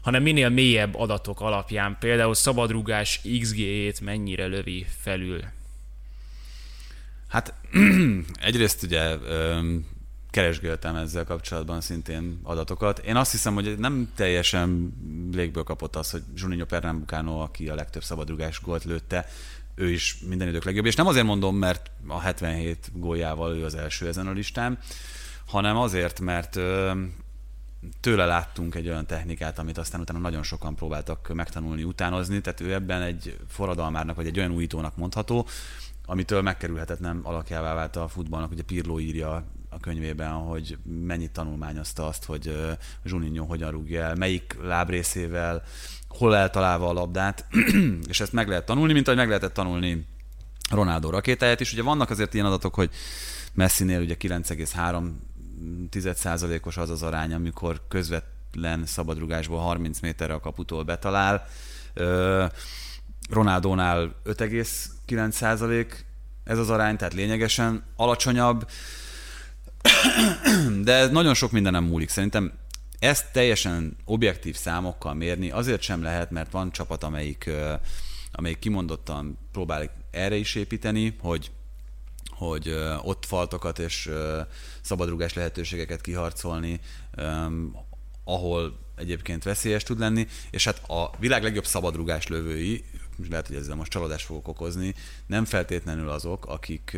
hanem 0.00 0.22
minél 0.22 0.48
mélyebb 0.48 0.94
adatok 0.94 1.40
alapján, 1.40 1.96
például 1.98 2.34
szabadrúgás 2.34 3.20
XG-ét 3.40 4.00
mennyire 4.00 4.46
lövi 4.46 4.86
felül. 5.00 5.44
Hát 7.30 7.54
egyrészt 8.40 8.82
ugye 8.82 9.16
keresgéltem 10.30 10.96
ezzel 10.96 11.24
kapcsolatban 11.24 11.80
szintén 11.80 12.40
adatokat. 12.42 12.98
Én 12.98 13.16
azt 13.16 13.30
hiszem, 13.30 13.54
hogy 13.54 13.78
nem 13.78 14.12
teljesen 14.14 14.92
légből 15.32 15.62
kapott 15.62 15.96
az, 15.96 16.10
hogy 16.10 16.22
Juninho 16.34 16.64
Pernambucano, 16.64 17.40
aki 17.40 17.68
a 17.68 17.74
legtöbb 17.74 18.02
szabadrugás 18.04 18.60
gólt 18.60 18.84
lőtte, 18.84 19.26
ő 19.74 19.90
is 19.90 20.18
minden 20.28 20.48
idők 20.48 20.64
legjobb. 20.64 20.86
És 20.86 20.94
nem 20.94 21.06
azért 21.06 21.26
mondom, 21.26 21.56
mert 21.56 21.90
a 22.06 22.18
77 22.18 22.90
góljával 22.94 23.56
ő 23.56 23.64
az 23.64 23.74
első 23.74 24.06
ezen 24.06 24.26
a 24.26 24.32
listán, 24.32 24.78
hanem 25.46 25.76
azért, 25.76 26.20
mert 26.20 26.58
tőle 28.00 28.24
láttunk 28.24 28.74
egy 28.74 28.88
olyan 28.88 29.06
technikát, 29.06 29.58
amit 29.58 29.78
aztán 29.78 30.00
utána 30.00 30.18
nagyon 30.18 30.42
sokan 30.42 30.74
próbáltak 30.74 31.32
megtanulni, 31.34 31.82
utánozni, 31.82 32.40
tehát 32.40 32.60
ő 32.60 32.72
ebben 32.72 33.02
egy 33.02 33.38
forradalmárnak, 33.48 34.16
vagy 34.16 34.26
egy 34.26 34.38
olyan 34.38 34.52
újítónak 34.52 34.96
mondható, 34.96 35.46
amitől 36.10 36.42
megkerülhetetlen 36.42 37.20
alakjává 37.22 37.74
vált 37.74 37.96
a 37.96 38.08
futballnak. 38.08 38.50
Ugye 38.50 38.62
Pirlo 38.62 39.00
írja 39.00 39.44
a 39.68 39.80
könyvében, 39.80 40.32
hogy 40.32 40.78
mennyit 40.84 41.30
tanulmányozta 41.30 42.06
azt, 42.06 42.24
hogy 42.24 42.76
Zsuninho 43.04 43.44
hogyan 43.44 43.70
rúgja 43.70 44.02
el, 44.02 44.14
melyik 44.14 44.56
lábrészével, 44.62 45.62
hol 46.08 46.36
eltalálva 46.36 46.88
a 46.88 46.92
labdát, 46.92 47.46
és 48.08 48.20
ezt 48.20 48.32
meg 48.32 48.48
lehet 48.48 48.66
tanulni, 48.66 48.92
mint 48.92 49.06
ahogy 49.06 49.18
meg 49.18 49.28
lehetett 49.28 49.54
tanulni 49.54 50.06
Ronaldo 50.70 51.10
rakétáját 51.10 51.60
is. 51.60 51.72
Ugye 51.72 51.82
vannak 51.82 52.10
azért 52.10 52.34
ilyen 52.34 52.46
adatok, 52.46 52.74
hogy 52.74 52.90
Messinél 53.54 54.00
ugye 54.00 54.16
9,3 54.20 56.66
os 56.66 56.76
az 56.76 56.90
az 56.90 57.02
arány, 57.02 57.32
amikor 57.32 57.80
közvetlen 57.88 58.86
szabadrugásból 58.86 59.58
30 59.58 60.00
méterre 60.00 60.34
a 60.34 60.40
kaputól 60.40 60.82
betalál. 60.82 61.46
Ronaldónál 63.28 64.14
5,9 64.24 65.94
ez 66.44 66.58
az 66.58 66.70
arány, 66.70 66.96
tehát 66.96 67.14
lényegesen 67.14 67.84
alacsonyabb. 67.96 68.70
De 70.82 71.06
nagyon 71.06 71.34
sok 71.34 71.50
mindenem 71.50 71.84
múlik. 71.84 72.08
Szerintem 72.08 72.52
ezt 72.98 73.32
teljesen 73.32 73.96
objektív 74.04 74.56
számokkal 74.56 75.14
mérni 75.14 75.50
azért 75.50 75.82
sem 75.82 76.02
lehet, 76.02 76.30
mert 76.30 76.50
van 76.50 76.72
csapat, 76.72 77.04
amelyik, 77.04 77.50
amelyik 78.32 78.58
kimondottan 78.58 79.38
próbál 79.52 79.90
erre 80.10 80.36
is 80.36 80.54
építeni, 80.54 81.16
hogy 81.20 81.50
hogy 82.30 82.74
ott 83.02 83.26
faltokat 83.26 83.78
és 83.78 84.10
szabadrugás 84.80 85.34
lehetőségeket 85.34 86.00
kiharcolni, 86.00 86.80
ahol 88.24 88.78
egyébként 88.96 89.42
veszélyes 89.42 89.82
tud 89.82 89.98
lenni, 89.98 90.26
és 90.50 90.64
hát 90.64 90.88
a 90.88 91.10
világ 91.18 91.42
legjobb 91.42 91.66
szabadrugás 91.66 92.26
lövői 92.26 92.84
lehet, 93.28 93.46
hogy 93.46 93.56
ezzel 93.56 93.74
most 93.74 93.90
csalódást 93.90 94.26
fogok 94.26 94.48
okozni, 94.48 94.94
nem 95.26 95.44
feltétlenül 95.44 96.08
azok, 96.08 96.46
akik 96.46 96.96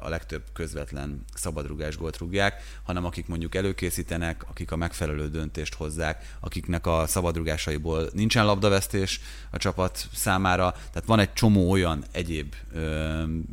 a 0.00 0.08
legtöbb 0.08 0.42
közvetlen 0.52 1.24
szabadrugás 1.34 1.96
gólt 1.96 2.18
rúgják, 2.18 2.62
hanem 2.82 3.04
akik 3.04 3.26
mondjuk 3.26 3.54
előkészítenek, 3.54 4.44
akik 4.48 4.72
a 4.72 4.76
megfelelő 4.76 5.28
döntést 5.28 5.74
hozzák, 5.74 6.36
akiknek 6.40 6.86
a 6.86 7.06
szabadrugásaiból 7.06 8.08
nincsen 8.12 8.44
labdavesztés 8.44 9.20
a 9.50 9.56
csapat 9.56 10.08
számára, 10.14 10.70
tehát 10.72 11.04
van 11.06 11.18
egy 11.18 11.32
csomó 11.32 11.70
olyan 11.70 12.04
egyéb 12.10 12.54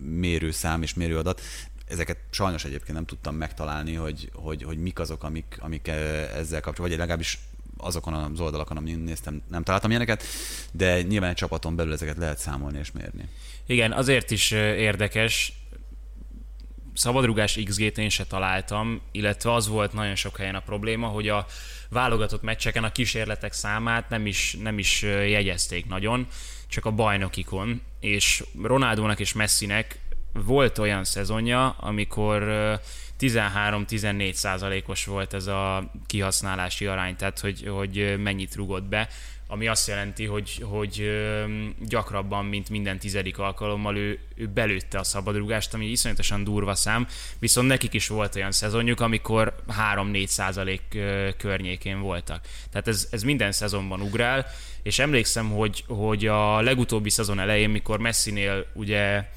mérőszám 0.02 0.82
és 0.82 0.94
mérőadat, 0.94 1.42
ezeket 1.88 2.18
sajnos 2.30 2.66
egyébként 2.66 2.94
nem 2.94 3.06
tudtam 3.06 3.36
megtalálni, 3.36 3.94
hogy, 3.94 4.30
hogy, 4.34 4.64
hogy 4.64 4.78
mik 4.78 5.00
azok, 5.00 5.24
amik, 5.24 5.58
amik 5.60 5.88
ezzel 5.88 6.62
kapcsolatban, 6.62 6.88
vagy 6.88 6.98
legalábbis 6.98 7.40
azokon 7.78 8.14
az 8.14 8.40
oldalakon, 8.40 8.78
amin 8.78 9.00
néztem, 9.00 9.42
nem 9.50 9.64
találtam 9.64 9.90
ilyeneket, 9.90 10.24
de 10.72 11.02
nyilván 11.02 11.30
egy 11.30 11.36
csapaton 11.36 11.76
belül 11.76 11.94
ezeket 11.94 12.18
lehet 12.18 12.38
számolni 12.38 12.78
és 12.78 12.92
mérni. 12.92 13.30
Igen, 13.66 13.92
azért 13.92 14.32
is 14.32 14.52
érdekes, 14.52 15.54
szabadrugás 16.94 17.60
XG-t 17.66 17.98
én 17.98 18.10
se 18.10 18.26
találtam, 18.26 19.02
illetve 19.12 19.54
az 19.54 19.68
volt 19.68 19.94
nagyon 19.94 20.16
sok 20.16 20.38
helyen 20.38 20.56
a 20.56 20.60
probléma, 20.60 21.08
hogy 21.08 21.28
a 21.30 21.46
válogatott 21.90 22.42
meccseken 22.42 22.84
a 22.84 22.92
kísérletek 22.92 23.54
számát 23.54 24.10
nem 24.10 24.26
is, 24.26 24.58
nem 24.62 24.80
is 24.80 25.02
jegyezték 25.02 25.88
nagyon, 25.88 26.28
csak 26.68 26.86
a 26.86 26.92
bajnokikon, 26.92 27.82
és 28.00 28.44
Ronaldónak 28.62 29.20
és 29.20 29.34
Messinek 29.34 30.00
volt 30.34 30.78
olyan 30.78 31.04
szezonja, 31.04 31.70
amikor 31.70 32.44
13-14 33.20 34.34
százalékos 34.34 35.06
volt 35.06 35.34
ez 35.34 35.48
a 35.48 35.92
kihasználási 36.06 36.86
arány, 36.86 37.16
tehát 37.16 37.40
hogy, 37.40 37.68
hogy 37.68 38.16
mennyit 38.20 38.56
rugott 38.56 38.84
be, 38.84 39.10
ami 39.48 39.68
azt 39.68 39.88
jelenti, 39.88 40.26
hogy, 40.26 40.64
hogy 40.70 41.10
gyakrabban, 41.80 42.46
mint 42.46 42.70
minden 42.70 43.00
tizedik 43.00 43.38
alkalommal 43.38 43.96
ő, 43.96 44.20
ő 44.36 44.46
belőtte 44.46 45.00
a 45.00 45.04
szabadrugást, 45.04 45.74
ami 45.74 45.86
iszonyatosan 45.86 46.44
durva 46.44 46.76
szám, 46.76 47.08
viszont 47.40 47.68
nekik 47.68 47.94
is 47.94 48.08
volt 48.08 48.36
olyan 48.36 48.52
szezonjuk, 48.52 49.00
amikor 49.00 49.56
3-4 49.96 50.26
százalék 50.26 50.82
környékén 51.38 52.00
voltak. 52.00 52.46
Tehát 52.72 52.88
ez, 52.88 53.08
ez 53.12 53.24
minden 53.24 53.52
szezonban 53.52 54.02
ugrál, 54.02 54.46
és 54.84 55.00
emlékszem, 55.00 55.50
hogy, 55.50 55.84
hogy 55.88 56.28
a 56.28 56.62
legutóbbi 56.62 57.10
szezon 57.10 57.40
elején, 57.40 57.70
mikor 57.70 58.00
Messinél 58.00 58.66
ugye 58.74 59.30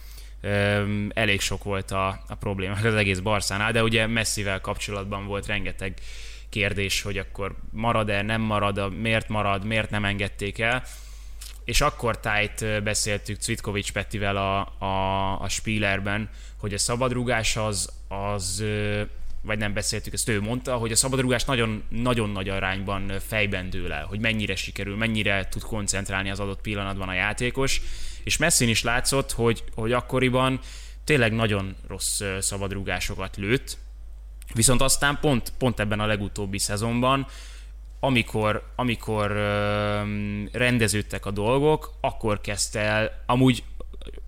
elég 1.09 1.41
sok 1.41 1.65
volt 1.65 1.91
a, 1.91 2.09
a 2.29 2.35
probléma 2.35 2.75
az 2.75 2.95
egész 2.95 3.19
Barszánál, 3.19 3.73
de 3.73 3.83
ugye 3.83 4.07
Messivel 4.07 4.61
kapcsolatban 4.61 5.27
volt 5.27 5.47
rengeteg 5.47 5.95
kérdés, 6.49 7.03
hogy 7.03 7.19
akkor 7.19 7.57
marad-e, 7.73 8.23
nem 8.23 8.41
marad, 8.41 8.99
miért 9.01 9.29
marad, 9.29 9.65
miért 9.65 9.91
nem 9.91 10.05
engedték 10.05 10.59
el. 10.59 10.83
És 11.65 11.81
akkor 11.81 12.21
tájt 12.21 12.83
beszéltük 12.83 13.41
Cvitkovics 13.41 13.93
Petivel 13.93 14.37
a, 14.37 14.85
a, 14.85 15.41
a 15.41 15.49
Spielerben, 15.49 16.31
hogy 16.57 16.75
a 16.75 16.79
szabadrugás 16.79 17.57
az, 17.57 17.93
az 18.09 18.65
vagy 19.43 19.59
nem 19.59 19.73
beszéltük, 19.73 20.13
ezt 20.13 20.29
ő 20.29 20.41
mondta, 20.41 20.77
hogy 20.77 20.93
a 20.93 20.97
szabadrugás 20.97 21.45
nagyon, 21.45 21.83
nagyon 21.89 22.31
nagy 22.31 22.49
arányban 22.49 23.13
fejben 23.27 23.71
dől 23.71 23.93
el, 23.93 24.05
hogy 24.05 24.21
mennyire 24.21 24.57
sikerül, 24.57 24.97
mennyire 24.97 25.49
tud 25.49 25.63
koncentrálni 25.63 26.31
az 26.31 26.41
adott 26.41 26.61
pillanatban 26.61 27.09
a 27.09 27.15
játékos, 27.15 27.83
és 28.25 28.37
Messin 28.37 28.69
is 28.69 28.83
látszott, 28.83 29.33
hogy, 29.33 29.65
hogy 29.75 29.93
akkoriban 29.93 30.61
tényleg 31.05 31.33
nagyon 31.33 31.77
rossz 31.89 32.23
szabadrugásokat 32.41 33.37
lőtt, 33.37 33.79
viszont 34.55 34.83
aztán 34.83 35.19
pont, 35.21 35.53
pont 35.59 35.81
ebben 35.81 36.01
a 36.01 36.07
legutóbbi 36.07 36.59
szezonban, 36.59 37.27
amikor, 38.01 38.73
amikor 38.77 39.31
ö, 39.31 40.03
rendeződtek 40.53 41.27
a 41.27 41.31
dolgok, 41.31 41.95
akkor 42.01 42.41
kezdte 42.41 42.81
el 42.81 43.23
amúgy 43.27 43.63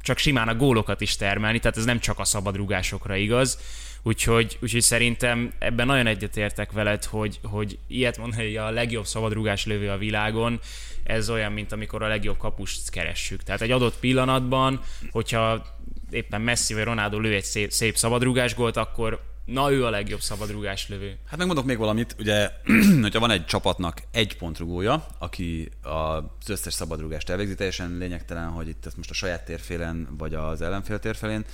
csak 0.02 0.18
simán 0.18 0.48
a 0.48 0.54
gólokat 0.54 1.00
is 1.00 1.16
termelni, 1.16 1.58
tehát 1.58 1.76
ez 1.76 1.84
nem 1.84 1.98
csak 1.98 2.18
a 2.18 2.24
szabadrugásokra 2.24 3.16
igaz, 3.16 3.58
Úgyhogy, 4.02 4.58
úgyhogy 4.62 4.80
szerintem 4.80 5.52
ebben 5.58 5.86
nagyon 5.86 6.06
egyetértek 6.06 6.72
veled, 6.72 7.04
hogy, 7.04 7.40
hogy 7.42 7.78
ilyet 7.86 8.18
mondani, 8.18 8.44
hogy 8.44 8.56
a 8.56 8.70
legjobb 8.70 9.06
szabadrugás 9.06 9.66
lövő 9.66 9.90
a 9.90 9.98
világon, 9.98 10.60
ez 11.02 11.30
olyan, 11.30 11.52
mint 11.52 11.72
amikor 11.72 12.02
a 12.02 12.08
legjobb 12.08 12.36
kapust 12.36 12.90
keressük. 12.90 13.42
Tehát 13.42 13.60
egy 13.60 13.70
adott 13.70 13.98
pillanatban, 13.98 14.80
hogyha 15.10 15.66
éppen 16.10 16.40
Messi 16.40 16.74
vagy 16.74 16.84
Ronaldo 16.84 17.18
lő 17.18 17.34
egy 17.34 17.44
szép, 17.44 17.70
szép 17.70 17.96
szabadrugás 17.96 18.54
akkor 18.54 19.22
na 19.44 19.72
ő 19.72 19.84
a 19.84 19.90
legjobb 19.90 20.20
szabadrugás 20.20 20.88
lövő. 20.88 21.18
Hát 21.26 21.38
megmondok 21.38 21.64
még 21.64 21.78
valamit, 21.78 22.16
ugye, 22.18 22.50
hogyha 23.02 23.20
van 23.20 23.30
egy 23.30 23.46
csapatnak 23.46 24.02
egy 24.10 24.36
pontrugója, 24.36 25.06
aki 25.18 25.68
az 25.82 26.48
összes 26.48 26.74
szabadrugást 26.74 27.30
elvégzi, 27.30 27.54
teljesen 27.54 27.96
lényegtelen, 27.98 28.48
hogy 28.48 28.68
itt 28.68 28.86
ezt 28.86 28.96
most 28.96 29.10
a 29.10 29.14
saját 29.14 29.44
térfélen 29.44 30.08
vagy 30.18 30.34
az 30.34 30.62
ellenfél 30.62 30.98
térfélén 30.98 31.44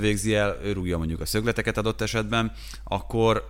végzi 0.00 0.34
el, 0.34 0.58
ő 0.62 0.72
rúgja 0.72 0.98
mondjuk 0.98 1.20
a 1.20 1.26
szögleteket 1.26 1.76
adott 1.76 2.00
esetben, 2.00 2.52
akkor 2.84 3.48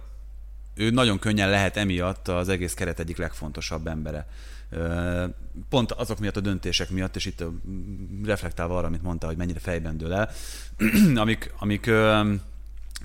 ő 0.75 0.91
nagyon 0.91 1.19
könnyen 1.19 1.51
lehet 1.51 1.77
emiatt 1.77 2.29
az 2.29 2.49
egész 2.49 2.75
keret 2.75 2.99
egyik 2.99 3.17
legfontosabb 3.17 3.87
embere. 3.87 4.27
Pont 5.69 5.93
azok 5.93 6.19
miatt 6.19 6.37
a 6.37 6.41
döntések 6.41 6.91
miatt, 6.91 7.17
és 7.17 7.25
itt 7.25 7.45
reflektálva 8.25 8.77
arra, 8.79 8.87
amit 8.87 9.03
mondta, 9.03 9.27
hogy 9.27 9.37
mennyire 9.37 9.59
fejben 9.59 9.97
dől 9.97 10.13
el, 10.13 10.31
amik, 11.23 11.55
amik 11.59 11.81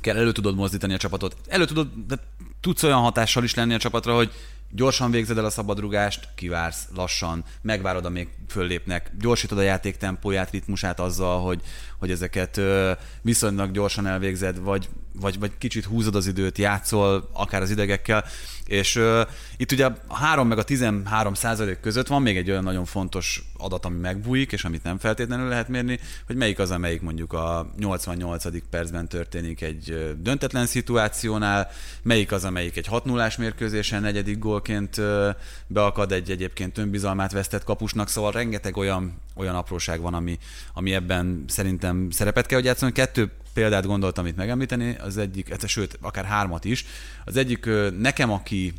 kell 0.01 0.18
elő 0.18 0.32
tudod 0.32 0.55
mozdítani 0.55 0.93
a 0.93 0.97
csapatot. 0.97 1.36
Elő 1.47 1.65
tudod, 1.65 1.88
de 2.07 2.15
tudsz 2.61 2.84
olyan 2.84 2.99
hatással 2.99 3.43
is 3.43 3.55
lenni 3.55 3.74
a 3.74 3.78
csapatra, 3.78 4.15
hogy 4.15 4.32
gyorsan 4.72 5.11
végzed 5.11 5.38
el 5.38 5.45
a 5.45 5.49
szabadrugást, 5.49 6.28
kivársz 6.36 6.88
lassan, 6.95 7.43
megvárod, 7.61 8.05
amíg 8.05 8.28
föllépnek, 8.47 9.11
gyorsítod 9.20 9.57
a 9.57 9.61
játék 9.61 9.97
tempóját, 9.97 10.51
ritmusát 10.51 10.99
azzal, 10.99 11.41
hogy, 11.41 11.61
hogy 11.99 12.11
ezeket 12.11 12.61
viszonylag 13.22 13.72
gyorsan 13.72 14.07
elvégzed, 14.07 14.59
vagy, 14.59 14.89
vagy, 15.13 15.39
vagy 15.39 15.51
kicsit 15.57 15.86
húzod 15.86 16.15
az 16.15 16.28
időt, 16.28 16.57
játszol 16.57 17.30
akár 17.34 17.61
az 17.61 17.70
idegekkel, 17.70 18.26
és 18.68 18.95
uh, 18.95 19.22
itt 19.57 19.72
ugye 19.72 19.86
a 20.07 20.15
3 20.15 20.47
meg 20.47 20.57
a 20.57 20.63
13 20.63 21.34
százalék 21.34 21.80
között 21.80 22.07
van 22.07 22.22
még 22.22 22.38
egy 22.38 22.49
olyan 22.49 22.63
nagyon 22.63 22.86
fontos 22.86 23.43
adat, 23.57 23.86
ami 23.86 23.99
megbújik, 23.99 24.51
és 24.51 24.63
amit 24.63 24.84
nem 24.84 24.97
feltétlenül 24.97 25.47
lehet 25.47 25.68
mérni, 25.68 25.99
hogy 26.26 26.36
melyik 26.36 26.59
az, 26.59 26.72
amelyik 26.72 27.01
mondjuk 27.01 27.34
a 27.34 27.72
88. 27.78 28.45
percben 28.70 29.07
történik 29.07 29.61
egy 29.61 30.15
döntetlen 30.22 30.65
szituációnál, 30.65 31.70
melyik 32.01 32.32
az, 32.32 32.43
amelyik 32.43 32.78
egy 32.78 32.88
6 32.88 33.05
0 33.05 33.30
mérkőzésen 33.38 34.01
negyedik 34.01 34.39
gólként 34.39 35.01
beakad 35.68 36.11
egy 36.11 36.32
egyébként 36.32 36.78
önbizalmát 36.78 37.32
vesztett 37.32 37.63
kapusnak, 37.63 38.09
szóval 38.09 38.32
rengeteg 38.32 38.78
olyan, 38.78 39.22
olyan 39.36 39.55
apróság 39.55 40.01
van, 40.01 40.13
ami, 40.13 40.38
ami 40.74 40.93
ebben 40.93 41.43
szerintem 41.47 42.09
szerepet 42.09 42.45
kell, 42.45 42.57
hogy 42.57 42.68
játszani. 42.68 42.91
Kettő 42.91 43.32
példát 43.58 43.86
gondoltam 43.86 44.26
itt 44.26 44.36
megemlíteni, 44.36 44.95
az 44.99 45.18
egyik, 45.18 45.49
hát, 45.49 45.68
sőt, 45.68 45.97
akár 46.01 46.26
hármat 46.26 46.66
is. 46.66 46.86
Az 47.26 47.38
egyik 47.38 47.70
nekem, 47.99 48.32
aki, 48.32 48.74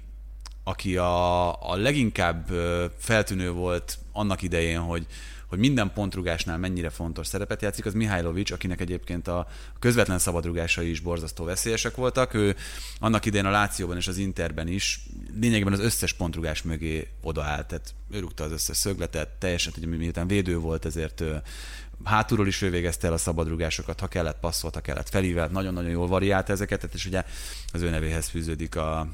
aki 0.64 0.96
a, 0.96 1.70
a 1.70 1.76
leginkább 1.76 2.50
feltűnő 2.98 3.50
volt 3.50 3.98
annak 4.12 4.42
idején, 4.42 4.80
hogy, 4.80 5.06
hogy 5.48 5.58
minden 5.58 5.92
pontrugásnál 5.92 6.58
mennyire 6.58 6.90
fontos 6.90 7.26
szerepet 7.26 7.62
játszik, 7.62 7.86
az 7.86 7.94
Mihajlovics, 7.94 8.50
akinek 8.50 8.80
egyébként 8.80 9.28
a 9.28 9.46
közvetlen 9.78 10.18
szabadrugásai 10.18 10.90
is 10.90 11.00
borzasztó 11.00 11.44
veszélyesek 11.44 11.96
voltak. 11.96 12.34
Ő 12.34 12.56
annak 12.98 13.24
idején 13.24 13.46
a 13.46 13.50
Lációban 13.50 13.96
és 13.96 14.08
az 14.08 14.16
Interben 14.16 14.68
is 14.68 15.00
lényegében 15.40 15.72
az 15.72 15.80
összes 15.80 16.12
pontrugás 16.12 16.62
mögé 16.62 17.08
odaállt, 17.22 17.66
tehát 17.66 17.94
ő 18.10 18.18
rúgta 18.18 18.44
az 18.44 18.52
összes 18.52 18.76
szögletet, 18.76 19.28
teljesen, 19.28 19.72
hogy 19.74 19.98
miután 19.98 20.26
védő 20.26 20.58
volt, 20.58 20.84
ezért 20.84 21.24
hátulról 22.04 22.46
is 22.46 22.62
ő 22.62 22.70
végezte 22.70 23.06
el 23.06 23.12
a 23.12 23.18
szabadrugásokat, 23.18 24.00
ha 24.00 24.06
kellett 24.06 24.40
passzolt, 24.40 24.74
ha 24.74 24.80
kellett 24.80 25.08
felívelt, 25.08 25.52
nagyon-nagyon 25.52 25.90
jól 25.90 26.06
variált 26.06 26.50
ezeket, 26.50 26.88
és 26.94 27.06
ugye 27.06 27.24
az 27.72 27.82
ő 27.82 27.90
nevéhez 27.90 28.28
fűződik 28.28 28.76
a 28.76 29.08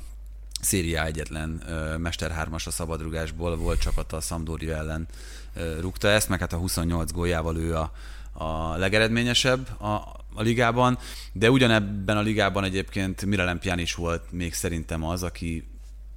széria 0.64 1.04
egyetlen 1.04 1.62
uh, 1.66 1.98
Mester 1.98 2.30
3 2.30 2.54
a 2.54 2.58
szabadrugásból, 2.58 3.56
volt 3.56 3.80
csapata 3.80 4.16
a 4.16 4.20
Sampdoria 4.20 4.76
ellen 4.76 5.08
uh, 5.56 5.80
rúgta 5.80 6.08
ezt, 6.08 6.28
meg 6.28 6.38
hát 6.40 6.52
a 6.52 6.56
28 6.56 7.12
góljával 7.12 7.56
ő 7.56 7.76
a, 7.76 7.92
a 8.32 8.76
legeredményesebb 8.76 9.80
a, 9.80 10.24
a 10.34 10.42
ligában, 10.42 10.98
de 11.32 11.50
ugyanebben 11.50 12.16
a 12.16 12.20
ligában 12.20 12.64
egyébként 12.64 13.24
Mirelem 13.24 13.60
is 13.76 13.94
volt 13.94 14.32
még 14.32 14.54
szerintem 14.54 15.04
az, 15.04 15.22
aki 15.22 15.68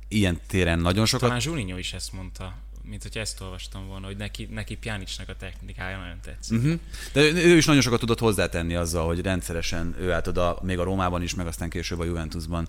ilyen 0.07 0.39
téren 0.47 0.79
nagyon 0.79 1.05
sokat... 1.05 1.27
Talán 1.27 1.41
Zsulinho 1.41 1.77
is 1.77 1.93
ezt 1.93 2.13
mondta 2.13 2.65
mint 2.89 3.03
hogy 3.03 3.17
ezt 3.17 3.41
olvastam 3.41 3.87
volna, 3.87 4.05
hogy 4.05 4.17
neki, 4.17 4.47
neki 4.51 4.75
Pjanicsnak 4.75 5.29
a 5.29 5.35
technikája 5.35 5.97
nagyon 5.97 6.19
tetszik. 6.21 6.57
Uh-huh. 6.57 6.79
De 7.13 7.21
ő 7.21 7.57
is 7.57 7.65
nagyon 7.65 7.81
sokat 7.81 7.99
tudott 7.99 8.19
hozzátenni 8.19 8.75
azzal, 8.75 9.05
hogy 9.05 9.21
rendszeresen 9.21 9.95
ő 9.99 10.11
állt 10.11 10.27
oda, 10.27 10.59
még 10.61 10.79
a 10.79 10.83
Rómában 10.83 11.21
is, 11.21 11.35
meg 11.35 11.47
aztán 11.47 11.69
később 11.69 11.99
a 11.99 12.03
Juventusban 12.03 12.67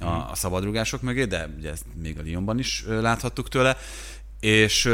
a, 0.00 0.30
a 0.30 0.34
szabadrugások 0.34 1.02
mögé, 1.02 1.24
de 1.24 1.48
ugye 1.58 1.70
ezt 1.70 1.84
még 1.94 2.18
a 2.18 2.22
Lyonban 2.24 2.58
is 2.58 2.84
láthattuk 2.86 3.48
tőle. 3.48 3.76
És 4.40 4.90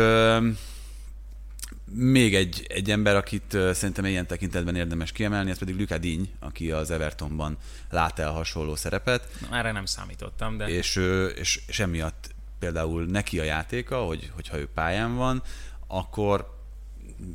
még 1.95 2.35
egy, 2.35 2.67
egy 2.69 2.91
ember, 2.91 3.17
akit 3.17 3.57
szerintem 3.73 4.05
ilyen 4.05 4.27
tekintetben 4.27 4.77
érdemes 4.77 5.13
kiemelni, 5.13 5.51
ez 5.51 5.59
pedig 5.59 5.79
Luka 5.79 5.99
Diny, 5.99 6.31
aki 6.41 6.71
az 6.71 6.91
Evertonban 6.91 7.57
lát 7.91 8.19
el 8.19 8.31
hasonló 8.31 8.75
szerepet. 8.77 9.29
Na, 9.51 9.57
erre 9.57 9.73
nem 9.73 9.85
számítottam, 9.85 10.57
de... 10.57 10.69
És, 10.69 10.97
és, 11.37 11.63
és 11.67 11.81
emiatt 11.81 12.35
például 12.59 13.05
neki 13.05 13.39
a 13.41 13.43
játéka, 13.43 14.05
hogy, 14.05 14.31
hogyha 14.35 14.59
ő 14.59 14.69
pályán 14.75 15.17
van, 15.17 15.43
akkor 15.87 16.61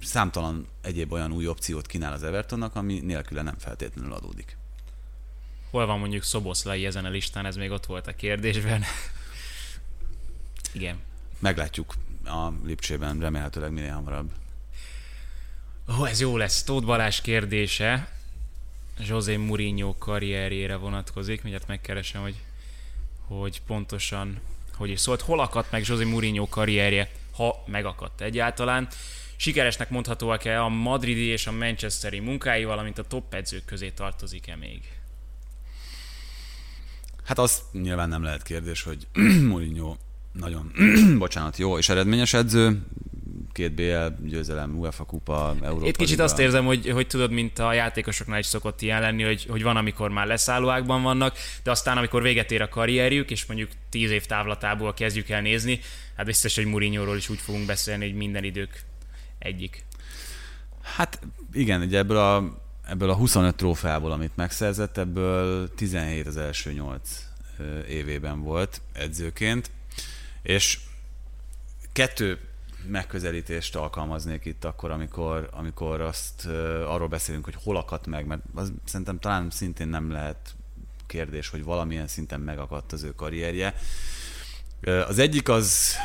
számtalan 0.01 0.67
egyéb 0.81 1.11
olyan 1.11 1.31
új 1.31 1.47
opciót 1.47 1.85
kínál 1.85 2.13
az 2.13 2.23
Evertonnak, 2.23 2.75
ami 2.75 2.99
nélküle 2.99 3.41
nem 3.41 3.55
feltétlenül 3.57 4.13
adódik. 4.13 4.57
Hol 5.77 5.85
van 5.85 5.99
mondjuk 5.99 6.23
Szoboszlai 6.23 6.85
ezen 6.85 7.05
a 7.05 7.09
listán, 7.09 7.45
ez 7.45 7.55
még 7.55 7.71
ott 7.71 7.85
volt 7.85 8.07
a 8.07 8.13
kérdésben. 8.13 8.83
Igen. 10.73 10.99
Meglátjuk 11.39 11.93
a 12.25 12.47
Lipcsében, 12.65 13.19
remélhetőleg 13.19 13.71
minél 13.71 13.93
hamarabb. 13.93 14.31
Ó, 15.99 16.05
ez 16.05 16.19
jó 16.19 16.37
lesz. 16.37 16.63
Tóth 16.63 16.85
Balázs 16.85 17.21
kérdése 17.21 18.11
José 18.99 19.35
Mourinho 19.35 19.97
karrierjére 19.97 20.75
vonatkozik. 20.75 21.41
Mindjárt 21.41 21.67
megkeresem, 21.67 22.21
hogy, 22.21 22.35
hogy 23.27 23.61
pontosan 23.61 24.39
hogy 24.75 24.89
is 24.89 24.99
szólt, 24.99 25.21
hol 25.21 25.39
akadt 25.39 25.71
meg 25.71 25.83
José 25.87 26.03
Mourinho 26.03 26.47
karrierje, 26.47 27.11
ha 27.31 27.63
megakadt 27.65 28.21
egyáltalán. 28.21 28.87
Sikeresnek 29.35 29.89
mondhatóak-e 29.89 30.63
a 30.63 30.69
madridi 30.69 31.25
és 31.25 31.47
a 31.47 31.51
manchesteri 31.51 32.19
munkái, 32.19 32.63
valamint 32.63 32.97
a 32.97 33.03
top 33.03 33.33
edzők 33.33 33.65
közé 33.65 33.89
tartozik-e 33.89 34.55
még? 34.55 34.96
Hát 37.27 37.39
az 37.39 37.61
nyilván 37.71 38.09
nem 38.09 38.23
lehet 38.23 38.43
kérdés, 38.43 38.83
hogy 38.83 39.07
Mourinho 39.49 39.95
nagyon, 40.31 40.71
bocsánat, 41.17 41.57
jó 41.57 41.77
és 41.77 41.89
eredményes 41.89 42.33
edző, 42.33 42.81
két 43.51 43.73
BL 43.73 44.27
győzelem, 44.27 44.79
UEFA 44.79 45.03
kupa, 45.03 45.55
Európa 45.61 45.87
Itt 45.87 45.95
kicsit 45.95 46.09
Liga. 46.09 46.23
azt 46.23 46.39
érzem, 46.39 46.65
hogy, 46.65 46.89
hogy 46.89 47.07
tudod, 47.07 47.31
mint 47.31 47.59
a 47.59 47.73
játékosoknál 47.73 48.39
is 48.39 48.45
szokott 48.45 48.81
ilyen 48.81 49.01
lenni, 49.01 49.23
hogy, 49.23 49.45
hogy 49.49 49.63
van, 49.63 49.77
amikor 49.77 50.09
már 50.09 50.27
leszállóákban 50.27 51.01
vannak, 51.01 51.37
de 51.63 51.71
aztán, 51.71 51.97
amikor 51.97 52.21
véget 52.21 52.51
ér 52.51 52.61
a 52.61 52.69
karrierjük, 52.69 53.31
és 53.31 53.45
mondjuk 53.45 53.69
tíz 53.89 54.11
év 54.11 54.25
távlatából 54.25 54.93
kezdjük 54.93 55.29
el 55.29 55.41
nézni, 55.41 55.79
hát 56.15 56.25
biztos, 56.25 56.55
hogy 56.55 56.65
Mourinho-ról 56.65 57.17
is 57.17 57.29
úgy 57.29 57.39
fogunk 57.39 57.65
beszélni, 57.65 58.05
hogy 58.05 58.15
minden 58.15 58.43
idők 58.43 58.81
egyik. 59.39 59.85
Hát 60.81 61.19
igen, 61.53 61.81
ugye 61.81 61.97
ebből 61.97 62.17
a, 62.17 62.57
ebből 62.87 63.09
a 63.09 63.15
25 63.15 63.55
trófeából, 63.55 64.11
amit 64.11 64.35
megszerzett, 64.35 64.97
ebből 64.97 65.73
17 65.73 66.27
az 66.27 66.37
első 66.37 66.71
8 66.71 67.25
évében 67.87 68.41
volt 68.41 68.81
edzőként, 68.93 69.71
és 70.41 70.79
kettő 71.91 72.39
megközelítést 72.87 73.75
alkalmaznék 73.75 74.45
itt 74.45 74.65
akkor, 74.65 74.91
amikor, 74.91 75.49
amikor 75.51 76.01
azt 76.01 76.45
arról 76.85 77.07
beszélünk, 77.07 77.43
hogy 77.43 77.55
hol 77.63 77.77
akadt 77.77 78.07
meg, 78.07 78.25
mert 78.25 78.41
az 78.55 78.71
szerintem 78.83 79.19
talán 79.19 79.49
szintén 79.49 79.87
nem 79.87 80.11
lehet 80.11 80.55
kérdés, 81.05 81.49
hogy 81.49 81.63
valamilyen 81.63 82.07
szinten 82.07 82.39
megakadt 82.39 82.91
az 82.91 83.03
ő 83.03 83.15
karrierje. 83.15 83.75
Az 85.07 85.19
egyik 85.19 85.49
az, 85.49 85.95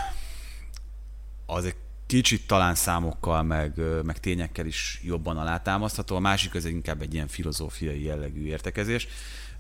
az 1.47 1.64
egy 1.64 1.76
kicsit 2.12 2.46
talán 2.46 2.74
számokkal, 2.74 3.42
meg, 3.42 3.80
meg 4.02 4.20
tényekkel 4.20 4.66
is 4.66 5.00
jobban 5.02 5.36
alátámasztható, 5.36 6.16
a 6.16 6.20
másik 6.20 6.54
az 6.54 6.64
inkább 6.64 7.02
egy 7.02 7.14
ilyen 7.14 7.28
filozófiai 7.28 8.04
jellegű 8.04 8.44
értekezés. 8.44 9.08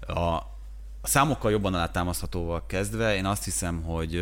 A, 0.06 0.20
a 0.20 0.46
számokkal 1.02 1.50
jobban 1.50 1.74
alátámaszthatóval 1.74 2.66
kezdve 2.66 3.14
én 3.16 3.24
azt 3.24 3.44
hiszem, 3.44 3.82
hogy 3.82 4.16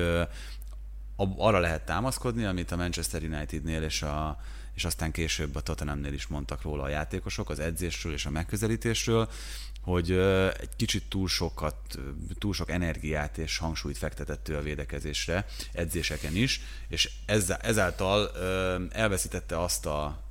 arra 1.36 1.58
lehet 1.58 1.84
támaszkodni, 1.84 2.44
amit 2.44 2.70
a 2.70 2.76
Manchester 2.76 3.22
Unitednél 3.22 3.82
és, 3.82 4.02
a, 4.02 4.38
és 4.74 4.84
aztán 4.84 5.10
később 5.10 5.56
a 5.56 5.60
Tottenhamnél 5.60 6.12
is 6.12 6.26
mondtak 6.26 6.62
róla 6.62 6.82
a 6.82 6.88
játékosok, 6.88 7.50
az 7.50 7.58
edzésről 7.58 8.12
és 8.12 8.26
a 8.26 8.30
megközelítésről, 8.30 9.28
hogy 9.80 10.10
egy 10.60 10.76
kicsit 10.76 11.04
túl 11.08 11.28
sokat, 11.28 11.76
túl 12.38 12.52
sok 12.54 12.70
energiát 12.70 13.38
és 13.38 13.58
hangsúlyt 13.58 13.98
fektetett 13.98 14.48
ő 14.48 14.56
a 14.56 14.62
védekezésre, 14.62 15.46
edzéseken 15.72 16.36
is, 16.36 16.60
és 16.88 17.10
ezáltal 17.62 18.30
elveszítette 18.92 19.60
azt 19.60 19.86
a 19.86 20.28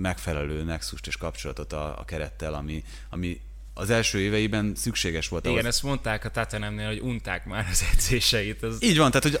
megfelelő 0.00 0.62
nexust 0.62 1.06
és 1.06 1.16
kapcsolatot 1.16 1.72
a, 1.72 1.98
a 1.98 2.04
kerettel, 2.04 2.54
ami, 2.54 2.84
ami 3.10 3.40
az 3.74 3.90
első 3.90 4.18
éveiben 4.18 4.72
szükséges 4.76 5.28
volt. 5.28 5.44
Igen, 5.44 5.56
ahhoz. 5.56 5.66
ezt 5.66 5.82
mondták 5.82 6.24
a 6.24 6.30
Tatanemnél, 6.30 6.86
hogy 6.86 7.00
unták 7.00 7.46
már 7.46 7.66
az 7.70 7.84
edzéseit. 7.92 8.62
Az 8.62 8.82
Így 8.82 8.98
van, 8.98 9.10
tehát 9.10 9.40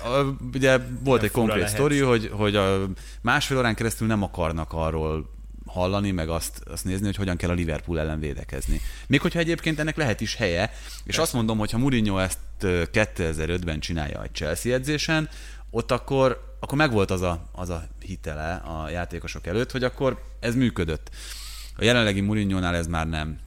ugye 0.54 0.78
volt 1.00 1.22
egy 1.22 1.30
konkrét 1.30 1.58
lehet. 1.58 1.74
sztori, 1.74 1.98
hogy, 1.98 2.30
hogy 2.32 2.56
a 2.56 2.88
másfél 3.20 3.58
órán 3.58 3.74
keresztül 3.74 4.06
nem 4.06 4.22
akarnak 4.22 4.72
arról 4.72 5.37
hallani, 5.68 6.10
meg 6.10 6.28
azt, 6.28 6.62
azt 6.70 6.84
nézni, 6.84 7.06
hogy 7.06 7.16
hogyan 7.16 7.36
kell 7.36 7.50
a 7.50 7.52
Liverpool 7.52 8.00
ellen 8.00 8.20
védekezni. 8.20 8.80
Még 9.06 9.20
hogyha 9.20 9.38
egyébként 9.38 9.78
ennek 9.78 9.96
lehet 9.96 10.20
is 10.20 10.34
helye, 10.34 10.70
és 10.72 11.02
Persze. 11.04 11.20
azt 11.20 11.32
mondom, 11.32 11.58
hogy 11.58 11.70
ha 11.70 11.78
Mourinho 11.78 12.18
ezt 12.18 12.38
2005-ben 12.60 13.80
csinálja 13.80 14.22
egy 14.22 14.32
Chelsea 14.32 14.74
edzésen, 14.74 15.28
ott 15.70 15.90
akkor, 15.90 16.56
akkor 16.60 16.78
megvolt 16.78 17.10
az 17.10 17.20
a, 17.20 17.48
az 17.52 17.68
a 17.68 17.84
hitele 18.00 18.54
a 18.54 18.88
játékosok 18.88 19.46
előtt, 19.46 19.70
hogy 19.70 19.84
akkor 19.84 20.22
ez 20.40 20.54
működött. 20.54 21.10
A 21.76 21.84
jelenlegi 21.84 22.20
Mourinho-nál 22.20 22.74
ez 22.74 22.86
már 22.86 23.08
nem. 23.08 23.38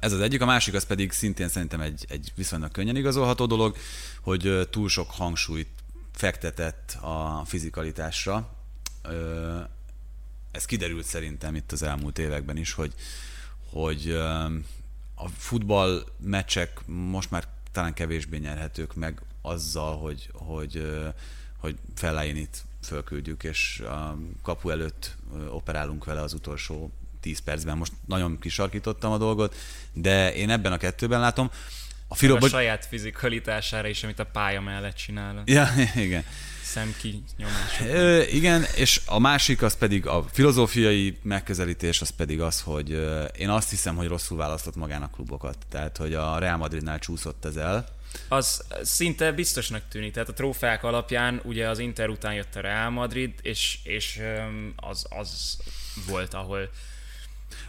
Ez 0.00 0.12
az 0.12 0.20
egyik, 0.20 0.40
a 0.40 0.46
másik 0.46 0.74
az 0.74 0.84
pedig 0.84 1.12
szintén 1.12 1.48
szerintem 1.48 1.80
egy, 1.80 2.06
egy 2.08 2.32
viszonylag 2.34 2.70
könnyen 2.70 2.96
igazolható 2.96 3.46
dolog, 3.46 3.76
hogy 4.20 4.68
túl 4.70 4.88
sok 4.88 5.10
hangsúlyt 5.10 5.68
fektetett 6.12 6.98
a 7.00 7.42
fizikalitásra. 7.44 8.48
Ez 10.56 10.64
kiderült 10.64 11.04
szerintem 11.04 11.54
itt 11.54 11.72
az 11.72 11.82
elmúlt 11.82 12.18
években 12.18 12.56
is, 12.56 12.72
hogy, 12.72 12.92
hogy 13.70 14.10
a 15.14 15.28
futball 15.36 16.04
meccsek 16.18 16.80
most 16.86 17.30
már 17.30 17.44
talán 17.72 17.94
kevésbé 17.94 18.36
nyerhetők 18.36 18.94
meg 18.94 19.20
azzal, 19.42 19.98
hogy, 19.98 20.30
hogy, 20.32 21.02
hogy 21.58 21.76
Fellainit 21.94 22.64
fölküldjük, 22.82 23.44
és 23.44 23.80
a 23.80 24.18
kapu 24.42 24.70
előtt 24.70 25.16
operálunk 25.50 26.04
vele 26.04 26.20
az 26.20 26.32
utolsó 26.32 26.92
10 27.20 27.38
percben. 27.38 27.76
Most 27.76 27.92
nagyon 28.06 28.38
kisarkítottam 28.38 29.12
a 29.12 29.18
dolgot, 29.18 29.54
de 29.92 30.34
én 30.34 30.50
ebben 30.50 30.72
a 30.72 30.76
kettőben 30.76 31.20
látom. 31.20 31.50
A, 32.08 32.14
Filo... 32.14 32.36
a 32.36 32.48
saját 32.48 32.86
fizikalitására 32.86 33.88
is, 33.88 34.02
amit 34.04 34.18
a 34.18 34.26
pálya 34.26 34.60
mellett 34.60 34.94
csinál. 34.96 35.42
Ja, 35.44 35.68
igen. 35.94 36.24
Szemkinyomás. 36.66 37.80
Igen, 38.30 38.64
és 38.74 39.00
a 39.06 39.18
másik 39.18 39.62
az 39.62 39.76
pedig 39.76 40.06
a 40.06 40.24
filozófiai 40.32 41.18
megközelítés, 41.22 42.00
az 42.00 42.10
pedig 42.10 42.40
az, 42.40 42.60
hogy 42.60 42.90
én 43.38 43.48
azt 43.48 43.70
hiszem, 43.70 43.96
hogy 43.96 44.06
rosszul 44.06 44.36
választott 44.36 44.76
magának 44.76 45.10
klubokat. 45.12 45.56
Tehát, 45.70 45.96
hogy 45.96 46.14
a 46.14 46.38
Real 46.38 46.56
Madridnál 46.56 46.98
csúszott 46.98 47.44
ez 47.44 47.56
el. 47.56 47.88
Az 48.28 48.64
szinte 48.82 49.32
biztosnak 49.32 49.82
tűnik. 49.88 50.12
Tehát 50.12 50.28
a 50.28 50.32
trófeák 50.32 50.82
alapján 50.82 51.40
ugye 51.44 51.68
az 51.68 51.78
Inter 51.78 52.08
után 52.08 52.34
jött 52.34 52.56
a 52.56 52.60
Real 52.60 52.90
Madrid, 52.90 53.32
és, 53.42 53.78
és 53.82 54.20
az, 54.76 55.06
az 55.08 55.56
volt, 56.06 56.34
ahol 56.34 56.70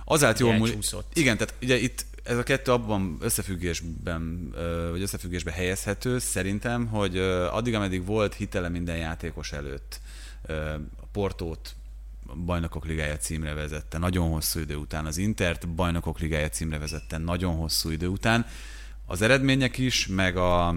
az 0.06 0.24
állt 0.24 0.40
jól 0.40 0.54
múlik. 0.54 0.78
Igen, 1.14 1.38
tehát 1.38 1.54
ugye 1.62 1.78
itt 1.78 2.06
ez 2.28 2.38
a 2.38 2.44
kettő 2.44 2.72
abban 2.72 3.18
összefüggésben, 3.20 4.54
vagy 4.92 5.02
összefüggésben 5.02 5.54
helyezhető 5.54 6.20
szerintem, 6.20 6.88
hogy 6.88 7.18
addig, 7.52 7.74
ameddig 7.74 8.06
volt 8.06 8.34
hitele 8.34 8.70
minden 8.70 8.98
játékos 8.98 9.52
előtt, 9.52 10.00
a 11.02 11.06
Portót 11.12 11.76
bajnokok 12.46 12.86
ligája 12.86 13.18
címre 13.18 13.54
vezette 13.54 13.98
nagyon 13.98 14.30
hosszú 14.30 14.60
idő 14.60 14.76
után, 14.76 15.06
az 15.06 15.18
Intert 15.18 15.70
bajnokok 15.70 16.20
ligája 16.20 16.50
címre 16.50 16.78
vezette 16.78 17.18
nagyon 17.18 17.56
hosszú 17.56 17.90
idő 17.90 18.08
után, 18.08 18.46
az 19.06 19.22
eredmények 19.22 19.78
is, 19.78 20.08
meg 20.08 20.38
a, 20.38 20.76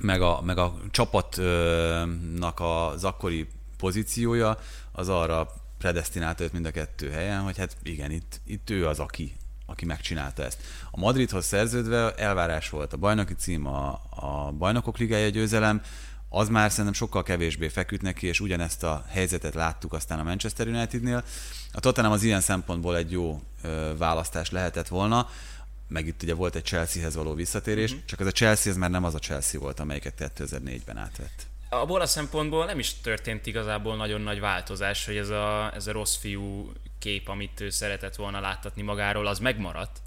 meg 0.00 0.22
a, 0.22 0.40
meg 0.42 0.58
a 0.58 0.80
csapatnak 0.90 2.60
az 2.60 3.04
akkori 3.04 3.48
pozíciója 3.76 4.58
az 4.92 5.08
arra 5.08 5.50
predestinálta 5.78 6.44
őt 6.44 6.52
mind 6.52 6.66
a 6.66 6.70
kettő 6.70 7.10
helyen, 7.10 7.40
hogy 7.40 7.58
hát 7.58 7.76
igen, 7.82 8.10
itt, 8.10 8.40
itt 8.44 8.70
ő 8.70 8.86
az, 8.86 8.98
aki, 8.98 9.34
aki 9.72 9.84
megcsinálta 9.84 10.44
ezt. 10.44 10.60
A 10.90 10.98
Madridhoz 10.98 11.44
szerződve 11.44 12.14
elvárás 12.14 12.70
volt 12.70 12.92
a 12.92 12.96
bajnoki 12.96 13.34
cím, 13.34 13.66
a, 13.66 14.00
a 14.10 14.52
bajnokok 14.58 14.98
ligája 14.98 15.28
győzelem, 15.28 15.82
az 16.28 16.48
már 16.48 16.70
szerintem 16.70 16.92
sokkal 16.92 17.22
kevésbé 17.22 17.68
feküdt 17.68 18.02
neki, 18.02 18.26
és 18.26 18.40
ugyanezt 18.40 18.82
a 18.82 19.04
helyzetet 19.08 19.54
láttuk 19.54 19.92
aztán 19.92 20.18
a 20.18 20.22
Manchester 20.22 20.66
Unitednél. 20.66 21.24
A 21.72 21.80
Tottenham 21.80 22.12
az 22.12 22.22
ilyen 22.22 22.40
szempontból 22.40 22.96
egy 22.96 23.10
jó 23.10 23.40
ö, 23.62 23.92
választás 23.98 24.50
lehetett 24.50 24.88
volna, 24.88 25.28
meg 25.88 26.06
itt 26.06 26.22
ugye 26.22 26.34
volt 26.34 26.54
egy 26.54 26.64
Chelseahez 26.64 27.14
való 27.14 27.34
visszatérés, 27.34 27.92
mm-hmm. 27.92 28.04
csak 28.06 28.20
ez 28.20 28.26
a 28.26 28.30
Chelsea 28.30 28.72
ez 28.72 28.78
már 28.78 28.90
nem 28.90 29.04
az 29.04 29.14
a 29.14 29.18
Chelsea 29.18 29.60
volt, 29.60 29.80
amelyiket 29.80 30.32
2004-ben 30.36 30.96
átvett 30.96 31.51
abból 31.72 32.00
a 32.00 32.06
szempontból 32.06 32.64
nem 32.64 32.78
is 32.78 33.00
történt 33.00 33.46
igazából 33.46 33.96
nagyon 33.96 34.20
nagy 34.20 34.40
változás, 34.40 35.04
hogy 35.06 35.16
ez 35.16 35.28
a, 35.28 35.70
ez 35.74 35.86
a 35.86 35.92
rossz 35.92 36.16
fiú 36.16 36.72
kép, 36.98 37.28
amit 37.28 37.60
ő 37.60 37.70
szeretett 37.70 38.16
volna 38.16 38.40
láttatni 38.40 38.82
magáról, 38.82 39.26
az 39.26 39.38
megmaradt. 39.38 39.98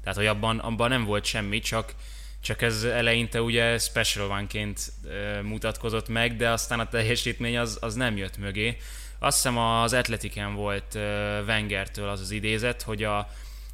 Tehát, 0.00 0.16
hogy 0.16 0.26
abban, 0.26 0.58
abban 0.58 0.88
nem 0.88 1.04
volt 1.04 1.24
semmi, 1.24 1.58
csak, 1.58 1.94
csak 2.42 2.62
ez 2.62 2.84
eleinte 2.84 3.42
ugye 3.42 3.78
special 3.78 4.30
one-ként 4.30 4.92
e, 5.08 5.42
mutatkozott 5.42 6.08
meg, 6.08 6.36
de 6.36 6.50
aztán 6.50 6.80
a 6.80 6.88
teljesítmény 6.88 7.58
az, 7.58 7.78
az 7.80 7.94
nem 7.94 8.16
jött 8.16 8.36
mögé. 8.36 8.76
Azt 9.18 9.36
hiszem 9.36 9.58
az 9.58 9.92
Atletiken 9.92 10.54
volt 10.54 10.94
e, 10.94 11.40
Wengertől 11.40 12.08
az 12.08 12.20
az 12.20 12.30
idézet, 12.30 12.82
hogy 12.82 13.02
a 13.02 13.30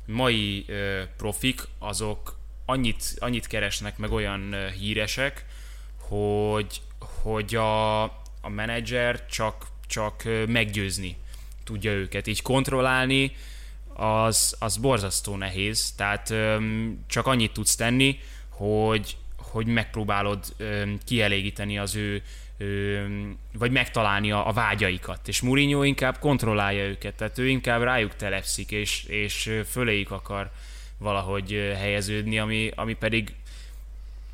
mai 0.07 0.66
profik 1.16 1.62
azok 1.78 2.38
annyit, 2.64 3.05
annyit 3.18 3.47
keresnek 3.47 3.97
meg 3.97 4.12
olyan 4.12 4.70
híresek, 4.78 5.45
hogy, 5.99 6.80
hogy 7.22 7.54
a, 7.54 8.02
a 8.40 8.48
menedzser 8.48 9.26
csak, 9.26 9.66
csak 9.86 10.22
meggyőzni 10.46 11.16
tudja 11.64 11.90
őket. 11.90 12.26
Így 12.26 12.42
kontrollálni 12.42 13.36
az, 13.94 14.56
az 14.58 14.76
borzasztó 14.76 15.36
nehéz, 15.36 15.92
tehát 15.96 16.34
csak 17.06 17.26
annyit 17.26 17.52
tudsz 17.52 17.74
tenni, 17.74 18.18
hogy, 18.48 19.16
hogy 19.36 19.66
megpróbálod 19.66 20.44
kielégíteni 21.04 21.78
az 21.78 21.94
ő 21.94 22.22
vagy 23.52 23.70
megtalálni 23.70 24.32
a, 24.32 24.48
a 24.48 24.52
vágyaikat. 24.52 25.28
És 25.28 25.40
Mourinho 25.40 25.82
inkább 25.82 26.18
kontrollálja 26.18 26.84
őket, 26.84 27.14
tehát 27.14 27.38
ő 27.38 27.48
inkább 27.48 27.82
rájuk 27.82 28.16
telepszik, 28.16 28.70
és, 28.70 29.04
és 29.04 29.60
föléjük 29.70 30.10
akar 30.10 30.50
valahogy 30.98 31.72
helyeződni, 31.78 32.38
ami, 32.38 32.70
ami 32.74 32.94
pedig 32.94 33.34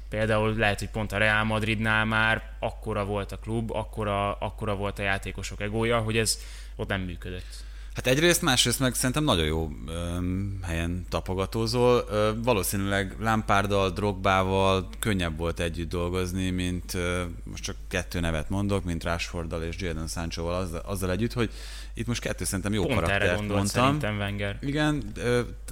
Például 0.08 0.54
lehet, 0.54 0.78
hogy 0.78 0.90
pont 0.90 1.12
a 1.12 1.18
Real 1.18 1.44
Madridnál 1.44 2.04
már 2.04 2.42
akkora 2.60 3.04
volt 3.04 3.32
a 3.32 3.38
klub, 3.38 3.70
akkora, 3.70 4.32
akkora 4.32 4.74
volt 4.76 4.98
a 4.98 5.02
játékosok 5.02 5.60
egója, 5.60 5.98
hogy 5.98 6.16
ez 6.16 6.38
ott 6.76 6.88
nem 6.88 7.00
működött. 7.00 7.66
Hát 7.98 8.06
egyrészt, 8.06 8.42
másrészt 8.42 8.80
meg 8.80 8.94
szerintem 8.94 9.24
nagyon 9.24 9.46
jó 9.46 9.70
öm, 9.86 10.58
helyen 10.62 11.06
tapogatózol. 11.08 12.04
Ö, 12.10 12.30
valószínűleg 12.42 13.16
Lampárdal, 13.20 13.90
Drogbával 13.90 14.88
könnyebb 14.98 15.38
volt 15.38 15.60
együtt 15.60 15.88
dolgozni, 15.88 16.50
mint 16.50 16.94
ö, 16.94 17.22
most 17.44 17.62
csak 17.62 17.76
kettő 17.88 18.20
nevet 18.20 18.48
mondok, 18.48 18.84
mint 18.84 19.04
Rashforddal 19.04 19.62
és 19.62 19.76
Jadon 19.78 20.06
Sanchoval 20.06 20.54
azzal, 20.54 20.80
azzal 20.84 21.10
együtt, 21.10 21.32
hogy 21.32 21.50
itt 21.98 22.06
most 22.06 22.20
kettő 22.20 22.44
szerintem 22.44 22.72
jó 22.72 22.82
Pont 22.82 22.94
karaktert 22.94 23.22
erre 23.22 23.34
gondolt 23.34 23.58
mondtam. 23.58 23.84
szerintem 23.84 24.16
Wenger. 24.16 24.58
Igen, 24.60 25.12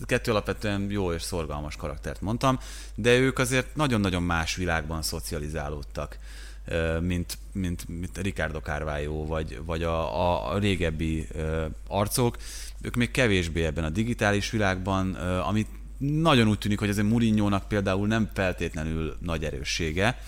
kettő 0.04 0.30
alapvetően 0.30 0.90
jó 0.90 1.12
és 1.12 1.22
szorgalmas 1.22 1.76
karaktert 1.76 2.20
mondtam, 2.20 2.58
de 2.94 3.18
ők 3.18 3.38
azért 3.38 3.76
nagyon-nagyon 3.76 4.22
más 4.22 4.56
világban 4.56 5.02
szocializálódtak 5.02 6.18
mint, 7.00 7.38
mint, 7.52 7.88
mint 7.88 8.18
Ricardo 8.18 8.58
Carvalho, 8.58 9.26
vagy, 9.26 9.60
vagy 9.64 9.82
a, 9.82 10.20
a, 10.20 10.52
a 10.52 10.58
régebbi 10.58 11.26
arcok. 11.88 12.36
Ők 12.80 12.94
még 12.94 13.10
kevésbé 13.10 13.64
ebben 13.64 13.84
a 13.84 13.90
digitális 13.90 14.50
világban, 14.50 15.14
amit 15.40 15.68
nagyon 15.98 16.48
úgy 16.48 16.58
tűnik, 16.58 16.78
hogy 16.78 16.88
azért 16.88 17.06
mourinho 17.06 17.58
például 17.68 18.06
nem 18.06 18.30
feltétlenül 18.34 19.16
nagy 19.20 19.44
erőssége. 19.44 20.18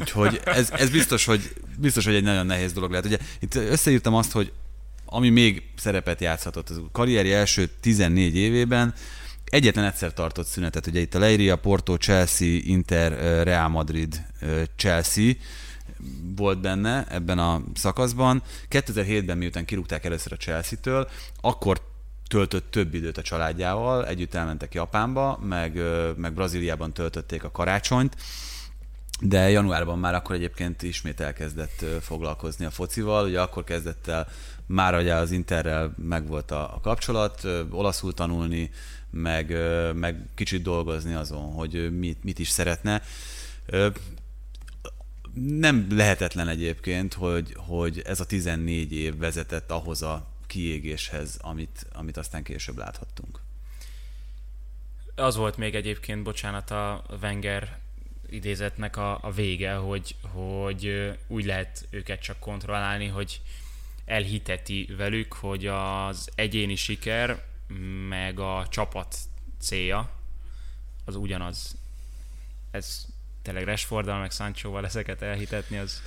Úgyhogy 0.00 0.40
ez, 0.44 0.70
ez 0.70 0.90
biztos, 0.90 1.24
hogy, 1.24 1.52
biztos, 1.78 2.04
hogy 2.04 2.14
egy 2.14 2.22
nagyon 2.22 2.46
nehéz 2.46 2.72
dolog 2.72 2.90
lehet. 2.90 3.06
Ugye 3.06 3.18
itt 3.40 3.54
összeírtam 3.54 4.14
azt, 4.14 4.32
hogy 4.32 4.52
ami 5.06 5.28
még 5.28 5.62
szerepet 5.76 6.20
játszhatott 6.20 6.68
az 6.68 6.80
karrierje 6.92 7.36
első 7.36 7.70
14 7.80 8.36
évében, 8.36 8.94
egyetlen 9.44 9.84
egyszer 9.84 10.12
tartott 10.12 10.46
szünetet, 10.46 10.86
ugye 10.86 11.00
itt 11.00 11.14
a 11.14 11.18
Leiria, 11.18 11.56
Porto, 11.56 11.96
Chelsea, 11.96 12.58
Inter, 12.62 13.42
Real 13.44 13.68
Madrid, 13.68 14.22
Chelsea 14.76 15.32
volt 16.36 16.60
benne 16.60 17.06
ebben 17.08 17.38
a 17.38 17.62
szakaszban. 17.74 18.42
2007-ben, 18.70 19.38
miután 19.38 19.64
kirúgták 19.64 20.04
először 20.04 20.32
a 20.32 20.36
Chelsea-től, 20.36 21.08
akkor 21.40 21.80
töltött 22.28 22.70
több 22.70 22.94
időt 22.94 23.18
a 23.18 23.22
családjával, 23.22 24.06
együtt 24.06 24.34
elmentek 24.34 24.74
Japánba, 24.74 25.40
meg, 25.42 25.80
meg 26.16 26.34
Brazíliában 26.34 26.92
töltötték 26.92 27.44
a 27.44 27.50
karácsonyt, 27.50 28.16
de 29.20 29.50
januárban 29.50 29.98
már 29.98 30.14
akkor 30.14 30.34
egyébként 30.34 30.82
ismét 30.82 31.20
elkezdett 31.20 31.84
foglalkozni 32.00 32.64
a 32.64 32.70
focival, 32.70 33.26
ugye 33.26 33.40
akkor 33.40 33.64
kezdett 33.64 34.06
el 34.06 34.28
már 34.66 34.94
ugye 34.94 35.14
az 35.14 35.30
Interrel 35.30 35.94
megvolt 35.96 36.50
a, 36.50 36.74
a 36.74 36.80
kapcsolat, 36.80 37.44
olaszul 37.70 38.14
tanulni, 38.14 38.70
meg, 39.10 39.56
meg 39.94 40.28
kicsit 40.34 40.62
dolgozni 40.62 41.14
azon, 41.14 41.52
hogy 41.52 41.98
mit, 41.98 42.24
mit 42.24 42.38
is 42.38 42.48
szeretne. 42.48 43.02
Nem 45.34 45.86
lehetetlen 45.90 46.48
egyébként, 46.48 47.14
hogy, 47.14 47.54
hogy 47.56 48.02
ez 48.04 48.20
a 48.20 48.26
14 48.26 48.92
év 48.92 49.16
vezetett 49.16 49.70
ahhoz 49.70 50.02
a 50.02 50.26
kiégéshez, 50.46 51.38
amit, 51.40 51.86
amit 51.92 52.16
aztán 52.16 52.42
később 52.42 52.78
láthattunk. 52.78 53.40
Az 55.14 55.36
volt 55.36 55.56
még 55.56 55.74
egyébként, 55.74 56.22
bocsánat, 56.22 56.70
a 56.70 57.04
Wenger 57.22 57.78
idézetnek 58.30 58.96
a, 58.96 59.18
a 59.22 59.30
vége, 59.30 59.74
hogy, 59.74 60.16
hogy 60.22 61.12
úgy 61.26 61.44
lehet 61.44 61.86
őket 61.90 62.20
csak 62.20 62.38
kontrollálni, 62.38 63.06
hogy 63.06 63.40
elhiteti 64.04 64.88
velük, 64.96 65.32
hogy 65.32 65.66
az 65.66 66.28
egyéni 66.34 66.74
siker 66.74 67.44
meg 68.08 68.38
a 68.38 68.66
csapat 68.70 69.16
célja 69.60 70.10
az 71.04 71.14
ugyanaz. 71.16 71.76
Ez 72.70 73.06
tényleg 73.42 73.64
Rashforddal, 73.64 74.20
meg 74.20 74.30
Sanchoval 74.30 74.84
ezeket 74.84 75.22
elhitetni, 75.22 75.78
az 75.78 76.02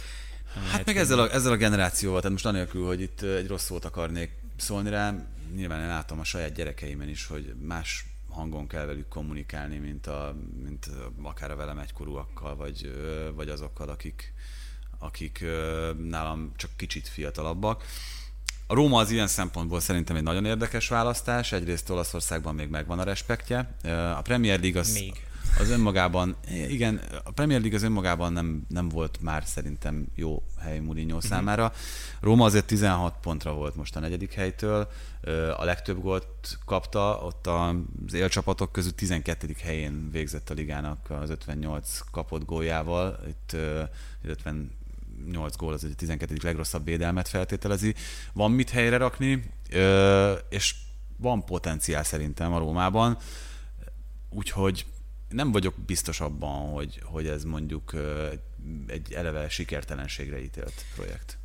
Hát 0.71 0.85
meg 0.85 0.97
ezzel 0.97 1.19
a, 1.19 1.33
ezzel 1.33 1.51
a 1.51 1.55
generációval, 1.55 2.17
tehát 2.17 2.31
most 2.31 2.45
anélkül, 2.45 2.85
hogy 2.85 3.01
itt 3.01 3.21
egy 3.21 3.47
rossz 3.47 3.65
szót 3.65 3.85
akarnék 3.85 4.31
szólni 4.57 4.89
rá, 4.89 5.15
nyilván 5.55 5.81
én 5.81 5.87
látom 5.87 6.19
a 6.19 6.23
saját 6.23 6.53
gyerekeimen 6.53 7.09
is, 7.09 7.25
hogy 7.25 7.53
más 7.61 8.05
hangon 8.39 8.67
kell 8.67 8.85
velük 8.85 9.07
kommunikálni, 9.07 9.77
mint, 9.77 10.07
a, 10.07 10.35
mint 10.63 10.89
akár 11.21 11.51
a 11.51 11.55
velem 11.55 11.77
egykorúakkal, 11.77 12.55
vagy, 12.55 12.93
vagy 13.35 13.49
azokkal, 13.49 13.89
akik, 13.89 14.33
akik 14.99 15.45
nálam 15.97 16.51
csak 16.55 16.69
kicsit 16.75 17.07
fiatalabbak. 17.07 17.83
A 18.67 18.73
Róma 18.73 18.99
az 18.99 19.11
ilyen 19.11 19.27
szempontból 19.27 19.79
szerintem 19.79 20.15
egy 20.15 20.23
nagyon 20.23 20.45
érdekes 20.45 20.87
választás. 20.87 21.51
Egyrészt 21.51 21.89
Olaszországban 21.89 22.55
még 22.55 22.69
megvan 22.69 22.99
a 22.99 23.03
respektje. 23.03 23.75
A 24.17 24.21
Premier 24.21 24.59
League 24.59 24.79
az, 24.79 24.93
még. 24.93 25.27
Az 25.59 25.69
önmagában, 25.69 26.35
igen, 26.69 27.01
a 27.23 27.31
Premier 27.31 27.59
League 27.59 27.77
az 27.77 27.83
önmagában 27.83 28.33
nem, 28.33 28.65
nem 28.67 28.89
volt 28.89 29.17
már 29.21 29.43
szerintem 29.45 30.07
jó 30.15 30.43
hely 30.59 30.79
Mourinho 30.79 31.15
uh-huh. 31.15 31.29
számára. 31.29 31.73
Róma 32.19 32.45
azért 32.45 32.65
16 32.65 33.15
pontra 33.21 33.53
volt 33.53 33.75
most 33.75 33.95
a 33.95 33.99
negyedik 33.99 34.33
helytől, 34.33 34.87
a 35.57 35.63
legtöbb 35.63 36.01
gólt 36.01 36.57
kapta, 36.65 37.19
ott 37.23 37.47
az 37.47 38.13
élcsapatok 38.13 38.71
közül 38.71 38.95
12. 38.95 39.55
helyén 39.61 40.09
végzett 40.11 40.49
a 40.49 40.53
ligának 40.53 41.09
az 41.09 41.29
58 41.29 41.99
kapott 42.11 42.45
góljával, 42.45 43.19
itt 43.27 43.55
50 44.23 44.77
8 45.31 45.55
gól 45.55 45.73
az 45.73 45.83
egy 45.83 45.95
12. 45.95 46.35
legrosszabb 46.41 46.85
védelmet 46.85 47.27
feltételezi. 47.27 47.95
Van 48.33 48.51
mit 48.51 48.69
helyre 48.69 48.97
rakni, 48.97 49.51
és 50.49 50.75
van 51.17 51.45
potenciál 51.45 52.03
szerintem 52.03 52.53
a 52.53 52.57
Rómában, 52.57 53.17
úgyhogy 54.29 54.85
nem 55.29 55.51
vagyok 55.51 55.75
biztos 55.85 56.19
abban, 56.19 56.71
hogy, 56.71 57.01
hogy 57.03 57.27
ez 57.27 57.43
mondjuk 57.43 57.93
egy 58.87 59.13
eleve 59.13 59.49
sikertelenségre 59.49 60.41
ítélt 60.41 60.85
projekt. 60.95 61.37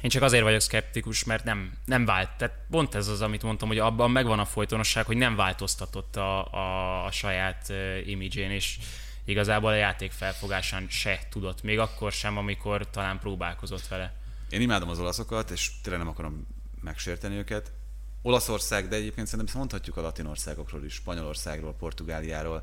Én 0.00 0.10
csak 0.10 0.22
azért 0.22 0.42
vagyok 0.42 0.60
szkeptikus, 0.60 1.24
mert 1.24 1.44
nem, 1.44 1.72
nem 1.84 2.04
vált. 2.04 2.30
Tehát 2.36 2.54
pont 2.70 2.94
ez 2.94 3.08
az, 3.08 3.20
amit 3.20 3.42
mondtam, 3.42 3.68
hogy 3.68 3.78
abban 3.78 4.10
megvan 4.10 4.38
a 4.38 4.44
folytonosság, 4.44 5.06
hogy 5.06 5.16
nem 5.16 5.36
változtatott 5.36 6.16
a, 6.16 6.52
a, 6.52 7.04
a 7.04 7.10
saját 7.10 7.66
uh, 7.68 8.08
imidzsén, 8.08 8.50
és 8.50 8.78
igazából 9.24 9.70
a 9.70 9.74
játék 9.74 10.10
felfogásán 10.10 10.86
se 10.88 11.18
tudott, 11.30 11.62
még 11.62 11.78
akkor 11.78 12.12
sem, 12.12 12.36
amikor 12.36 12.90
talán 12.90 13.18
próbálkozott 13.18 13.88
vele. 13.88 14.14
Én 14.50 14.60
imádom 14.60 14.88
az 14.88 14.98
olaszokat, 14.98 15.50
és 15.50 15.70
tényleg 15.82 16.02
nem 16.02 16.10
akarom 16.10 16.46
megsérteni 16.80 17.36
őket. 17.36 17.72
Olaszország, 18.22 18.88
de 18.88 18.96
egyébként 18.96 19.26
szerintem 19.26 19.58
mondhatjuk 19.58 19.96
a 19.96 20.00
latin 20.00 20.26
országokról 20.26 20.84
is, 20.84 20.94
Spanyolországról, 20.94 21.74
Portugáliáról. 21.74 22.62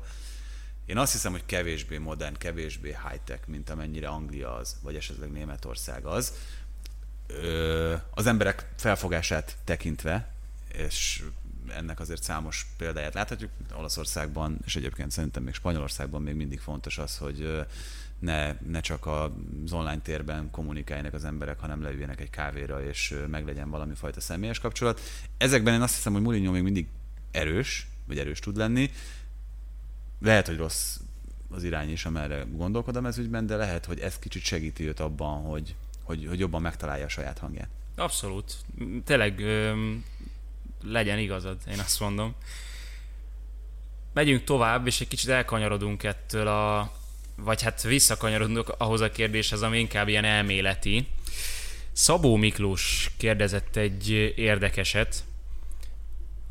Én 0.88 0.98
azt 0.98 1.12
hiszem, 1.12 1.32
hogy 1.32 1.46
kevésbé 1.46 1.98
modern, 1.98 2.36
kevésbé 2.36 2.96
high-tech, 3.08 3.48
mint 3.48 3.70
amennyire 3.70 4.08
Anglia 4.08 4.54
az, 4.54 4.76
vagy 4.82 4.94
esetleg 4.96 5.30
Németország 5.30 6.04
az. 6.04 6.32
Ö, 7.26 7.94
az 8.10 8.26
emberek 8.26 8.68
felfogását 8.76 9.56
tekintve, 9.64 10.32
és 10.72 11.22
ennek 11.68 12.00
azért 12.00 12.22
számos 12.22 12.66
példáját 12.76 13.14
láthatjuk. 13.14 13.50
Olaszországban, 13.74 14.58
és 14.64 14.76
egyébként 14.76 15.10
szerintem 15.10 15.42
még 15.42 15.54
Spanyolországban 15.54 16.22
még 16.22 16.34
mindig 16.34 16.60
fontos 16.60 16.98
az, 16.98 17.16
hogy 17.16 17.66
ne, 18.18 18.52
ne 18.52 18.80
csak 18.80 19.06
az 19.06 19.72
online 19.72 20.00
térben 20.02 20.50
kommunikáljanak 20.50 21.14
az 21.14 21.24
emberek, 21.24 21.60
hanem 21.60 21.82
leüljenek 21.82 22.20
egy 22.20 22.30
kávéra, 22.30 22.84
és 22.84 23.14
meglegyen 23.26 23.70
valami 23.70 23.94
fajta 23.94 24.20
személyes 24.20 24.58
kapcsolat. 24.58 25.00
Ezekben 25.36 25.74
én 25.74 25.82
azt 25.82 25.94
hiszem, 25.94 26.12
hogy 26.12 26.22
Mourinho 26.22 26.52
még 26.52 26.62
mindig 26.62 26.86
erős, 27.30 27.86
vagy 28.06 28.18
erős 28.18 28.38
tud 28.38 28.56
lenni. 28.56 28.90
Lehet, 30.20 30.46
hogy 30.46 30.56
rossz 30.56 30.96
az 31.50 31.64
irány 31.64 31.90
is, 31.90 32.04
amerre 32.04 32.44
gondolkodom 32.50 33.06
ez 33.06 33.18
ügyben, 33.18 33.46
de 33.46 33.56
lehet, 33.56 33.84
hogy 33.84 34.00
ez 34.00 34.18
kicsit 34.18 34.42
segíti 34.42 34.88
őt 34.88 35.00
abban, 35.00 35.42
hogy, 35.42 35.74
hogy, 36.02 36.26
hogy 36.28 36.38
jobban 36.38 36.62
megtalálja 36.62 37.04
a 37.04 37.08
saját 37.08 37.38
hangját. 37.38 37.68
Abszolút. 37.96 38.56
Tényleg 39.04 39.42
legyen 40.82 41.18
igazad, 41.18 41.58
én 41.70 41.78
azt 41.78 42.00
mondom. 42.00 42.34
Megyünk 44.12 44.44
tovább, 44.44 44.86
és 44.86 45.00
egy 45.00 45.08
kicsit 45.08 45.28
elkanyarodunk 45.28 46.02
ettől 46.02 46.46
a, 46.46 46.92
vagy 47.36 47.62
hát 47.62 47.82
visszakanyarodunk 47.82 48.68
ahhoz 48.78 49.00
a 49.00 49.10
kérdéshez, 49.10 49.62
ami 49.62 49.78
inkább 49.78 50.08
ilyen 50.08 50.24
elméleti. 50.24 51.08
Szabó 51.92 52.36
Miklós 52.36 53.10
kérdezett 53.16 53.76
egy 53.76 54.10
érdekeset 54.36 55.24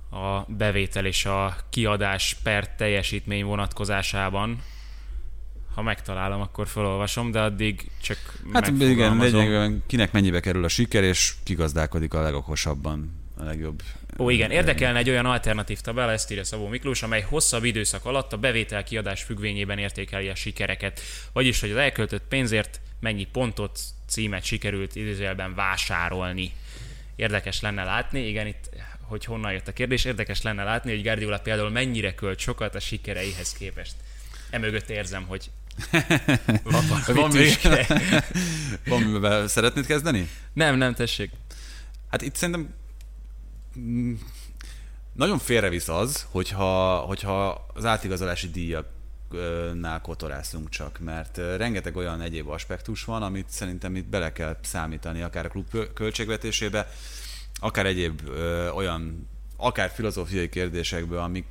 a 0.09 0.45
bevétel 0.47 1.05
és 1.05 1.25
a 1.25 1.55
kiadás 1.69 2.37
per 2.43 2.75
teljesítmény 2.75 3.43
vonatkozásában. 3.43 4.61
Ha 5.75 5.81
megtalálom, 5.81 6.41
akkor 6.41 6.67
felolvasom, 6.67 7.31
de 7.31 7.41
addig 7.41 7.91
csak 8.01 8.17
Hát 8.53 8.67
igen, 8.67 9.17
lényegében 9.17 9.83
kinek 9.87 10.11
mennyibe 10.11 10.39
kerül 10.39 10.63
a 10.63 10.67
siker, 10.67 11.03
és 11.03 11.33
kigazdálkodik 11.43 12.13
a 12.13 12.21
legokosabban 12.21 13.25
a 13.37 13.43
legjobb. 13.43 13.81
Ó, 14.17 14.29
igen, 14.29 14.51
érdekelne 14.51 14.99
egy 14.99 15.09
olyan 15.09 15.25
alternatív 15.25 15.79
tabella, 15.79 16.11
ezt 16.11 16.31
írja 16.31 16.43
Szabó 16.43 16.67
Miklós, 16.67 17.03
amely 17.03 17.21
hosszabb 17.21 17.63
időszak 17.63 18.05
alatt 18.05 18.33
a 18.33 18.37
bevétel 18.37 18.83
kiadás 18.83 19.23
függvényében 19.23 19.77
értékeli 19.77 20.29
a 20.29 20.35
sikereket. 20.35 20.99
Vagyis, 21.33 21.59
hogy 21.59 21.71
az 21.71 21.77
elköltött 21.77 22.23
pénzért 22.29 22.81
mennyi 22.99 23.27
pontot, 23.31 23.79
címet 24.07 24.43
sikerült 24.43 24.95
idézőjelben 24.95 25.55
vásárolni. 25.55 26.51
Érdekes 27.15 27.61
lenne 27.61 27.83
látni, 27.83 28.27
igen, 28.27 28.47
itt 28.47 28.69
hogy 29.07 29.25
honnan 29.25 29.51
jött 29.51 29.67
a 29.67 29.73
kérdés, 29.73 30.05
érdekes 30.05 30.41
lenne 30.41 30.63
látni, 30.63 30.91
hogy 30.91 31.03
Guardiola 31.03 31.39
például 31.39 31.69
mennyire 31.69 32.15
költ 32.15 32.39
sokat 32.39 32.75
a 32.75 32.79
sikereihez 32.79 33.53
képest. 33.53 33.93
Emögött 34.49 34.89
érzem, 34.89 35.25
hogy 35.27 35.49
van, 36.63 36.83
van, 37.07 37.31
még, 37.31 37.57
van 38.89 39.01
mivel 39.01 39.47
szeretnéd 39.47 39.85
kezdeni? 39.85 40.29
Nem, 40.53 40.75
nem, 40.77 40.93
tessék. 40.93 41.31
Hát 42.09 42.21
itt 42.21 42.35
szerintem 42.35 42.75
Mm, 43.79 44.13
nagyon 45.13 45.37
félrevisz 45.37 45.87
az, 45.87 46.25
hogyha, 46.31 46.97
hogyha 46.97 47.65
az 47.73 47.85
átigazolási 47.85 48.49
díjaknál 48.49 50.01
kotorászunk 50.01 50.69
csak, 50.69 50.99
mert 50.99 51.37
rengeteg 51.37 51.95
olyan 51.95 52.21
egyéb 52.21 52.47
aspektus 52.47 53.03
van, 53.03 53.23
amit 53.23 53.49
szerintem 53.49 53.95
itt 53.95 54.05
bele 54.05 54.31
kell 54.31 54.57
számítani, 54.61 55.21
akár 55.21 55.45
a 55.45 55.49
klub 55.49 55.93
költségvetésébe, 55.93 56.91
akár 57.59 57.85
egyéb 57.85 58.21
ö, 58.27 58.69
olyan, 58.69 59.29
akár 59.57 59.89
filozófiai 59.89 60.49
kérdésekből, 60.49 61.19
amik 61.19 61.45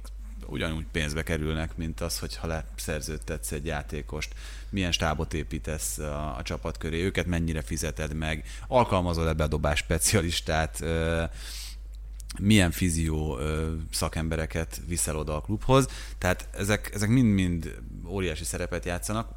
ugyanúgy 0.46 0.84
pénzbe 0.92 1.22
kerülnek, 1.22 1.76
mint 1.76 2.00
az, 2.00 2.18
hogyha 2.18 2.46
leszerződtetsz 2.46 3.52
egy 3.52 3.66
játékost, 3.66 4.34
milyen 4.68 4.92
stábot 4.92 5.34
építesz 5.34 5.98
a, 5.98 6.36
a 6.36 6.42
csapat 6.42 6.78
köré, 6.78 7.02
őket 7.02 7.26
mennyire 7.26 7.62
fizeted 7.62 8.14
meg, 8.14 8.44
alkalmazol 8.68 9.28
ebbe 9.28 9.44
a 9.44 9.48
dobás 9.48 9.78
specialistát, 9.78 10.80
ö, 10.80 11.24
milyen 12.40 12.70
fizió 12.70 13.38
szakembereket 13.90 14.80
viszel 14.86 15.16
oda 15.16 15.36
a 15.36 15.40
klubhoz. 15.40 15.88
Tehát 16.18 16.48
ezek, 16.52 16.90
ezek 16.94 17.08
mind-mind 17.08 17.78
óriási 18.06 18.44
szerepet 18.44 18.84
játszanak, 18.84 19.30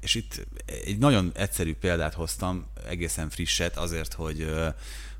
és 0.00 0.14
itt 0.14 0.46
egy 0.66 0.98
nagyon 0.98 1.30
egyszerű 1.34 1.74
példát 1.74 2.14
hoztam, 2.14 2.66
egészen 2.88 3.30
frisset, 3.30 3.76
azért, 3.76 4.12
hogy, 4.12 4.54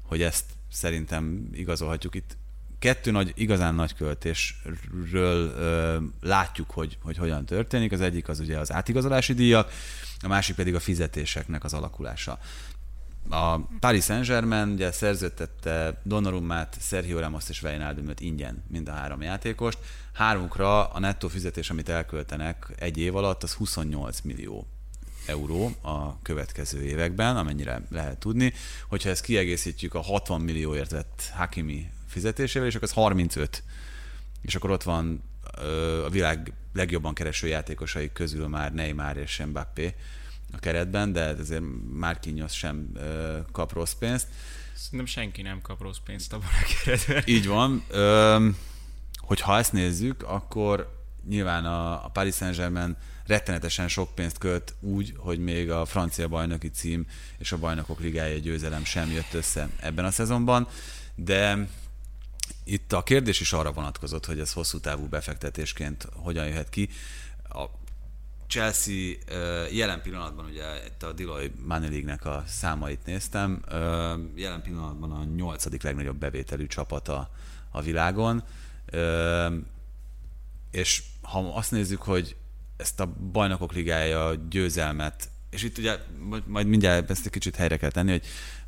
hogy 0.03 0.23
ezt 0.23 0.45
szerintem 0.71 1.49
igazolhatjuk. 1.53 2.15
Itt 2.15 2.37
kettő 2.79 3.11
nagy, 3.11 3.33
igazán 3.35 3.75
nagy 3.75 3.95
költésről 3.95 5.49
ö, 5.57 5.97
látjuk, 6.21 6.71
hogy, 6.71 6.99
hogy 7.03 7.17
hogyan 7.17 7.47
történik. 7.47 7.93
Az 7.93 8.01
egyik 8.01 8.29
az 8.29 8.41
ugye 8.41 8.59
az 8.59 8.73
átigazolási 8.73 9.35
díjak, 9.35 9.73
a 10.23 10.29
másik 10.29 10.57
pedig 10.57 10.75
a 10.75 10.81
fizetéseknek 10.81 11.65
az 11.65 11.73
alakulása. 11.73 12.39
A 13.29 13.59
Paris 13.59 14.05
Saint-Germain 14.05 14.69
ugye 14.69 14.93
szerződtette 14.93 16.01
Donnarummát, 16.03 16.77
Sergio 16.81 17.19
Ramos 17.19 17.49
és 17.49 17.63
Wijnaldumot 17.63 18.21
ingyen, 18.21 18.65
mind 18.69 18.89
a 18.89 18.93
három 18.93 19.23
játékost. 19.23 19.79
Hármukra 20.13 20.85
a 20.89 20.99
nettó 20.99 21.29
fizetés, 21.29 21.71
amit 21.71 21.89
elköltenek 21.89 22.67
egy 22.79 22.99
év 22.99 23.17
alatt, 23.17 23.43
az 23.43 23.53
28 23.53 24.21
millió 24.21 24.67
euró 25.31 25.73
a 25.83 26.23
következő 26.23 26.83
években, 26.83 27.37
amennyire 27.37 27.83
lehet 27.91 28.19
tudni. 28.19 28.53
Hogyha 28.89 29.11
ezt 29.11 29.25
kiegészítjük 29.25 29.95
a 29.95 30.01
60 30.01 30.41
millióért 30.41 30.91
vett 30.91 31.31
Hakimi 31.35 31.91
fizetésével, 32.07 32.69
és 32.69 32.75
akkor 32.75 32.89
az 32.89 32.95
35. 32.95 33.63
És 34.43 34.55
akkor 34.55 34.71
ott 34.71 34.83
van 34.83 35.23
a 36.05 36.09
világ 36.11 36.53
legjobban 36.73 37.15
kereső 37.15 37.47
játékosai 37.47 38.13
közül 38.13 38.49
már 38.49 38.73
Neymar 38.73 39.17
és 39.17 39.43
Mbappé 39.47 39.95
a 40.53 40.59
keretben, 40.59 41.13
de 41.13 41.21
ezért 41.21 41.63
Márkinyos 41.93 42.53
sem 42.53 42.93
kap 43.53 43.73
rossz 43.73 43.93
pénzt. 43.93 44.27
Szerintem 44.75 45.07
senki 45.07 45.43
nem 45.43 45.61
kap 45.63 45.83
rossz 45.83 45.99
pénzt 46.05 46.33
abban 46.33 46.47
a 46.47 46.85
keretben. 46.85 47.23
Így 47.27 47.47
van. 47.47 47.85
Hogyha 49.19 49.59
ezt 49.59 49.73
nézzük, 49.73 50.23
akkor 50.23 50.99
nyilván 51.29 51.65
a, 51.65 52.05
a 52.05 52.09
Paris 52.09 52.35
Saint-Germain 52.35 52.97
rettenetesen 53.31 53.89
sok 53.89 54.15
pénzt 54.15 54.39
költ 54.39 54.75
úgy, 54.81 55.15
hogy 55.17 55.39
még 55.39 55.71
a 55.71 55.85
francia 55.85 56.29
bajnoki 56.29 56.71
cím 56.71 57.07
és 57.39 57.53
a 57.53 57.59
bajnokok 57.59 58.01
ligája 58.01 58.39
győzelem 58.39 58.85
sem 58.85 59.11
jött 59.11 59.35
össze 59.35 59.69
ebben 59.81 60.05
a 60.05 60.11
szezonban, 60.11 60.69
de 61.15 61.69
itt 62.65 62.93
a 62.93 63.03
kérdés 63.03 63.41
is 63.41 63.53
arra 63.53 63.73
vonatkozott, 63.73 64.27
hogy 64.27 64.41
ez 64.41 64.53
hosszú 64.53 64.79
távú 64.79 65.07
befektetésként 65.09 66.09
hogyan 66.13 66.47
jöhet 66.47 66.69
ki. 66.69 66.89
A 67.49 67.65
Chelsea 68.47 69.15
jelen 69.73 70.03
pillanatban, 70.03 70.45
ugye 70.45 70.87
itt 70.87 71.03
a 71.03 71.13
Deloy 71.13 71.53
Money 71.67 71.89
League-nek 71.89 72.25
a 72.25 72.45
számait 72.47 73.05
néztem, 73.05 73.63
jelen 74.35 74.63
pillanatban 74.63 75.11
a 75.13 75.25
nyolcadik 75.25 75.83
legnagyobb 75.83 76.17
bevételű 76.17 76.67
csapata 76.67 77.31
a 77.71 77.83
világon, 77.83 78.43
és 80.71 81.03
ha 81.23 81.55
azt 81.55 81.71
nézzük, 81.71 82.03
hogy 82.03 82.37
ezt 82.81 83.01
a 83.01 83.07
bajnokok 83.33 83.73
ligája 83.73 84.35
győzelmet, 84.51 85.29
és 85.51 85.63
itt 85.63 85.79
ugye 85.79 85.97
majd 86.47 86.67
mindjárt 86.67 87.11
ezt 87.11 87.27
egy 87.27 87.33
kicsit 87.33 87.57
helyre 87.57 87.77
kell 87.77 87.91
tenni, 87.91 88.11
hogy 88.11 88.27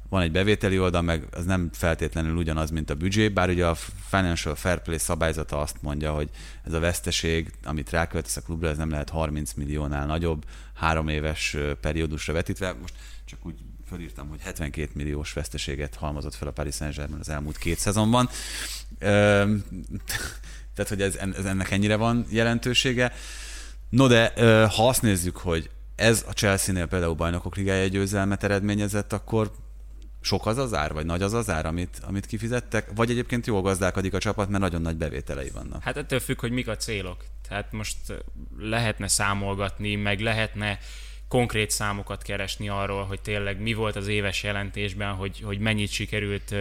van 0.08 0.22
egy 0.22 0.32
bevételi 0.32 0.78
oldal, 0.78 1.02
meg 1.02 1.26
az 1.30 1.44
nem 1.44 1.70
feltétlenül 1.72 2.36
ugyanaz, 2.36 2.70
mint 2.70 2.90
a 2.90 2.94
büdzsé, 2.94 3.28
bár 3.28 3.48
ugye 3.48 3.66
a 3.66 3.74
Financial 4.08 4.54
Fair 4.54 4.82
Play 4.82 4.98
szabályzata 4.98 5.60
azt 5.60 5.76
mondja, 5.82 6.12
hogy 6.12 6.30
ez 6.64 6.72
a 6.72 6.80
veszteség, 6.80 7.52
amit 7.64 7.90
ráköltesz 7.90 8.36
a 8.36 8.40
klubra, 8.40 8.68
ez 8.68 8.76
nem 8.76 8.90
lehet 8.90 9.10
30 9.10 9.52
milliónál 9.52 10.06
nagyobb, 10.06 10.44
három 10.74 11.08
éves 11.08 11.56
periódusra 11.80 12.32
vetítve. 12.32 12.72
Most 12.80 12.94
csak 13.24 13.46
úgy 13.46 13.58
fölírtam, 13.88 14.28
hogy 14.28 14.40
72 14.40 14.90
milliós 14.94 15.32
veszteséget 15.32 15.94
halmozott 15.94 16.34
fel 16.34 16.48
a 16.48 16.52
Paris 16.52 16.74
Saint-Germain 16.74 17.20
az 17.20 17.28
elmúlt 17.28 17.58
két 17.58 17.78
szezonban. 17.78 18.28
Tehát, 20.74 20.88
hogy 20.88 21.02
ez 21.02 21.16
ennek 21.46 21.70
ennyire 21.70 21.96
van 21.96 22.26
jelentősége. 22.28 23.12
No 23.92 24.06
de 24.06 24.32
ha 24.76 24.88
azt 24.88 25.02
nézzük, 25.02 25.36
hogy 25.36 25.70
ez 25.96 26.24
a 26.28 26.32
Chelsea-nél 26.32 26.86
például 26.86 27.14
bajnokok 27.14 27.56
ligája 27.56 27.86
győzelmet 27.86 28.44
eredményezett, 28.44 29.12
akkor 29.12 29.50
sok 30.20 30.46
az 30.46 30.58
az 30.58 30.74
ár, 30.74 30.92
vagy 30.92 31.06
nagy 31.06 31.22
az 31.22 31.32
az 31.32 31.50
ár, 31.50 31.66
amit, 31.66 32.00
amit 32.06 32.26
kifizettek, 32.26 32.90
vagy 32.94 33.10
egyébként 33.10 33.46
jól 33.46 33.62
gazdálkodik 33.62 34.14
a 34.14 34.18
csapat, 34.18 34.48
mert 34.48 34.62
nagyon 34.62 34.82
nagy 34.82 34.96
bevételei 34.96 35.50
vannak? 35.50 35.82
Hát 35.82 35.96
ettől 35.96 36.20
függ, 36.20 36.40
hogy 36.40 36.50
mik 36.50 36.68
a 36.68 36.76
célok. 36.76 37.24
Tehát 37.48 37.72
most 37.72 37.96
lehetne 38.58 39.08
számolgatni, 39.08 39.94
meg 39.94 40.20
lehetne 40.20 40.78
konkrét 41.32 41.70
számokat 41.70 42.22
keresni 42.22 42.68
arról, 42.68 43.04
hogy 43.04 43.20
tényleg 43.20 43.60
mi 43.60 43.72
volt 43.72 43.96
az 43.96 44.08
éves 44.08 44.42
jelentésben, 44.42 45.14
hogy, 45.14 45.40
hogy 45.40 45.58
mennyit 45.58 45.90
sikerült 45.90 46.54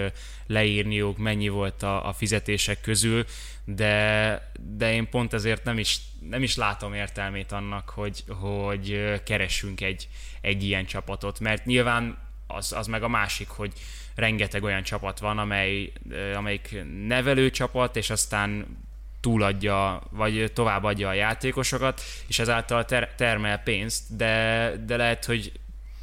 leírniuk, 0.47 1.17
mennyi 1.17 1.47
volt 1.47 1.83
a, 1.83 2.07
a 2.07 2.13
fizetések 2.13 2.81
közül, 2.81 3.25
de, 3.65 4.51
de 4.75 4.93
én 4.93 5.09
pont 5.09 5.33
ezért 5.33 5.63
nem 5.63 5.77
is, 5.77 5.99
nem 6.29 6.43
is 6.43 6.55
látom 6.55 6.93
értelmét 6.93 7.51
annak, 7.51 7.89
hogy, 7.89 8.23
hogy 8.27 9.13
keressünk 9.23 9.81
egy, 9.81 10.07
egy 10.41 10.63
ilyen 10.63 10.85
csapatot, 10.85 11.39
mert 11.39 11.65
nyilván 11.65 12.17
az, 12.47 12.71
az 12.71 12.87
meg 12.87 13.03
a 13.03 13.07
másik, 13.07 13.47
hogy 13.47 13.73
rengeteg 14.15 14.63
olyan 14.63 14.83
csapat 14.83 15.19
van, 15.19 15.37
amely, 15.37 15.91
amelyik 16.35 16.75
nevelő 17.07 17.49
csapat, 17.49 17.95
és 17.95 18.09
aztán 18.09 18.77
túladja, 19.21 20.01
vagy 20.09 20.51
továbbadja 20.53 21.07
a 21.09 21.13
játékosokat, 21.13 22.01
és 22.27 22.39
ezáltal 22.39 22.85
ter- 22.85 23.15
termel 23.15 23.57
pénzt, 23.57 24.15
de, 24.15 24.73
de 24.85 24.95
lehet, 24.97 25.25
hogy 25.25 25.51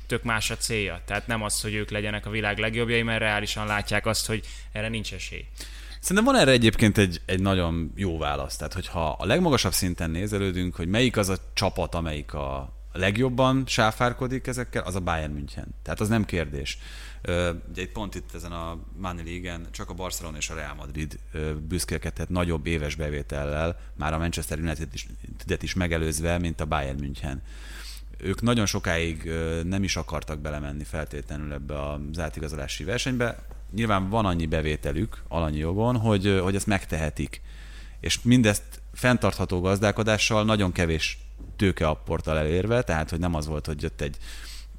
tök 0.07 0.23
más 0.23 0.51
a 0.51 0.57
célja. 0.57 1.01
Tehát 1.05 1.27
nem 1.27 1.43
az, 1.43 1.63
hogy 1.63 1.75
ők 1.75 1.91
legyenek 1.91 2.27
a 2.27 2.31
világ 2.31 2.59
legjobbjai, 2.59 3.03
mert 3.03 3.19
reálisan 3.19 3.67
látják 3.67 4.07
azt, 4.07 4.27
hogy 4.27 4.47
erre 4.73 4.89
nincs 4.89 5.13
esély. 5.13 5.45
Szerintem 6.01 6.33
van 6.33 6.41
erre 6.41 6.51
egyébként 6.51 6.99
egy, 6.99 7.21
egy 7.27 7.41
nagyon 7.41 7.93
jó 7.97 8.19
válasz. 8.19 8.57
Tehát, 8.57 8.73
hogyha 8.73 9.09
a 9.19 9.27
legmagasabb 9.27 9.73
szinten 9.73 10.11
nézelődünk, 10.11 10.75
hogy 10.75 10.89
melyik 10.89 11.17
az 11.17 11.29
a 11.29 11.37
csapat, 11.55 11.95
amelyik 11.95 12.35
a 12.35 12.73
legjobban 12.93 13.65
sáfárkodik 13.67 14.47
ezekkel, 14.47 14.83
az 14.83 14.95
a 14.95 15.01
Bayern 15.01 15.33
München. 15.33 15.75
Tehát 15.83 16.01
az 16.01 16.09
nem 16.09 16.25
kérdés. 16.25 16.79
Ugye 17.71 17.83
egy 17.83 17.93
pont 17.93 18.15
itt 18.15 18.35
ezen 18.35 18.53
a 18.53 18.79
Money 18.97 19.25
League-en 19.25 19.67
csak 19.71 19.91
a 19.91 19.95
Barcelona 19.95 20.37
és 20.37 20.51
a 20.51 20.55
Real 20.55 20.75
Madrid 20.75 21.19
büszkélkedhet 21.69 22.29
nagyobb 22.29 22.67
éves 22.67 22.95
bevétellel, 22.95 23.81
már 23.95 24.13
a 24.13 24.19
Manchester 24.19 24.59
United 24.59 24.89
is, 24.93 25.07
is 25.61 25.75
megelőzve, 25.75 26.39
mint 26.39 26.61
a 26.61 26.65
Bayern 26.65 26.99
München. 27.01 27.43
Ők 28.19 28.43
nagyon 28.43 28.67
sokáig 28.67 29.31
nem 29.65 29.83
is 29.83 29.97
akartak 29.97 30.39
belemenni 30.39 30.85
feltétlenül 30.85 31.53
ebbe 31.53 31.91
az 31.91 32.19
átigazolási 32.19 32.85
versenybe. 32.85 33.47
Nyilván 33.75 34.09
van 34.09 34.27
annyi 34.27 34.47
bevételük 34.47 35.23
alanyi 35.29 35.59
jogon, 35.59 35.97
hogy, 35.97 36.39
hogy 36.43 36.55
ezt 36.55 36.67
megtehetik. 36.67 37.41
És 38.01 38.23
mindezt 38.23 38.81
fenntartható 38.93 39.61
gazdálkodással 39.61 40.45
nagyon 40.45 40.73
kevés 40.73 41.19
tőkeapporttal 41.57 42.39
elérve, 42.39 42.83
tehát 42.83 43.11
hogy 43.11 43.19
nem 43.19 43.35
az 43.35 43.47
volt, 43.47 43.67
hogy 43.67 43.83
jött 43.83 44.01
egy 44.01 44.17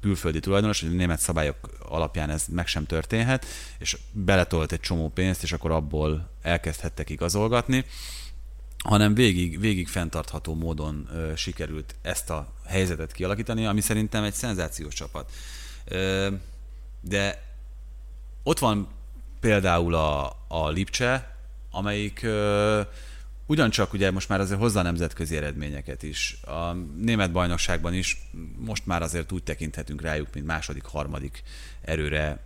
külföldi 0.00 0.40
tulajdonos, 0.40 0.80
hogy 0.80 0.90
a 0.90 0.92
német 0.92 1.20
szabályok 1.20 1.56
alapján 1.88 2.30
ez 2.30 2.44
meg 2.48 2.66
sem 2.66 2.86
történhet, 2.86 3.46
és 3.78 3.96
beletolt 4.12 4.72
egy 4.72 4.80
csomó 4.80 5.08
pénzt, 5.08 5.42
és 5.42 5.52
akkor 5.52 5.70
abból 5.70 6.30
elkezdhettek 6.42 7.10
igazolgatni, 7.10 7.84
hanem 8.84 9.14
végig, 9.14 9.60
végig 9.60 9.88
fenntartható 9.88 10.54
módon 10.54 11.08
ö, 11.12 11.32
sikerült 11.36 11.94
ezt 12.02 12.30
a 12.30 12.52
helyzetet 12.66 13.12
kialakítani, 13.12 13.66
ami 13.66 13.80
szerintem 13.80 14.24
egy 14.24 14.32
szenzációs 14.32 14.94
csapat. 14.94 15.32
Ö, 15.84 16.28
de 17.00 17.42
ott 18.42 18.58
van 18.58 18.88
például 19.40 19.94
a, 19.94 20.36
a 20.48 20.68
Lipcse, 20.68 21.36
amelyik 21.70 22.22
ö, 22.22 22.80
Ugyancsak 23.50 23.92
ugye 23.92 24.10
most 24.10 24.28
már 24.28 24.40
azért 24.40 24.60
hozzá 24.60 24.82
nemzetközi 24.82 25.36
eredményeket 25.36 26.02
is. 26.02 26.38
A 26.42 26.72
német 26.96 27.32
bajnokságban 27.32 27.94
is 27.94 28.30
most 28.58 28.86
már 28.86 29.02
azért 29.02 29.32
úgy 29.32 29.42
tekinthetünk 29.42 30.00
rájuk, 30.00 30.28
mint 30.34 30.46
második, 30.46 30.84
harmadik 30.84 31.42
erőre, 31.82 32.42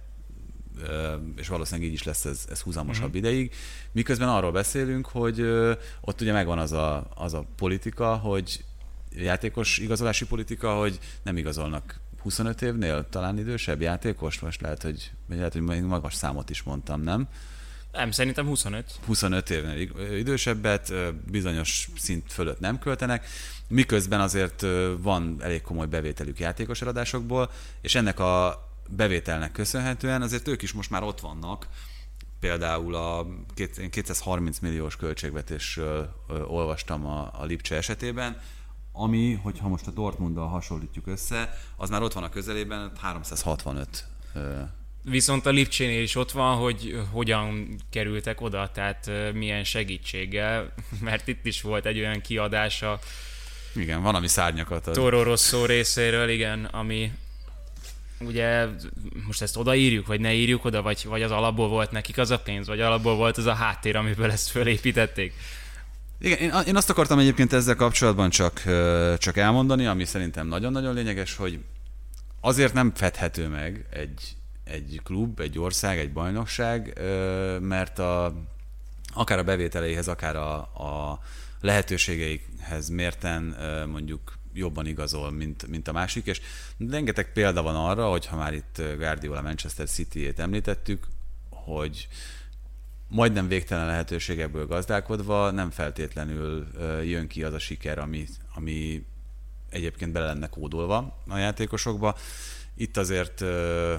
és 1.36 1.48
valószínűleg 1.48 1.88
így 1.88 1.94
is 1.94 2.02
lesz 2.02 2.24
ez, 2.24 2.46
ez 2.50 2.60
húzamosabb 2.60 3.04
uh-huh. 3.04 3.16
ideig. 3.16 3.52
Miközben 3.92 4.28
arról 4.28 4.52
beszélünk, 4.52 5.06
hogy 5.06 5.40
ott 6.00 6.20
ugye 6.20 6.32
megvan 6.32 6.58
az 6.58 6.72
a, 6.72 7.08
az 7.14 7.34
a 7.34 7.44
politika, 7.56 8.16
hogy 8.16 8.64
játékos 9.16 9.78
igazolási 9.78 10.26
politika, 10.26 10.78
hogy 10.78 10.98
nem 11.22 11.36
igazolnak 11.36 12.00
25 12.22 12.62
évnél 12.62 13.08
talán 13.08 13.38
idősebb 13.38 13.80
játékos, 13.80 14.40
most 14.40 14.60
lehet, 14.60 14.82
hogy, 14.82 15.12
lehet, 15.28 15.52
hogy 15.52 15.62
magas 15.82 16.14
számot 16.14 16.50
is 16.50 16.62
mondtam, 16.62 17.02
nem? 17.02 17.28
Nem, 17.94 18.10
szerintem 18.10 18.46
25. 18.46 18.84
25 19.06 19.50
évnél 19.50 19.88
idősebbet, 20.18 20.92
bizonyos 21.30 21.88
szint 21.96 22.32
fölött 22.32 22.60
nem 22.60 22.78
költenek, 22.78 23.26
miközben 23.68 24.20
azért 24.20 24.64
van 24.98 25.36
elég 25.40 25.62
komoly 25.62 25.86
bevételük 25.86 26.38
játékos 26.38 26.82
eladásokból, 26.82 27.50
és 27.80 27.94
ennek 27.94 28.18
a 28.18 28.64
bevételnek 28.88 29.52
köszönhetően 29.52 30.22
azért 30.22 30.48
ők 30.48 30.62
is 30.62 30.72
most 30.72 30.90
már 30.90 31.02
ott 31.02 31.20
vannak, 31.20 31.68
például 32.40 32.94
a 32.94 33.26
230 33.90 34.58
milliós 34.58 34.96
költségvetésről 34.96 36.24
olvastam 36.46 37.06
a, 37.06 37.30
a 37.32 37.44
Lipcse 37.44 37.76
esetében, 37.76 38.40
ami, 38.92 39.32
hogyha 39.42 39.68
most 39.68 39.86
a 39.86 39.90
Dortmunddal 39.90 40.48
hasonlítjuk 40.48 41.06
össze, 41.06 41.58
az 41.76 41.90
már 41.90 42.02
ott 42.02 42.12
van 42.12 42.22
a 42.22 42.28
közelében, 42.28 42.92
365 43.00 44.06
Viszont 45.04 45.46
a 45.46 45.50
Lipcsénél 45.50 46.02
is 46.02 46.16
ott 46.16 46.30
van, 46.30 46.56
hogy 46.56 47.00
hogyan 47.10 47.76
kerültek 47.90 48.40
oda, 48.40 48.70
tehát 48.74 49.10
milyen 49.34 49.64
segítséggel, 49.64 50.74
mert 51.00 51.28
itt 51.28 51.46
is 51.46 51.62
volt 51.62 51.86
egy 51.86 51.98
olyan 51.98 52.20
kiadása. 52.20 52.98
Igen, 53.74 54.02
van, 54.02 54.14
ami 54.14 54.28
szárnyakat 54.28 54.86
ad. 54.86 54.94
Toro 54.94 55.22
Rosso 55.22 55.66
részéről, 55.66 56.28
igen, 56.28 56.64
ami 56.64 57.12
ugye 58.20 58.66
most 59.26 59.42
ezt 59.42 59.56
odaírjuk, 59.56 60.06
vagy 60.06 60.20
ne 60.20 60.32
írjuk 60.32 60.64
oda, 60.64 60.82
vagy, 60.82 61.04
vagy 61.08 61.22
az 61.22 61.30
alapból 61.30 61.68
volt 61.68 61.90
nekik 61.90 62.18
az 62.18 62.30
a 62.30 62.38
pénz, 62.38 62.66
vagy 62.66 62.80
alapból 62.80 63.14
volt 63.14 63.36
az 63.36 63.46
a 63.46 63.54
háttér, 63.54 63.96
amiből 63.96 64.30
ezt 64.30 64.50
fölépítették? 64.50 65.32
Igen, 66.20 66.38
én, 66.38 66.52
én 66.66 66.76
azt 66.76 66.90
akartam 66.90 67.18
egyébként 67.18 67.52
ezzel 67.52 67.74
kapcsolatban 67.74 68.30
csak, 68.30 68.62
csak 69.18 69.36
elmondani, 69.36 69.86
ami 69.86 70.04
szerintem 70.04 70.46
nagyon-nagyon 70.46 70.94
lényeges, 70.94 71.36
hogy 71.36 71.58
azért 72.40 72.72
nem 72.72 72.92
fedhető 72.94 73.48
meg 73.48 73.86
egy, 73.90 74.36
egy 74.64 75.00
klub, 75.04 75.40
egy 75.40 75.58
ország, 75.58 75.98
egy 75.98 76.12
bajnokság, 76.12 77.00
mert 77.60 77.98
a, 77.98 78.34
akár 79.14 79.38
a 79.38 79.44
bevételeihez, 79.44 80.08
akár 80.08 80.36
a, 80.36 80.56
a 80.60 81.20
lehetőségeikhez 81.60 82.88
mérten 82.88 83.56
mondjuk 83.90 84.38
jobban 84.52 84.86
igazol, 84.86 85.30
mint, 85.30 85.66
mint 85.66 85.88
a 85.88 85.92
másik, 85.92 86.26
és 86.26 86.40
rengeteg 86.90 87.32
példa 87.32 87.62
van 87.62 87.76
arra, 87.76 88.10
hogy 88.10 88.26
ha 88.26 88.36
már 88.36 88.52
itt 88.52 88.82
Guardiola 88.98 89.42
Manchester 89.42 89.88
City-ét 89.88 90.38
említettük, 90.38 91.06
hogy 91.50 92.08
majdnem 93.08 93.48
végtelen 93.48 93.86
lehetőségekből 93.86 94.66
gazdálkodva 94.66 95.50
nem 95.50 95.70
feltétlenül 95.70 96.66
jön 97.02 97.26
ki 97.26 97.42
az 97.42 97.52
a 97.52 97.58
siker, 97.58 97.98
ami, 97.98 98.26
ami 98.54 99.04
egyébként 99.70 100.12
bele 100.12 100.26
lenne 100.26 100.48
kódolva 100.48 101.22
a 101.28 101.36
játékosokba. 101.36 102.16
Itt 102.76 102.96
azért 102.96 103.44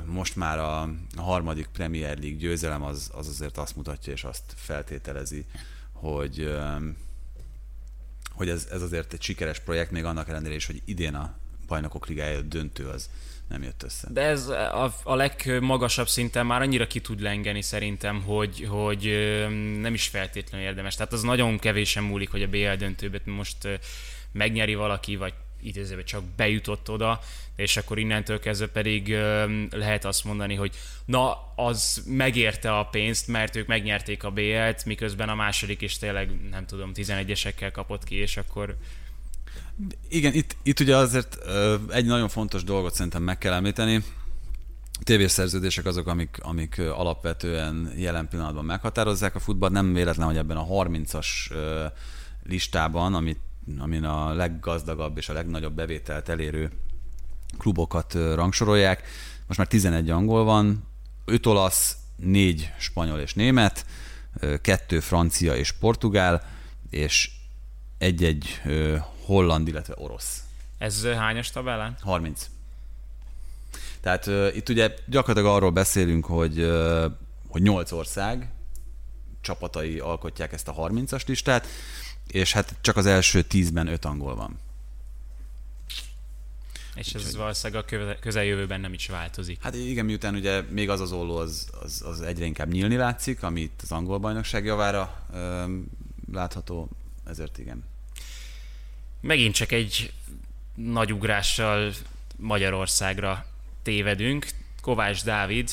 most 0.06 0.36
már 0.36 0.60
a 0.60 0.90
harmadik 1.18 1.68
Premier 1.74 2.18
League 2.18 2.38
győzelem 2.38 2.84
az, 2.84 3.12
az 3.14 3.28
azért 3.28 3.58
azt 3.58 3.76
mutatja 3.76 4.14
és 4.14 4.24
azt 4.24 4.54
feltételezi, 4.56 5.46
hogy 5.92 6.56
hogy 8.36 8.50
ez, 8.50 8.68
ez 8.72 8.82
azért 8.82 9.14
egy 9.14 9.22
sikeres 9.22 9.60
projekt, 9.60 9.92
még 9.92 10.04
annak 10.04 10.30
ellenére 10.30 10.56
is, 10.56 10.66
hogy 10.66 10.82
idén 10.86 11.16
a 11.16 11.38
bajnokok 11.68 12.08
ligája 12.08 12.42
döntő 12.42 12.88
az 12.88 13.10
nem 13.50 13.64
jött 13.64 13.84
össze. 13.84 14.08
De 14.12 14.22
ez 14.22 14.48
a, 14.48 14.94
a 15.04 15.16
legmagasabb 15.16 16.08
szinten 16.08 16.46
már 16.46 16.62
annyira 16.62 16.88
ki 16.88 17.02
tud 17.02 17.22
lengeni 17.22 17.62
szerintem, 17.62 18.22
hogy, 18.22 18.68
hogy 18.70 19.04
nem 19.80 19.94
is 19.94 20.08
feltétlenül 20.08 20.68
érdemes. 20.68 20.96
Tehát 20.96 21.14
az 21.14 21.22
nagyon 21.22 21.60
kevésen 21.60 22.04
múlik, 22.04 22.30
hogy 22.30 22.42
a 22.42 22.48
BL 22.48 22.74
döntőbet 22.78 23.26
most 23.26 23.68
megnyeri 24.32 24.76
valaki, 24.76 25.16
vagy 25.16 25.34
idézőben 25.62 26.06
csak 26.06 26.24
bejutott 26.24 26.90
oda, 26.90 27.20
és 27.56 27.78
akkor 27.78 28.00
innentől 28.00 28.40
kezdve 28.40 28.68
pedig 28.68 29.16
lehet 29.72 30.06
azt 30.06 30.24
mondani, 30.24 30.56
hogy 30.56 30.76
na, 31.06 31.54
az 31.56 32.04
megérte 32.08 32.78
a 32.78 32.86
pénzt, 32.86 33.28
mert 33.28 33.56
ők 33.56 33.68
megnyerték 33.68 34.24
a 34.24 34.32
BL-t, 34.32 34.86
miközben 34.86 35.30
a 35.30 35.36
második 35.36 35.82
is 35.82 35.98
tényleg, 35.98 36.50
nem 36.50 36.66
tudom, 36.66 36.92
11-esekkel 36.96 37.70
kapott 37.72 38.04
ki, 38.04 38.16
és 38.16 38.38
akkor 38.38 38.78
igen, 40.10 40.34
itt, 40.34 40.56
itt 40.64 40.80
ugye 40.80 40.96
azért 40.96 41.38
egy 41.90 42.06
nagyon 42.06 42.30
fontos 42.30 42.64
dolgot 42.64 42.94
szerintem 42.94 43.24
meg 43.24 43.38
kell 43.38 43.54
említeni. 43.54 44.04
Tévészerződések 45.04 45.86
azok, 45.86 46.08
amik, 46.08 46.38
amik 46.42 46.80
alapvetően 46.80 47.94
jelen 47.98 48.28
pillanatban 48.28 48.66
meghatározzák 48.66 49.36
a 49.36 49.40
futball. 49.40 49.70
Nem 49.70 49.94
véletlen, 49.94 50.28
hogy 50.28 50.38
ebben 50.38 50.58
a 50.58 50.66
30-as 50.66 51.28
listában, 52.44 53.14
amit, 53.14 53.40
amin 53.80 54.04
a 54.04 54.34
leggazdagabb 54.34 55.18
és 55.18 55.30
a 55.30 55.34
legnagyobb 55.34 55.74
bevételt 55.74 56.30
elérő 56.30 56.72
klubokat 57.58 58.14
rangsorolják. 58.14 59.04
Most 59.48 59.60
már 59.60 59.68
11 59.68 60.10
angol 60.10 60.44
van, 60.44 60.88
5 61.26 61.46
olasz, 61.46 61.98
4 62.16 62.72
spanyol 62.80 63.20
és 63.20 63.34
német, 63.34 63.86
2 64.62 65.00
francia 65.00 65.56
és 65.56 65.72
portugál, 65.72 66.44
és 66.90 67.32
egy-egy 67.98 68.62
holland, 69.26 69.68
illetve 69.68 69.94
orosz. 69.98 70.44
Ez 70.78 71.06
hányas 71.06 71.52
tabellán? 71.52 71.98
30. 72.02 72.50
Tehát 74.02 74.28
uh, 74.28 74.56
itt 74.56 74.70
ugye 74.70 74.94
gyakorlatilag 75.06 75.56
arról 75.56 75.72
beszélünk, 75.72 76.26
hogy, 76.26 76.60
uh, 76.60 77.06
hogy 77.48 77.62
8 77.62 77.92
ország 77.92 78.50
csapatai 79.42 80.00
alkotják 80.00 80.54
ezt 80.54 80.68
a 80.68 80.74
30-as 80.74 81.26
listát, 81.26 81.68
és 82.28 82.54
hát 82.54 82.76
csak 82.82 82.98
az 82.98 83.06
első 83.06 83.46
10-ben 83.50 83.88
5 83.88 84.06
angol 84.06 84.36
van. 84.36 84.60
És 86.96 87.14
ez 87.14 87.22
Úgyhogy... 87.22 87.40
valószínűleg 87.40 87.86
a 87.92 88.20
közeljövőben 88.20 88.80
nem 88.80 88.94
is 88.94 89.08
változik. 89.08 89.64
Hát 89.64 89.76
igen, 89.76 90.06
miután 90.06 90.36
ugye 90.36 90.62
még 90.62 90.90
az 90.90 91.00
az 91.00 91.12
olló 91.12 91.38
az, 91.38 91.70
az, 91.82 92.04
az 92.06 92.22
egyre 92.22 92.46
inkább 92.46 92.72
nyílni 92.72 92.96
látszik, 92.96 93.44
amit 93.44 93.82
az 93.84 93.92
angol 93.92 94.18
bajnokság 94.18 94.66
javára 94.66 95.26
um, 95.34 95.86
látható, 96.32 96.90
ezért 97.26 97.58
igen. 97.58 97.84
Megint 99.22 99.54
csak 99.54 99.72
egy 99.72 100.14
nagy 100.76 101.14
ugrással 101.14 101.94
Magyarországra 102.38 103.46
tévedünk. 103.84 104.48
Kovács 104.82 105.24
Dávid 105.24 105.72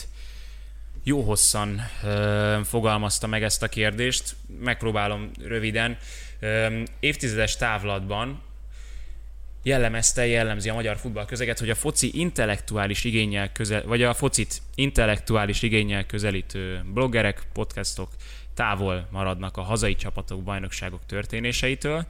jó 1.02 1.22
hosszan 1.22 1.80
ö, 2.02 2.60
fogalmazta 2.64 3.26
meg 3.26 3.42
ezt 3.42 3.62
a 3.62 3.68
kérdést, 3.68 4.36
megpróbálom 4.60 5.30
röviden. 5.40 5.98
Ö, 6.40 6.82
évtizedes 7.00 7.56
távlatban 7.56 8.42
jellemezte, 9.62 10.26
jellemzi 10.26 10.68
a 10.68 10.74
magyar 10.74 10.96
futballközeget, 10.96 11.58
hogy 11.58 11.70
a 11.70 11.74
foci 11.74 12.10
intellektuális 12.18 13.04
igényel 13.04 13.52
közel, 13.52 13.82
vagy 13.84 14.02
a 14.02 14.14
focit 14.14 14.62
intellektuális 14.74 15.62
igényel 15.62 16.06
közelítő 16.06 16.84
bloggerek, 16.92 17.46
podcastok 17.52 18.10
távol 18.54 19.08
maradnak 19.10 19.56
a 19.56 19.62
hazai 19.62 19.94
csapatok, 19.94 20.42
bajnokságok 20.42 21.06
történéseitől 21.06 22.06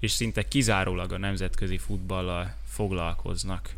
és 0.00 0.10
szinte 0.10 0.42
kizárólag 0.42 1.12
a 1.12 1.18
nemzetközi 1.18 1.78
futballal 1.78 2.54
foglalkoznak. 2.68 3.70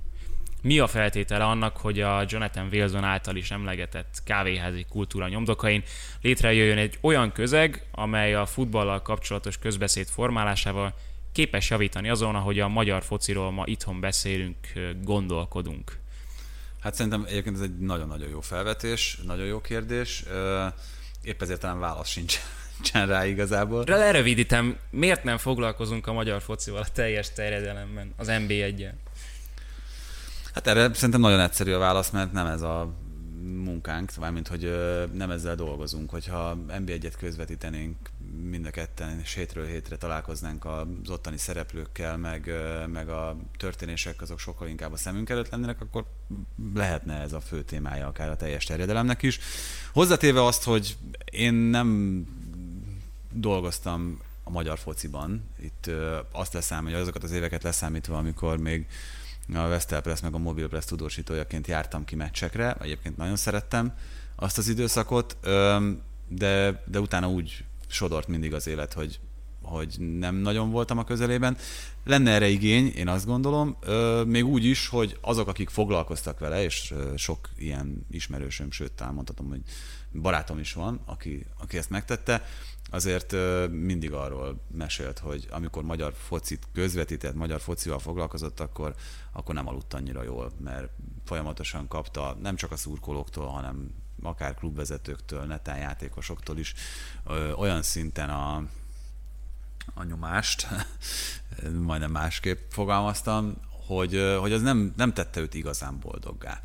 Mi 0.63 0.79
a 0.79 0.87
feltétele 0.87 1.45
annak, 1.45 1.77
hogy 1.77 2.01
a 2.01 2.25
Jonathan 2.29 2.69
Wilson 2.73 3.05
által 3.05 3.37
is 3.37 3.51
emlegetett 3.51 4.23
kávéházi 4.25 4.87
kultúra 4.89 5.29
nyomdokain 5.29 5.83
létrejöjjön 6.23 6.79
egy 6.79 6.99
olyan 7.01 7.33
közeg, 7.33 7.83
amely 7.91 8.35
a 8.35 8.47
futballal 8.47 9.03
kapcsolatos 9.03 9.59
közbeszéd 9.59 10.07
formálásával 10.07 10.95
képes 11.39 11.71
javítani 11.71 12.09
azon, 12.09 12.35
ahogy 12.35 12.61
a 12.61 12.69
magyar 12.69 13.03
fociról 13.03 13.51
ma 13.51 13.63
itthon 13.67 14.01
beszélünk, 14.01 14.57
gondolkodunk? 15.03 15.99
Hát 16.81 16.95
szerintem 16.95 17.25
egyébként 17.29 17.57
ez 17.57 17.63
egy 17.63 17.79
nagyon-nagyon 17.79 18.29
jó 18.29 18.41
felvetés, 18.41 19.19
nagyon 19.27 19.47
jó 19.47 19.61
kérdés. 19.61 20.25
Épp 21.23 21.43
ezért 21.43 21.61
talán 21.61 21.79
válasz 21.79 22.09
sincs 22.09 22.39
nincsen 22.75 23.07
rá 23.07 23.27
igazából. 23.27 23.85
Lerövidítem, 23.87 24.77
miért 24.91 25.25
nem 25.25 25.37
foglalkozunk 25.37 26.07
a 26.07 26.13
magyar 26.13 26.43
focival 26.43 26.81
a 26.81 26.89
teljes 26.93 27.33
terjedelemben, 27.33 28.13
az 28.17 28.27
nb 28.27 28.51
1 28.51 28.91
Hát 30.55 30.67
erre 30.67 30.95
szerintem 30.95 31.21
nagyon 31.21 31.41
egyszerű 31.41 31.73
a 31.73 31.79
válasz, 31.79 32.11
mert 32.11 32.33
nem 32.33 32.47
ez 32.47 32.63
a 32.63 32.93
munkánk, 33.43 34.11
mármint, 34.21 34.49
hogy 34.49 34.75
nem 35.13 35.31
ezzel 35.31 35.55
dolgozunk. 35.55 36.11
Hogyha 36.11 36.57
NB1-et 36.69 37.15
közvetítenénk 37.19 37.97
mind 38.43 38.67
a 38.67 38.71
ketten, 38.71 39.21
és 39.21 39.35
hétről 39.35 39.67
hétre 39.67 39.97
találkoznánk 39.97 40.65
az 40.65 41.11
ottani 41.11 41.37
szereplőkkel, 41.37 42.17
meg, 42.17 42.53
meg 42.87 43.09
a 43.09 43.37
történések 43.57 44.23
azok 44.23 44.39
sokkal 44.39 44.69
inkább 44.69 44.93
a 44.93 44.97
szemünk 44.97 45.31
előtt 45.31 45.49
lennének, 45.49 45.81
akkor 45.81 46.05
lehetne 46.75 47.21
ez 47.21 47.33
a 47.33 47.41
fő 47.41 47.63
témája 47.63 48.07
akár 48.07 48.31
a 48.31 48.37
teljes 48.37 48.65
terjedelemnek 48.65 49.23
is. 49.23 49.39
Hozzatéve 49.93 50.45
azt, 50.45 50.65
hogy 50.65 50.97
én 51.31 51.55
nem 51.55 52.23
dolgoztam 53.33 54.21
a 54.45 54.51
magyar 54.51 54.79
fociban. 54.79 55.49
Itt 55.61 55.91
azt 56.33 56.53
leszámítva, 56.53 56.93
hogy 56.93 57.03
azokat 57.03 57.23
az 57.23 57.33
éveket 57.33 57.63
leszámítva, 57.63 58.17
amikor 58.17 58.59
még 58.59 58.87
a 59.55 59.67
Vestel 59.67 60.01
Press 60.01 60.21
meg 60.21 60.35
a 60.35 60.39
Mobil 60.39 60.69
Press 60.69 60.85
tudósítójaként 60.85 61.67
jártam 61.67 62.05
ki 62.05 62.15
meccsekre. 62.15 62.77
Egyébként 62.81 63.17
nagyon 63.17 63.37
szerettem 63.37 63.95
azt 64.37 64.59
az 64.59 64.69
időszakot, 64.69 65.37
de, 66.29 66.83
de 66.87 67.01
utána 67.01 67.29
úgy 67.29 67.65
sodort 67.89 68.29
mindig 68.29 68.55
az 68.55 68.67
élet, 68.67 68.93
hogy 68.93 69.21
hogy 69.63 69.97
nem 69.99 70.35
nagyon 70.35 70.71
voltam 70.71 70.99
a 70.99 71.05
közelében. 71.05 71.57
Lenne 72.05 72.31
erre 72.31 72.49
igény, 72.49 72.87
én 72.87 73.09
azt 73.09 73.27
gondolom, 73.27 73.77
még 74.27 74.47
úgy 74.47 74.65
is, 74.65 74.89
hogy 74.89 75.19
azok, 75.21 75.49
akik 75.49 75.69
foglalkoztak 75.69 76.39
vele, 76.39 76.63
és 76.63 76.95
sok 77.17 77.49
ilyen 77.57 78.07
ismerősöm, 78.11 78.71
sőt, 78.71 79.13
mondhatom, 79.13 79.49
hogy 79.49 79.61
barátom 80.13 80.59
is 80.59 80.73
van, 80.73 81.01
aki, 81.05 81.47
aki 81.59 81.77
ezt 81.77 81.91
megtette, 81.91 82.45
azért 82.91 83.37
mindig 83.71 84.13
arról 84.13 84.61
mesélt, 84.77 85.19
hogy 85.19 85.47
amikor 85.51 85.83
magyar 85.83 86.13
focit 86.17 86.67
közvetített, 86.73 87.35
magyar 87.35 87.61
focival 87.61 87.99
foglalkozott, 87.99 88.61
akkor, 88.61 88.95
akkor 89.33 89.55
nem 89.55 89.69
aludt 89.69 89.95
annyira 89.95 90.23
jól, 90.23 90.53
mert 90.61 90.89
folyamatosan 91.25 91.89
kapta 91.89 92.39
nem 92.43 92.57
csak 92.57 92.73
a 92.73 92.77
szurkolóktól, 92.77 93.47
hanem 93.47 93.91
akár 94.23 94.55
klubvezetőktől, 94.55 95.45
netán 95.45 95.79
játékosoktól 95.79 96.59
is 96.59 96.75
ö, 97.27 97.53
olyan 97.53 97.83
szinten 97.83 98.31
a, 98.31 98.57
a 99.95 100.05
nyomást, 100.05 100.67
majdnem 101.89 102.11
másképp 102.11 102.71
fogalmaztam, 102.71 103.57
hogy, 103.87 104.37
hogy 104.41 104.53
az 104.53 104.63
nem, 104.63 104.93
nem 104.97 105.13
tette 105.13 105.41
őt 105.41 105.55
igazán 105.55 105.99
boldoggá. 105.99 106.63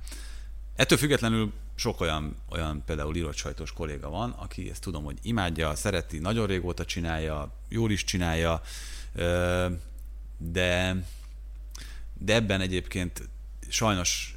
Ettől 0.76 0.98
függetlenül 0.98 1.54
sok 1.76 2.02
olyan, 2.02 2.36
olyan 2.50 2.84
például 2.86 3.16
írott 3.16 3.36
sajtos 3.36 3.72
kolléga 3.72 4.10
van, 4.10 4.30
aki 4.30 4.70
ezt 4.70 4.82
tudom, 4.82 5.04
hogy 5.04 5.18
imádja, 5.22 5.76
szereti, 5.76 6.20
nagyon 6.20 6.48
régóta 6.48 6.86
csinálja, 6.86 7.54
jól 7.70 7.92
is 7.92 8.04
csinálja, 8.04 8.62
de, 10.38 10.96
de 12.14 12.34
ebben 12.34 12.62
egyébként 12.62 13.30
sajnos 13.74 14.36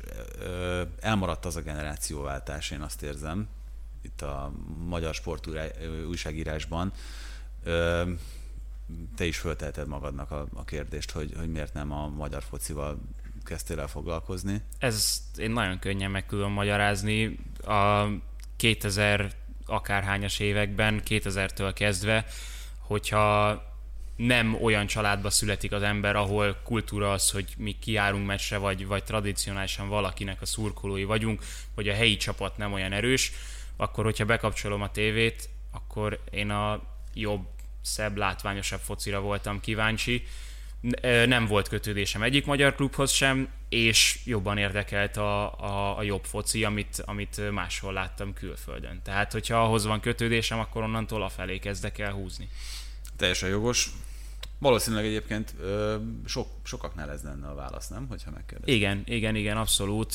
elmaradt 1.01 1.45
az 1.45 1.57
a 1.57 1.61
generációváltás, 1.61 2.71
én 2.71 2.81
azt 2.81 3.03
érzem, 3.03 3.49
itt 4.03 4.23
a 4.23 4.53
magyar 4.87 5.15
sport 5.15 5.49
újságírásban. 6.09 6.93
Te 9.17 9.25
is 9.25 9.39
föltelted 9.39 9.89
magadnak 9.89 10.31
a, 10.31 10.47
a 10.55 10.65
kérdést, 10.65 11.11
hogy, 11.11 11.33
hogy 11.37 11.51
miért 11.51 11.75
nem 11.75 11.93
a 11.93 12.09
magyar 12.09 12.43
focival 12.43 12.99
kezdtél 13.45 13.81
el 13.81 13.89
foglalkozni? 13.89 14.63
Ez 14.79 15.23
én 15.37 15.51
nagyon 15.51 15.79
könnyen 15.79 16.11
meg 16.11 16.27
tudom 16.27 16.53
magyarázni. 16.53 17.39
A 17.65 18.07
2000 18.57 19.33
akárhányas 19.67 20.39
években, 20.39 21.03
2000-től 21.05 21.73
kezdve, 21.75 22.27
hogyha 22.79 23.63
nem 24.17 24.63
olyan 24.63 24.87
családba 24.87 25.31
születik 25.31 25.73
az 25.73 25.83
ember, 25.83 26.17
ahol 26.17 26.61
kultúra 26.65 27.13
az, 27.13 27.31
hogy 27.31 27.47
mi 27.57 27.77
kiárunk 27.81 28.27
meccsre, 28.27 28.57
vagy, 28.57 28.87
vagy 28.87 29.05
tradicionálisan 29.05 29.89
valakinek 29.89 30.43
a 30.43 30.47
szurkolói 30.47 31.05
vagyunk, 31.05 31.43
vagy 31.75 31.89
a 31.89 31.95
helyi 31.95 32.17
csapat 32.17 32.57
nem 32.57 32.73
olyan 32.73 32.93
erős, 32.93 33.33
akkor 33.77 34.05
hogyha 34.05 34.25
bekapcsolom 34.25 34.83
a 34.83 34.91
tévét, 34.91 35.49
akkor 35.71 36.21
én 36.31 36.51
a 36.51 36.83
jobb, 37.15 37.47
szebb, 37.83 38.17
látványosabb 38.17 38.81
focira 38.81 39.21
voltam 39.21 39.61
kíváncsi. 39.61 40.23
Nem 41.27 41.47
volt 41.47 41.69
kötődésem 41.69 42.23
egyik 42.23 42.47
magyar 42.47 42.75
klubhoz 42.75 43.11
sem, 43.11 43.49
és 43.69 44.19
jobban 44.25 44.59
érdekelt 44.59 45.17
a, 45.17 45.61
a, 45.61 45.99
a 45.99 46.03
jobb 46.03 46.25
foci, 46.25 46.65
amit, 46.65 47.03
amit 47.05 47.51
máshol 47.51 47.93
láttam 47.93 48.33
külföldön. 48.33 49.01
Tehát, 49.05 49.33
hogyha 49.33 49.65
ahhoz 49.65 49.85
van 49.85 50.01
kötődésem, 50.01 50.59
akkor 50.59 50.83
onnantól 50.83 51.23
afelé 51.23 51.59
kezdek 51.59 51.99
el 51.99 52.13
húzni. 52.13 52.49
Teljesen 53.17 53.49
jogos. 53.49 53.91
Valószínűleg 54.59 55.05
egyébként 55.05 55.55
sok, 56.25 56.49
sokaknál 56.63 57.11
ez 57.11 57.23
lenne 57.23 57.49
a 57.49 57.55
válasz, 57.55 57.89
nem? 57.89 58.07
Hogyha 58.09 58.31
megkérdez. 58.31 58.75
Igen, 58.75 59.03
igen, 59.05 59.35
igen, 59.35 59.57
abszolút. 59.57 60.15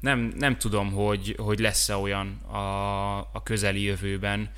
Nem, 0.00 0.32
nem 0.36 0.58
tudom, 0.58 0.92
hogy, 0.92 1.36
hogy 1.38 1.58
lesz-e 1.58 1.96
olyan 1.96 2.26
a, 2.36 3.18
a 3.18 3.42
közeli 3.42 3.82
jövőben. 3.82 4.50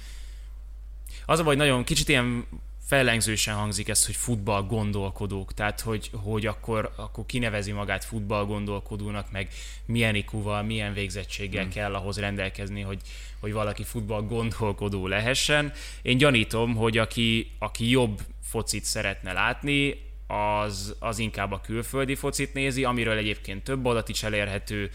Az 1.27 1.39
a 1.39 1.45
baj, 1.45 1.57
nagyon 1.57 1.85
kicsit 1.85 2.09
ilyen 2.09 2.47
fellengzősen 2.87 3.55
hangzik 3.55 3.89
ez, 3.89 4.07
hogy 4.07 4.17
futball 4.17 4.63
gondolkodók, 4.63 5.55
tehát 5.55 5.81
hogy, 5.81 6.11
hogy 6.13 6.47
akkor, 6.47 6.93
akkor 6.97 7.27
kinevezi 7.27 7.73
magát 7.73 8.05
futball 8.05 8.45
gondolkodónak, 8.45 9.31
meg 9.31 9.49
milyen 9.87 10.15
ikuval, 10.15 10.63
milyen 10.63 10.93
végzettséggel 10.93 11.63
hmm. 11.63 11.73
kell 11.73 11.95
ahhoz 11.95 12.19
rendelkezni, 12.19 12.81
hogy, 12.81 13.01
hogy 13.41 13.53
valaki 13.53 13.85
futball 13.85 14.23
gondolkodó 14.23 15.07
lehessen. 15.07 15.73
Én 16.03 16.17
gyanítom, 16.17 16.75
hogy 16.75 16.99
aki, 16.99 17.51
aki 17.59 17.91
jobb 17.91 18.21
focit 18.43 18.85
szeretne 18.85 19.33
látni, 19.33 20.05
az, 20.27 20.95
az 20.99 21.19
inkább 21.19 21.53
a 21.53 21.61
külföldi 21.61 22.15
focit 22.15 22.55
nézi, 22.55 22.85
amiről 22.85 23.17
egyébként 23.17 23.65
több 23.65 23.85
adat 23.85 24.09
is 24.09 24.23
elérhető, 24.23 24.91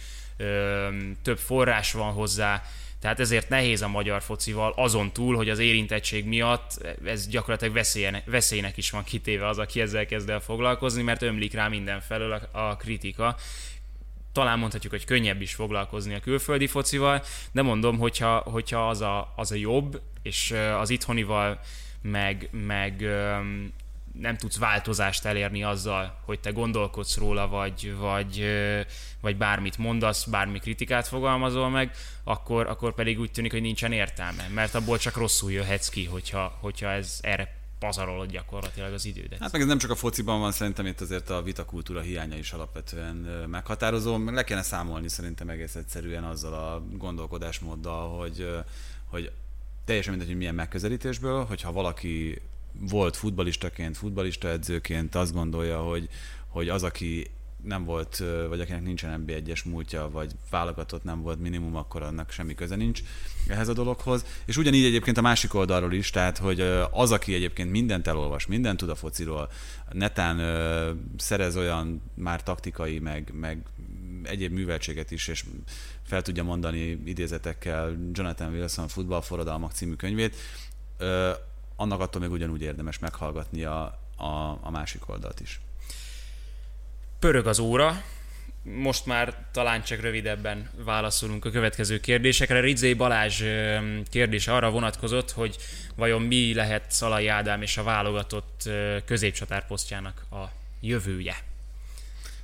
több 1.22 1.38
forrás 1.38 1.92
van 1.92 2.14
hozzá, 2.14 2.64
tehát 3.02 3.20
ezért 3.20 3.50
nehéz 3.50 3.82
a 3.82 3.88
magyar 3.88 4.22
focival, 4.22 4.74
azon 4.76 5.12
túl, 5.12 5.36
hogy 5.36 5.50
az 5.50 5.60
érintettség 5.60 6.26
miatt 6.26 6.96
ez 7.06 7.28
gyakorlatilag 7.28 7.74
veszélynek, 7.74 8.30
veszélynek 8.30 8.78
is 8.78 8.90
van 8.90 9.04
kitéve 9.04 9.48
az, 9.48 9.58
aki 9.58 9.82
ezzel 9.82 10.06
kezd 10.06 10.30
el 10.30 10.40
foglalkozni, 10.40 11.02
mert 11.02 11.22
ömlik 11.22 11.54
rá 11.54 11.68
mindenfelől 11.68 12.32
a, 12.32 12.60
a 12.60 12.76
kritika. 12.76 13.36
Talán 14.34 14.60
mondhatjuk, 14.60 14.92
hogy 14.92 15.06
könnyebb 15.06 15.42
is 15.42 15.54
foglalkozni 15.54 16.14
a 16.14 16.20
külföldi 16.20 16.68
focival, 16.68 17.24
de 17.52 17.62
mondom, 17.62 17.98
hogyha, 17.98 18.38
hogyha 18.38 18.90
az, 18.90 19.02
a, 19.02 19.34
az 19.36 19.52
a 19.52 19.56
jobb, 19.56 20.02
és 20.22 20.54
az 20.80 20.90
itthonival 20.90 21.60
meg, 22.02 22.50
meg 22.52 23.06
nem 24.20 24.38
tudsz 24.38 24.58
változást 24.58 25.26
elérni 25.26 25.64
azzal, 25.64 26.20
hogy 26.26 26.40
te 26.40 26.52
gondolkodsz 26.52 27.18
róla, 27.18 27.48
vagy, 27.48 27.96
vagy, 27.98 28.46
vagy 29.22 29.38
bármit 29.38 29.78
mondasz, 29.78 30.24
bármi 30.24 30.60
kritikát 30.60 31.08
fogalmazol 31.08 31.70
meg, 31.70 31.96
akkor, 32.24 32.68
akkor 32.68 32.94
pedig 32.94 33.20
úgy 33.20 33.32
tűnik, 33.32 33.52
hogy 33.52 33.62
nincsen 33.62 33.92
értelme, 33.92 34.48
mert 34.54 34.76
abból 34.76 34.98
csak 34.98 35.16
rosszul 35.16 35.52
jöhetsz 35.52 35.90
ki, 35.90 36.06
hogyha, 36.06 36.58
hogyha 36.62 36.90
ez 36.90 37.20
erre 37.22 37.60
pazarolod 37.80 38.32
gyakorlatilag 38.32 38.94
az 38.94 39.06
idődet. 39.06 39.40
Hát 39.40 39.52
meg 39.52 39.62
ez 39.62 39.68
nem 39.68 39.78
csak 39.78 39.90
a 39.90 39.96
fociban 39.96 40.40
van, 40.40 40.52
szerintem 40.52 40.86
itt 40.86 41.02
azért 41.02 41.30
a 41.30 41.42
vitakultúra 41.42 42.02
hiánya 42.02 42.38
is 42.38 42.52
alapvetően 42.52 43.16
meghatározó. 43.50 44.18
Meg 44.18 44.34
le 44.34 44.44
kéne 44.44 44.62
számolni 44.62 45.10
szerintem 45.10 45.50
egész 45.50 45.76
egyszerűen 45.76 46.24
azzal 46.24 46.54
a 46.54 46.84
gondolkodásmóddal, 46.98 48.18
hogy, 48.18 48.50
hogy 49.06 49.32
teljesen 49.86 50.12
mindegy, 50.12 50.30
hogy 50.30 50.40
milyen 50.40 50.56
megközelítésből, 50.56 51.44
hogyha 51.44 51.72
valaki 51.72 52.42
volt 52.80 53.16
futbalistaként, 53.16 53.98
futbalista 53.98 54.48
edzőként 54.48 55.16
azt 55.16 55.34
gondolja, 55.34 55.82
hogy, 55.82 56.10
hogy 56.48 56.70
az, 56.70 56.84
aki 56.84 57.32
nem 57.64 57.84
volt, 57.84 58.24
vagy 58.50 58.60
akinek 58.60 58.82
nincsen 58.82 59.24
NB1-es 59.28 59.66
múltja, 59.66 60.10
vagy 60.10 60.32
válogatott 60.50 61.04
nem 61.04 61.22
volt 61.22 61.40
minimum, 61.40 61.76
akkor 61.76 62.04
annak 62.04 62.32
semmi 62.32 62.56
köze 62.56 62.76
nincs 62.76 63.02
ehhez 63.48 63.68
a 63.68 63.74
dologhoz. 63.74 64.26
És 64.46 64.58
ugyanígy 64.58 64.86
egyébként 64.86 65.18
a 65.18 65.22
másik 65.22 65.54
oldalról 65.54 65.94
is, 65.94 66.10
tehát 66.10 66.38
hogy 66.38 66.62
az, 66.92 67.12
aki 67.12 67.34
egyébként 67.34 67.72
mindent 67.72 68.08
elolvas, 68.08 68.46
mindent 68.46 68.78
tud 68.78 68.90
a 68.90 68.96
fociról, 68.96 69.50
netán 69.92 70.38
szerez 71.18 71.58
olyan 71.58 72.02
már 72.14 72.44
taktikai, 72.44 73.00
meg, 73.00 73.32
meg 73.34 73.64
egyéb 74.24 74.54
műveltséget 74.54 75.12
is, 75.12 75.28
és 75.28 75.46
fel 76.04 76.22
tudja 76.22 76.44
mondani 76.44 77.02
idézetekkel 77.06 77.98
Jonathan 78.12 78.54
Wilson 78.54 78.88
futballforradalmak 78.88 79.72
című 79.72 79.94
könyvét, 79.94 80.36
annak 81.82 82.00
attól 82.00 82.22
még 82.22 82.32
ugyanúgy 82.32 82.62
érdemes 82.62 83.00
meghallgatni 83.00 83.64
a, 83.64 84.00
a, 84.18 84.60
a 84.62 84.70
másik 84.72 85.10
oldalt 85.10 85.40
is. 85.40 85.60
Pörög 87.20 87.48
az 87.48 87.60
óra, 87.60 88.04
most 88.64 89.06
már 89.06 89.46
talán 89.52 89.84
csak 89.84 90.02
rövidebben 90.02 90.70
válaszolunk 90.84 91.46
a 91.46 91.50
következő 91.50 92.00
kérdésekre. 92.00 92.60
Ridzé 92.60 92.94
Balázs 92.94 93.44
kérdése 94.10 94.54
arra 94.54 94.70
vonatkozott, 94.70 95.32
hogy 95.32 95.58
vajon 95.96 96.22
mi 96.22 96.54
lehet 96.54 96.92
Szalai 96.92 97.28
Ádám 97.28 97.62
és 97.62 97.78
a 97.78 97.84
válogatott 97.84 98.70
középcsatárposztjának 99.06 100.26
a 100.32 100.44
jövője. 100.82 101.36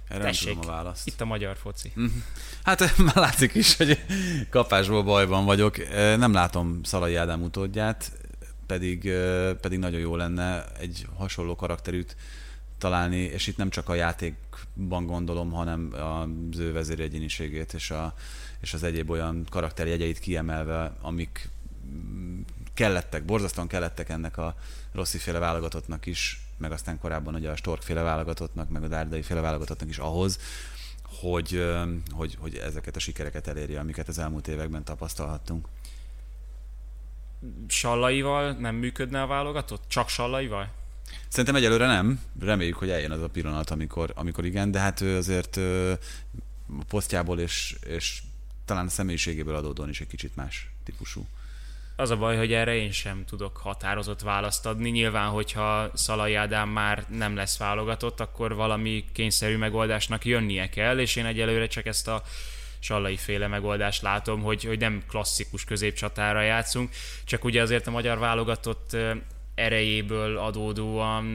Erre 0.07 0.23
Tessék, 0.23 0.45
nem 0.45 0.55
tudom 0.55 0.69
a 0.69 0.75
választ. 0.75 1.07
Itt 1.07 1.21
a 1.21 1.25
magyar 1.25 1.57
foci. 1.57 1.91
Mhm. 1.95 2.05
Hát 2.63 2.97
már 2.97 3.15
látszik 3.15 3.53
is, 3.53 3.75
hogy 3.75 3.99
kapásból 4.49 5.03
bajban 5.03 5.45
vagyok. 5.45 5.89
Nem 5.93 6.33
látom 6.33 6.83
Szalai 6.83 7.15
Ádám 7.15 7.41
utódját 7.41 8.11
pedig, 8.67 9.11
pedig 9.61 9.79
nagyon 9.79 9.99
jó 9.99 10.15
lenne 10.15 10.65
egy 10.79 11.07
hasonló 11.15 11.55
karakterűt 11.55 12.15
találni, 12.77 13.17
és 13.17 13.47
itt 13.47 13.57
nem 13.57 13.69
csak 13.69 13.89
a 13.89 13.93
játékban 13.93 15.05
gondolom, 15.05 15.51
hanem 15.51 15.93
az 15.93 16.59
ő 16.59 16.71
vezéregyéniségét 16.71 17.73
és, 17.73 17.91
a, 17.91 18.13
és 18.61 18.73
az 18.73 18.83
egyéb 18.83 19.09
olyan 19.09 19.45
karakterjegyeit 19.49 20.19
kiemelve, 20.19 20.93
amik 21.01 21.49
kellettek, 22.73 23.25
borzasztóan 23.25 23.67
kellettek 23.67 24.09
ennek 24.09 24.37
a 24.37 24.55
Rossi 24.93 25.17
féle 25.17 25.39
válogatottnak 25.39 26.05
is, 26.05 26.41
meg 26.57 26.71
aztán 26.71 26.99
korábban 26.99 27.35
ugye 27.35 27.49
a 27.49 27.55
Stork 27.55 27.81
féle 27.81 28.01
válogatottnak, 28.01 28.69
meg 28.69 28.83
a 28.83 28.87
Dárdai 28.87 29.21
féle 29.21 29.41
válogatottnak 29.41 29.89
is 29.89 29.97
ahhoz, 29.97 30.39
hogy, 31.03 31.65
hogy, 32.09 32.37
hogy 32.39 32.55
ezeket 32.55 32.95
a 32.95 32.99
sikereket 32.99 33.47
elérje, 33.47 33.79
amiket 33.79 34.07
az 34.07 34.19
elmúlt 34.19 34.47
években 34.47 34.83
tapasztalhattunk. 34.83 35.67
Sallaival 37.67 38.51
nem 38.51 38.75
működne 38.75 39.21
a 39.21 39.27
válogatott? 39.27 39.83
Csak 39.87 40.09
Sallaival? 40.09 40.69
Szerintem 41.27 41.55
egyelőre 41.55 41.85
nem. 41.85 42.21
Reméljük, 42.39 42.75
hogy 42.75 42.89
eljön 42.89 43.11
az 43.11 43.21
a 43.21 43.29
pillanat, 43.29 43.69
amikor, 43.69 44.11
amikor 44.15 44.45
igen, 44.45 44.71
de 44.71 44.79
hát 44.79 45.01
ő 45.01 45.17
azért 45.17 45.57
a 46.79 46.83
posztjából 46.87 47.39
és, 47.39 47.75
és 47.87 48.21
talán 48.65 48.85
a 48.85 48.89
személyiségéből 48.89 49.55
adódóan 49.55 49.89
is 49.89 50.01
egy 50.01 50.07
kicsit 50.07 50.35
más 50.35 50.69
típusú. 50.83 51.25
Az 51.95 52.09
a 52.09 52.17
baj, 52.17 52.37
hogy 52.37 52.53
erre 52.53 52.75
én 52.75 52.91
sem 52.91 53.25
tudok 53.25 53.57
határozott 53.57 54.21
választ 54.21 54.65
adni. 54.65 54.89
Nyilván, 54.89 55.29
hogyha 55.29 55.91
Szalai 55.93 56.33
Ádám 56.33 56.69
már 56.69 57.05
nem 57.09 57.35
lesz 57.35 57.57
válogatott, 57.57 58.19
akkor 58.19 58.55
valami 58.55 59.05
kényszerű 59.13 59.57
megoldásnak 59.57 60.25
jönnie 60.25 60.69
kell, 60.69 60.99
és 60.99 61.15
én 61.15 61.25
egyelőre 61.25 61.67
csak 61.67 61.85
ezt 61.85 62.07
a 62.07 62.23
Sallai 62.87 63.17
féle 63.17 63.47
megoldást 63.47 64.01
látom, 64.01 64.41
hogy, 64.41 64.63
hogy 64.63 64.79
nem 64.79 65.03
klasszikus 65.07 65.63
középcsatára 65.63 66.41
játszunk, 66.41 66.89
csak 67.23 67.43
ugye 67.43 67.61
azért 67.61 67.87
a 67.87 67.91
magyar 67.91 68.17
válogatott 68.17 68.97
erejéből 69.55 70.37
adódóan 70.37 71.25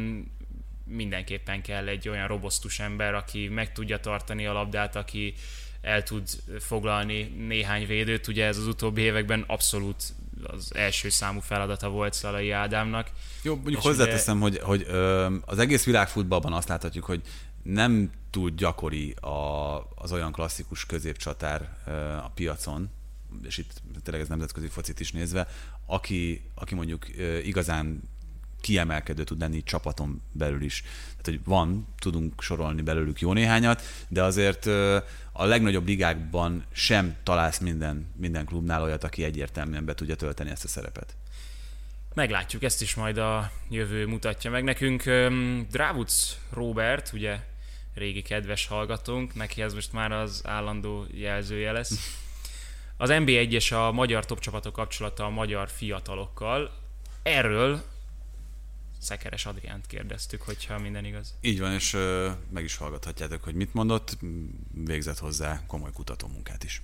mindenképpen 0.86 1.62
kell 1.62 1.88
egy 1.88 2.08
olyan 2.08 2.26
robosztus 2.26 2.80
ember, 2.80 3.14
aki 3.14 3.48
meg 3.48 3.72
tudja 3.72 4.00
tartani 4.00 4.46
a 4.46 4.52
labdát, 4.52 4.96
aki 4.96 5.34
el 5.80 6.02
tud 6.02 6.28
foglalni 6.58 7.22
néhány 7.22 7.86
védőt. 7.86 8.28
Ugye 8.28 8.46
ez 8.46 8.56
az 8.56 8.66
utóbbi 8.66 9.00
években 9.00 9.44
abszolút 9.46 10.02
az 10.42 10.74
első 10.74 11.08
számú 11.08 11.40
feladata 11.40 11.88
volt 11.88 12.12
Szalai 12.12 12.50
Ádámnak. 12.50 13.10
Jó, 13.42 13.54
mondjuk 13.54 13.82
hozzáteszem, 13.82 14.42
ugye... 14.42 14.62
hogy, 14.62 14.82
hogy 14.84 14.94
ö, 14.94 15.34
az 15.44 15.58
egész 15.58 15.84
világfutballban 15.84 16.52
azt 16.52 16.68
láthatjuk, 16.68 17.04
hogy 17.04 17.20
nem 17.62 18.10
túl 18.32 18.50
gyakori 18.50 19.10
a, 19.10 19.76
az 19.94 20.12
olyan 20.12 20.32
klasszikus 20.32 20.86
középcsatár 20.86 21.76
a 22.24 22.28
piacon, 22.28 22.90
és 23.42 23.58
itt 23.58 23.82
tényleg 24.02 24.22
ez 24.22 24.28
nemzetközi 24.28 24.68
focit 24.68 25.00
is 25.00 25.12
nézve, 25.12 25.48
aki, 25.86 26.50
aki 26.54 26.74
mondjuk 26.74 27.06
igazán 27.44 28.10
kiemelkedő 28.60 29.24
tud 29.24 29.40
lenni 29.40 29.62
csapaton 29.62 30.22
belül 30.32 30.62
is. 30.62 30.82
Tehát, 31.10 31.24
hogy 31.24 31.40
van, 31.44 31.86
tudunk 31.98 32.42
sorolni 32.42 32.82
belőlük 32.82 33.20
jó 33.20 33.32
néhányat, 33.32 33.82
de 34.08 34.22
azért 34.22 34.66
a 35.32 35.44
legnagyobb 35.44 35.86
ligákban 35.86 36.64
sem 36.72 37.16
találsz 37.22 37.58
minden, 37.58 38.12
minden 38.16 38.44
klubnál 38.44 38.82
olyat, 38.82 39.04
aki 39.04 39.24
egyértelműen 39.24 39.84
be 39.84 39.94
tudja 39.94 40.16
tölteni 40.16 40.50
ezt 40.50 40.64
a 40.64 40.68
szerepet. 40.68 41.14
Meglátjuk, 42.14 42.62
ezt 42.62 42.82
is 42.82 42.94
majd 42.94 43.18
a 43.18 43.50
jövő 43.70 44.06
mutatja 44.06 44.50
meg 44.50 44.64
nekünk. 44.64 45.02
Drávuc 45.70 46.36
Robert, 46.50 47.12
ugye 47.12 47.38
régi 47.94 48.22
kedves 48.22 48.66
hallgatónk, 48.66 49.34
neki 49.34 49.62
ez 49.62 49.74
most 49.74 49.92
már 49.92 50.12
az 50.12 50.42
állandó 50.44 51.06
jelzője 51.10 51.72
lesz. 51.72 52.20
Az 52.96 53.10
NB1-es 53.12 53.72
a 53.72 53.92
magyar 53.92 54.26
topcsapatok 54.26 54.72
kapcsolata 54.72 55.24
a 55.24 55.30
magyar 55.30 55.68
fiatalokkal. 55.68 56.70
Erről 57.22 57.82
Szekeres 59.02 59.46
Adriánt 59.46 59.86
kérdeztük, 59.86 60.42
hogyha 60.42 60.78
minden 60.78 61.04
igaz. 61.04 61.34
Így 61.40 61.60
van, 61.60 61.72
és 61.72 61.94
ö, 61.94 62.30
meg 62.50 62.64
is 62.64 62.76
hallgathatjátok, 62.76 63.44
hogy 63.44 63.54
mit 63.54 63.74
mondott, 63.74 64.18
végzett 64.70 65.18
hozzá 65.18 65.60
komoly 65.66 65.90
kutatómunkát 65.92 66.64
is. 66.64 66.82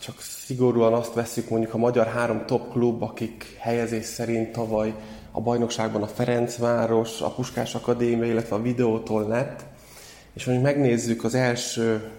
Csak 0.00 0.20
szigorúan 0.20 0.92
azt 0.92 1.14
veszük 1.14 1.48
mondjuk 1.48 1.74
a 1.74 1.78
magyar 1.78 2.06
három 2.06 2.46
top 2.46 2.70
klub, 2.70 3.02
akik 3.02 3.56
helyezés 3.58 4.04
szerint 4.04 4.52
tavaly 4.52 4.94
a 5.30 5.40
bajnokságban 5.40 6.02
a 6.02 6.06
Ferencváros, 6.06 7.20
a 7.20 7.30
Puskás 7.30 7.74
Akadémia, 7.74 8.30
illetve 8.30 8.54
a 8.56 8.62
Videótól 8.62 9.28
lett, 9.28 9.64
és 10.34 10.44
mondjuk 10.44 10.66
megnézzük 10.66 11.24
az 11.24 11.34
első 11.34 12.10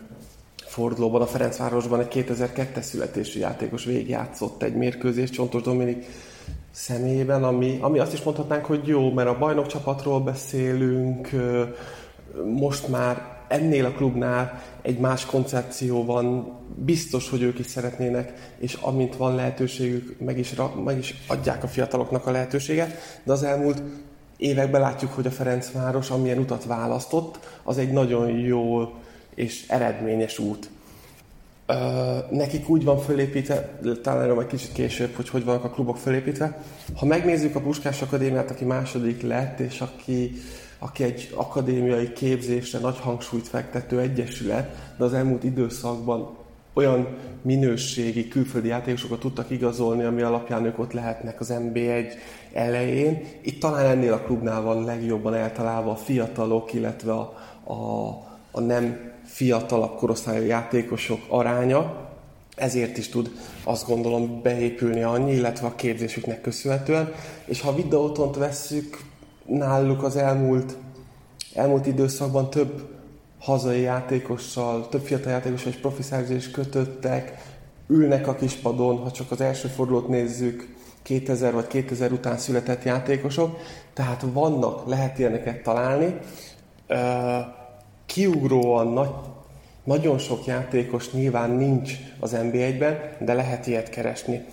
fordulóban 0.65 1.21
a 1.21 1.25
Ferencvárosban 1.25 1.99
egy 1.99 2.25
2002-es 2.29 2.81
születésű 2.81 3.39
játékos 3.39 3.85
végigjátszott 3.85 4.63
egy 4.63 4.75
mérkőzést, 4.75 5.33
Csontos 5.33 5.61
Dominik 5.61 6.05
személyében, 6.71 7.43
ami, 7.43 7.77
ami 7.81 7.99
azt 7.99 8.13
is 8.13 8.21
mondhatnánk, 8.21 8.65
hogy 8.65 8.87
jó, 8.87 9.11
mert 9.11 9.29
a 9.29 9.37
bajnokcsapatról 9.37 10.19
beszélünk, 10.19 11.29
most 12.45 12.87
már 12.87 13.33
ennél 13.47 13.85
a 13.85 13.91
klubnál 13.91 14.61
egy 14.81 14.99
más 14.99 15.25
koncepció 15.25 16.05
van, 16.05 16.57
biztos, 16.75 17.29
hogy 17.29 17.41
ők 17.41 17.59
is 17.59 17.65
szeretnének, 17.65 18.53
és 18.59 18.73
amint 18.73 19.15
van 19.15 19.35
lehetőségük, 19.35 20.19
meg 20.19 20.37
is, 20.37 20.53
meg 20.83 20.97
is 20.97 21.15
adják 21.27 21.63
a 21.63 21.67
fiataloknak 21.67 22.25
a 22.25 22.31
lehetőséget, 22.31 23.21
de 23.23 23.31
az 23.31 23.43
elmúlt 23.43 23.81
években 24.37 24.81
látjuk, 24.81 25.11
hogy 25.11 25.25
a 25.25 25.31
Ferencváros, 25.31 26.09
amilyen 26.09 26.37
utat 26.37 26.65
választott, 26.65 27.39
az 27.63 27.77
egy 27.77 27.91
nagyon 27.91 28.29
jó 28.29 28.93
és 29.35 29.67
eredményes 29.67 30.39
út. 30.39 30.69
Ö, 31.65 32.17
nekik 32.31 32.69
úgy 32.69 32.83
van 32.83 32.99
fölépítve, 32.99 33.79
talán 34.01 34.21
erről 34.21 34.41
egy 34.41 34.47
kicsit 34.47 34.71
később, 34.71 35.15
hogy 35.15 35.29
hogy 35.29 35.43
vannak 35.43 35.63
a 35.63 35.69
klubok 35.69 35.97
fölépítve. 35.97 36.63
Ha 36.95 37.05
megnézzük 37.05 37.55
a 37.55 37.59
Puskás 37.59 38.01
Akadémiát, 38.01 38.51
aki 38.51 38.65
második 38.65 39.21
lett, 39.21 39.59
és 39.59 39.81
aki, 39.81 40.31
aki 40.79 41.03
egy 41.03 41.33
akadémiai 41.35 42.13
képzésre 42.13 42.79
nagy 42.79 42.99
hangsúlyt 42.99 43.47
fektető 43.47 43.99
egyesület, 43.99 44.75
de 44.97 45.03
az 45.03 45.13
elmúlt 45.13 45.43
időszakban 45.43 46.42
olyan 46.73 47.07
minőségi 47.41 48.27
külföldi 48.27 48.67
játékosokat 48.67 49.19
tudtak 49.19 49.49
igazolni, 49.49 50.03
ami 50.03 50.21
alapján 50.21 50.65
ők 50.65 50.79
ott 50.79 50.91
lehetnek 50.91 51.39
az 51.39 51.53
NB1 51.53 52.13
elején. 52.53 53.21
Itt 53.41 53.59
talán 53.59 53.85
ennél 53.85 54.13
a 54.13 54.19
klubnál 54.19 54.61
van 54.61 54.83
legjobban 54.83 55.33
eltalálva 55.33 55.91
a 55.91 55.95
fiatalok, 55.95 56.73
illetve 56.73 57.13
a, 57.13 57.33
a, 57.63 58.07
a 58.51 58.59
nem 58.59 59.11
fiatalabb 59.25 59.95
korosztályú 59.95 60.45
játékosok 60.45 61.19
aránya, 61.27 62.11
ezért 62.55 62.97
is 62.97 63.09
tud 63.09 63.31
azt 63.63 63.87
gondolom 63.87 64.41
beépülni 64.41 65.03
annyi, 65.03 65.33
illetve 65.33 65.67
a 65.67 65.75
képzésüknek 65.75 66.41
köszönhetően. 66.41 67.13
És 67.45 67.61
ha 67.61 67.75
videótont 67.75 68.35
vesszük, 68.35 68.99
náluk 69.45 70.03
az 70.03 70.15
elmúlt, 70.15 70.77
elmúlt 71.53 71.87
időszakban 71.87 72.49
több 72.49 72.92
hazai 73.43 73.81
játékossal, 73.81 74.89
több 74.89 75.01
fiatal 75.01 75.31
játékossal 75.31 75.71
és 75.71 75.77
profi 75.77 76.03
kötöttek, 76.51 77.37
ülnek 77.87 78.27
a 78.27 78.35
kispadon, 78.35 78.97
ha 78.97 79.11
csak 79.11 79.31
az 79.31 79.41
első 79.41 79.67
fordulót 79.67 80.07
nézzük, 80.07 80.75
2000 81.01 81.53
vagy 81.53 81.67
2000 81.67 82.11
után 82.11 82.37
született 82.37 82.83
játékosok, 82.83 83.57
tehát 83.93 84.25
vannak, 84.33 84.87
lehet 84.87 85.19
ilyeneket 85.19 85.63
találni. 85.63 86.17
Kiugróan 88.05 88.87
nagy, 88.87 89.09
nagyon 89.83 90.17
sok 90.17 90.45
játékos 90.45 91.11
nyilván 91.11 91.49
nincs 91.49 91.93
az 92.19 92.35
NB1-ben, 92.35 92.99
de 93.19 93.33
lehet 93.33 93.67
ilyet 93.67 93.89
keresni. 93.89 94.45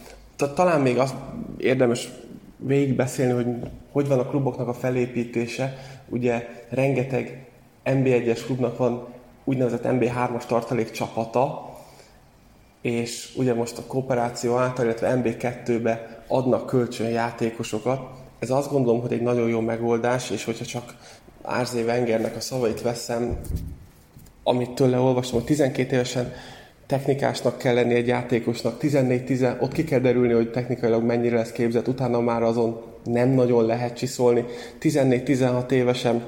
Talán 0.54 0.80
még 0.80 0.98
az 0.98 1.14
érdemes 1.58 2.08
végigbeszélni, 2.56 3.32
hogy 3.32 3.70
hogy 3.92 4.08
van 4.08 4.18
a 4.18 4.26
kluboknak 4.26 4.68
a 4.68 4.74
felépítése. 4.74 5.76
Ugye 6.08 6.48
rengeteg 6.68 7.49
NB1-es 7.92 8.40
klubnak 8.44 8.76
van 8.76 9.06
úgynevezett 9.44 9.84
NB3-as 9.84 10.46
tartalék 10.46 10.90
csapata, 10.90 11.74
és 12.82 13.32
ugye 13.36 13.54
most 13.54 13.78
a 13.78 13.82
kooperáció 13.86 14.56
által, 14.56 14.84
illetve 14.84 15.20
NB2-be 15.24 16.24
adnak 16.26 16.66
kölcsön 16.66 17.08
játékosokat. 17.08 18.00
Ez 18.38 18.50
azt 18.50 18.70
gondolom, 18.70 19.00
hogy 19.00 19.12
egy 19.12 19.22
nagyon 19.22 19.48
jó 19.48 19.60
megoldás, 19.60 20.30
és 20.30 20.44
hogyha 20.44 20.64
csak 20.64 20.94
Árzé 21.42 21.82
Wengernek 21.82 22.36
a 22.36 22.40
szavait 22.40 22.82
veszem, 22.82 23.38
amit 24.42 24.70
tőle 24.70 24.98
olvastam, 24.98 25.38
hogy 25.38 25.46
12 25.46 25.94
évesen 25.94 26.32
technikásnak 26.86 27.58
kell 27.58 27.74
lenni 27.74 27.94
egy 27.94 28.06
játékosnak, 28.06 28.76
14-10, 28.80 29.60
ott 29.60 29.72
ki 29.72 29.84
kell 29.84 30.00
derülni, 30.00 30.32
hogy 30.32 30.50
technikailag 30.50 31.02
mennyire 31.02 31.36
lesz 31.36 31.52
képzett, 31.52 31.88
utána 31.88 32.20
már 32.20 32.42
azon 32.42 32.82
nem 33.04 33.28
nagyon 33.28 33.64
lehet 33.64 33.96
csiszolni. 33.96 34.44
14-16 34.80 35.70
évesen, 35.70 36.26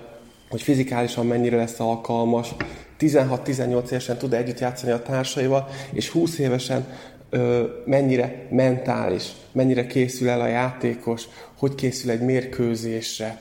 hogy 0.52 0.62
fizikálisan 0.62 1.26
mennyire 1.26 1.56
lesz 1.56 1.80
alkalmas, 1.80 2.54
16-18 3.00 3.90
évesen 3.90 4.18
tud 4.18 4.32
együtt 4.32 4.58
játszani 4.58 4.92
a 4.92 5.02
társaival, 5.02 5.68
és 5.92 6.08
20 6.08 6.38
évesen 6.38 6.86
ö, 7.30 7.64
mennyire 7.84 8.46
mentális, 8.50 9.32
mennyire 9.52 9.86
készül 9.86 10.28
el 10.28 10.40
a 10.40 10.46
játékos, 10.46 11.28
hogy 11.58 11.74
készül 11.74 12.10
egy 12.10 12.20
mérkőzésre, 12.20 13.40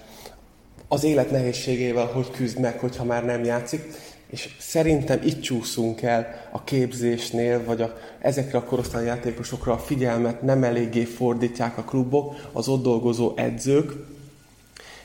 az 0.87 1.03
élet 1.03 1.31
nehézségével 1.31 2.05
hogy 2.05 2.31
küzd 2.31 2.59
meg, 2.59 2.79
hogyha 2.79 3.03
már 3.03 3.25
nem 3.25 3.43
játszik. 3.43 3.81
És 4.29 4.49
szerintem 4.59 5.19
itt 5.23 5.41
csúszunk 5.41 6.01
el 6.01 6.49
a 6.51 6.63
képzésnél, 6.63 7.63
vagy 7.65 7.81
a, 7.81 7.97
ezekre 8.19 8.57
a 8.57 8.63
korosztály 8.63 9.05
játékosokra 9.05 9.73
a 9.73 9.77
figyelmet 9.77 10.41
nem 10.41 10.63
eléggé 10.63 11.03
fordítják 11.03 11.77
a 11.77 11.83
klubok, 11.83 12.49
az 12.51 12.67
ott 12.67 12.83
dolgozó 12.83 13.33
edzők, 13.35 13.91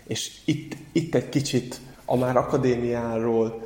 és 0.07 0.31
itt, 0.45 0.77
itt 0.93 1.15
egy 1.15 1.29
kicsit 1.29 1.81
a 2.07 2.17
már 2.17 2.37
akadémiáról, 2.37 3.65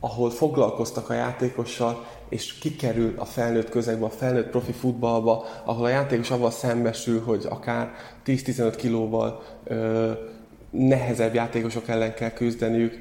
ahol 0.00 0.30
foglalkoztak 0.30 1.10
a 1.10 1.14
játékossal, 1.14 2.06
és 2.28 2.58
kikerül 2.58 3.14
a 3.16 3.24
felnőtt 3.24 3.68
közegbe, 3.68 4.04
a 4.04 4.10
felnőtt 4.10 4.50
profi 4.50 4.72
futballba, 4.72 5.44
ahol 5.64 5.84
a 5.84 5.88
játékos 5.88 6.30
avval 6.30 6.50
szembesül, 6.50 7.22
hogy 7.22 7.46
akár 7.48 7.90
10-15 8.26 8.74
kilóval 8.76 9.42
ö, 9.64 10.12
nehezebb 10.70 11.34
játékosok 11.34 11.88
ellen 11.88 12.14
kell 12.14 12.30
küzdeniük, 12.30 12.98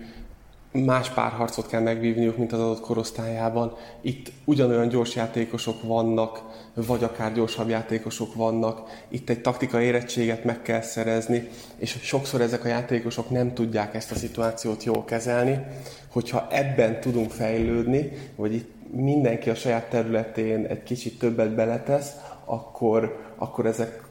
más 0.72 1.10
párharcot 1.10 1.68
kell 1.68 1.82
megvívniuk, 1.82 2.38
mint 2.38 2.54
az 2.54 2.60
adott 2.60 2.80
korosztályában. 2.80 3.74
Itt 4.02 4.32
ugyanolyan 4.46 4.88
gyors 4.88 5.16
játékosok 5.16 5.84
vannak, 5.84 6.42
vagy 6.86 7.04
akár 7.04 7.34
gyorsabb 7.34 7.70
játékosok 7.70 8.36
vannak. 8.36 9.04
Itt 9.08 9.30
egy 9.30 9.42
taktikai 9.42 9.86
érettséget 9.86 10.44
meg 10.44 10.62
kell 10.62 10.82
szerezni, 10.82 11.50
és 11.78 11.98
sokszor 12.02 12.42
ezek 12.42 12.64
a 12.64 12.68
játékosok 12.68 13.30
nem 13.30 13.54
tudják 13.54 13.96
ezt 13.96 14.12
a 14.12 14.16
szituációt 14.16 14.84
jól 14.84 15.04
kezelni. 15.04 15.66
Hogyha 16.12 16.48
ebben 16.50 17.00
tudunk 17.00 17.32
fejlődni, 17.32 18.12
vagy 18.36 18.54
itt 18.54 18.72
mindenki 18.92 19.50
a 19.50 19.56
saját 19.56 19.90
területén 19.90 20.66
egy 20.66 20.84
kicsit 20.84 21.20
többet 21.20 21.56
beletesz, 21.56 22.12
akkor, 22.46 23.26
akkor 23.36 23.66
ezek 23.66 24.04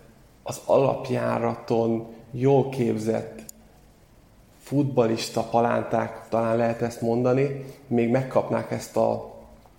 az 0.43 0.61
alapjáraton 0.65 2.07
jól 2.31 2.69
képzett 2.69 3.45
futbalista 4.63 5.43
palánták, 5.43 6.29
talán 6.29 6.57
lehet 6.57 6.83
ezt 6.83 7.01
mondani, 7.01 7.65
még 7.87 8.09
megkapnák 8.09 8.71
ezt 8.71 8.97
a, 8.97 9.35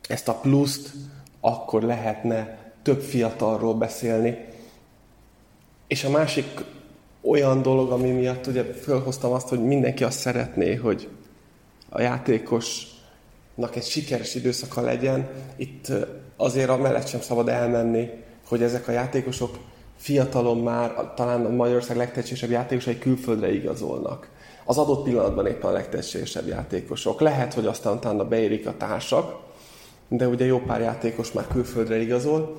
ezt 0.07 0.27
a 0.27 0.34
pluszt, 0.34 0.91
akkor 1.39 1.84
lehetne 1.84 2.56
több 2.88 3.01
fiatalról 3.01 3.73
beszélni. 3.73 4.38
És 5.88 6.03
a 6.03 6.09
másik 6.09 6.45
olyan 7.22 7.61
dolog, 7.61 7.91
ami 7.91 8.09
miatt 8.09 8.47
ugye 8.47 8.64
fölhoztam 8.64 9.31
azt, 9.31 9.47
hogy 9.47 9.64
mindenki 9.64 10.03
azt 10.03 10.19
szeretné, 10.19 10.76
hogy 10.76 11.09
a 11.89 12.01
játékosnak 12.01 13.76
egy 13.76 13.84
sikeres 13.84 14.35
időszaka 14.35 14.81
legyen. 14.81 15.30
Itt 15.55 15.91
azért 16.38 16.69
a 16.69 16.77
mellett 16.77 17.07
sem 17.07 17.22
szabad 17.22 17.49
elmenni, 17.49 18.09
hogy 18.47 18.64
ezek 18.64 18.88
a 18.88 18.91
játékosok 18.91 19.57
fiatalon 19.97 20.57
már, 20.57 21.14
talán 21.15 21.45
a 21.45 21.49
Magyarország 21.49 21.97
legtehetségesebb 21.97 22.49
játékosai 22.49 22.99
külföldre 22.99 23.53
igazolnak 23.53 24.30
az 24.65 24.77
adott 24.77 25.03
pillanatban 25.03 25.47
éppen 25.47 25.69
a 25.69 25.73
legtehetségesebb 25.73 26.47
játékosok. 26.47 27.19
Lehet, 27.19 27.53
hogy 27.53 27.65
aztán 27.65 27.93
utána 27.93 28.27
beérik 28.27 28.68
a 28.68 28.77
társak, 28.77 29.45
de 30.07 30.27
ugye 30.27 30.45
jó 30.45 30.59
pár 30.59 30.81
játékos 30.81 31.31
már 31.31 31.47
külföldre 31.47 32.01
igazol, 32.01 32.55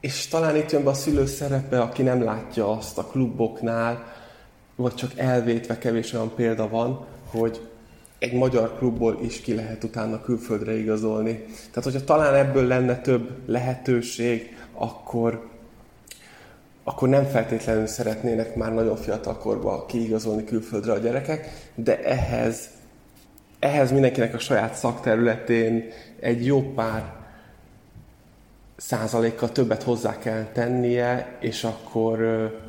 és 0.00 0.26
talán 0.26 0.56
itt 0.56 0.70
jön 0.70 0.84
be 0.84 0.90
a 0.90 0.94
szülő 0.94 1.26
szerepe, 1.26 1.80
aki 1.80 2.02
nem 2.02 2.22
látja 2.22 2.70
azt 2.70 2.98
a 2.98 3.04
kluboknál, 3.04 4.04
vagy 4.76 4.94
csak 4.94 5.12
elvétve 5.16 5.78
kevés 5.78 6.12
olyan 6.12 6.34
példa 6.34 6.68
van, 6.68 7.06
hogy 7.30 7.68
egy 8.18 8.32
magyar 8.32 8.76
klubból 8.78 9.18
is 9.22 9.40
ki 9.40 9.54
lehet 9.54 9.84
utána 9.84 10.20
külföldre 10.20 10.78
igazolni. 10.78 11.44
Tehát, 11.70 11.84
hogyha 11.84 12.04
talán 12.04 12.34
ebből 12.34 12.66
lenne 12.66 13.00
több 13.00 13.30
lehetőség, 13.46 14.56
akkor, 14.72 15.48
akkor 16.84 17.08
nem 17.08 17.24
feltétlenül 17.24 17.86
szeretnének 17.86 18.54
már 18.54 18.74
nagyon 18.74 18.96
fiatal 18.96 19.38
korban 19.38 19.86
kiigazolni 19.86 20.44
külföldre 20.44 20.92
a 20.92 20.98
gyerekek, 20.98 21.70
de 21.74 22.04
ehhez, 22.04 22.68
ehhez 23.58 23.90
mindenkinek 23.90 24.34
a 24.34 24.38
saját 24.38 24.74
szakterületén 24.74 25.84
egy 26.20 26.46
jó 26.46 26.72
pár 26.72 27.17
százalékkal 28.78 29.52
többet 29.52 29.82
hozzá 29.82 30.18
kell 30.18 30.44
tennie, 30.52 31.38
és 31.40 31.64
akkor, 31.64 32.18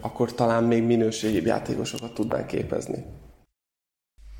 akkor 0.01 0.33
talán 0.33 0.63
még 0.63 0.83
minőségibb 0.83 1.45
játékosokat 1.45 2.13
tudnánk 2.13 2.47
képezni. 2.47 3.05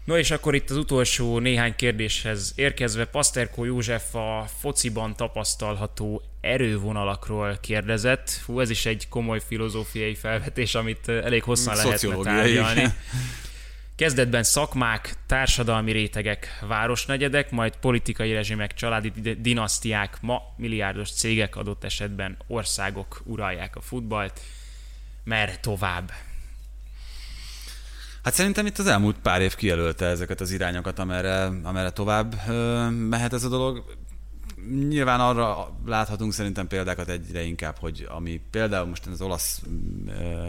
No 0.06 0.18
és 0.18 0.32
akkor 0.32 0.56
itt 0.56 0.70
az 0.70 0.78
utolsó 0.78 1.40
néhány 1.40 1.76
kérdéshez 1.76 2.54
érkezve 2.56 3.06
Pasterko 3.06 3.64
József 3.64 4.16
a 4.16 4.46
fociban 4.60 5.16
tapasztalható 5.16 6.22
erővonalakról 6.42 7.58
kérdezett. 7.62 8.30
Fú, 8.30 8.60
ez 8.60 8.70
is 8.70 8.86
egy 8.86 9.08
komoly 9.10 9.40
filozófiai 9.48 10.16
felvetés, 10.16 10.76
amit 10.76 11.10
elég 11.10 11.44
hosszan 11.44 11.76
lehetne 11.76 12.16
tárgyalni. 12.24 12.84
Kezdetben 14.00 14.44
szakmák, 14.44 15.14
társadalmi 15.26 15.92
rétegek, 15.92 16.60
városnegyedek, 16.68 17.52
majd 17.52 17.76
politikai 17.76 18.34
rezsimek, 18.34 18.74
családi 18.74 19.12
dinasztiák, 19.40 20.18
ma 20.22 20.42
milliárdos 20.58 21.12
cégek, 21.12 21.56
adott 21.56 21.84
esetben 21.84 22.38
országok 22.48 23.22
uralják 23.26 23.76
a 23.76 23.82
futballt. 23.82 24.40
Merre 25.24 25.58
tovább? 25.62 26.12
Hát 28.24 28.34
szerintem 28.34 28.66
itt 28.66 28.78
az 28.78 28.88
elmúlt 28.88 29.16
pár 29.22 29.42
év 29.42 29.56
kijelölte 29.56 30.06
ezeket 30.06 30.42
az 30.42 30.52
irányokat, 30.52 31.00
amerre, 31.00 31.44
amerre 31.64 31.90
tovább 31.90 32.48
mehet 32.92 33.34
ez 33.34 33.44
a 33.44 33.50
dolog. 33.50 33.84
Nyilván 34.70 35.20
arra 35.20 35.72
láthatunk 35.86 36.34
szerintem 36.34 36.68
példákat 36.68 37.10
egyre 37.10 37.42
inkább, 37.42 37.78
hogy 37.78 38.08
ami 38.10 38.42
például 38.52 38.88
most 38.88 39.06
az 39.06 39.22
olasz 39.22 39.62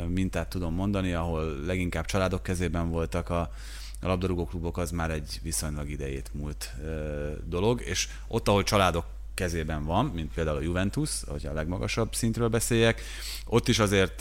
mintát 0.08 0.48
tudom 0.48 0.74
mondani, 0.74 1.12
ahol 1.12 1.60
leginkább 1.66 2.04
családok 2.04 2.42
kezében 2.42 2.90
voltak 2.90 3.30
a, 3.30 3.40
a 4.00 4.06
labdarúgó 4.06 4.46
klubok, 4.46 4.78
az 4.78 4.90
már 4.90 5.10
egy 5.10 5.40
viszonylag 5.42 5.90
idejét 5.90 6.30
múlt 6.32 6.74
dolog, 7.44 7.80
és 7.80 8.08
ott, 8.28 8.48
ahol 8.48 8.62
családok 8.62 9.04
kezében 9.34 9.84
van, 9.84 10.06
mint 10.06 10.32
például 10.34 10.56
a 10.56 10.60
Juventus, 10.62 11.10
hogy 11.26 11.46
a 11.46 11.52
legmagasabb 11.52 12.14
szintről 12.14 12.48
beszéljek, 12.48 13.02
ott 13.46 13.68
is 13.68 13.78
azért 13.78 14.20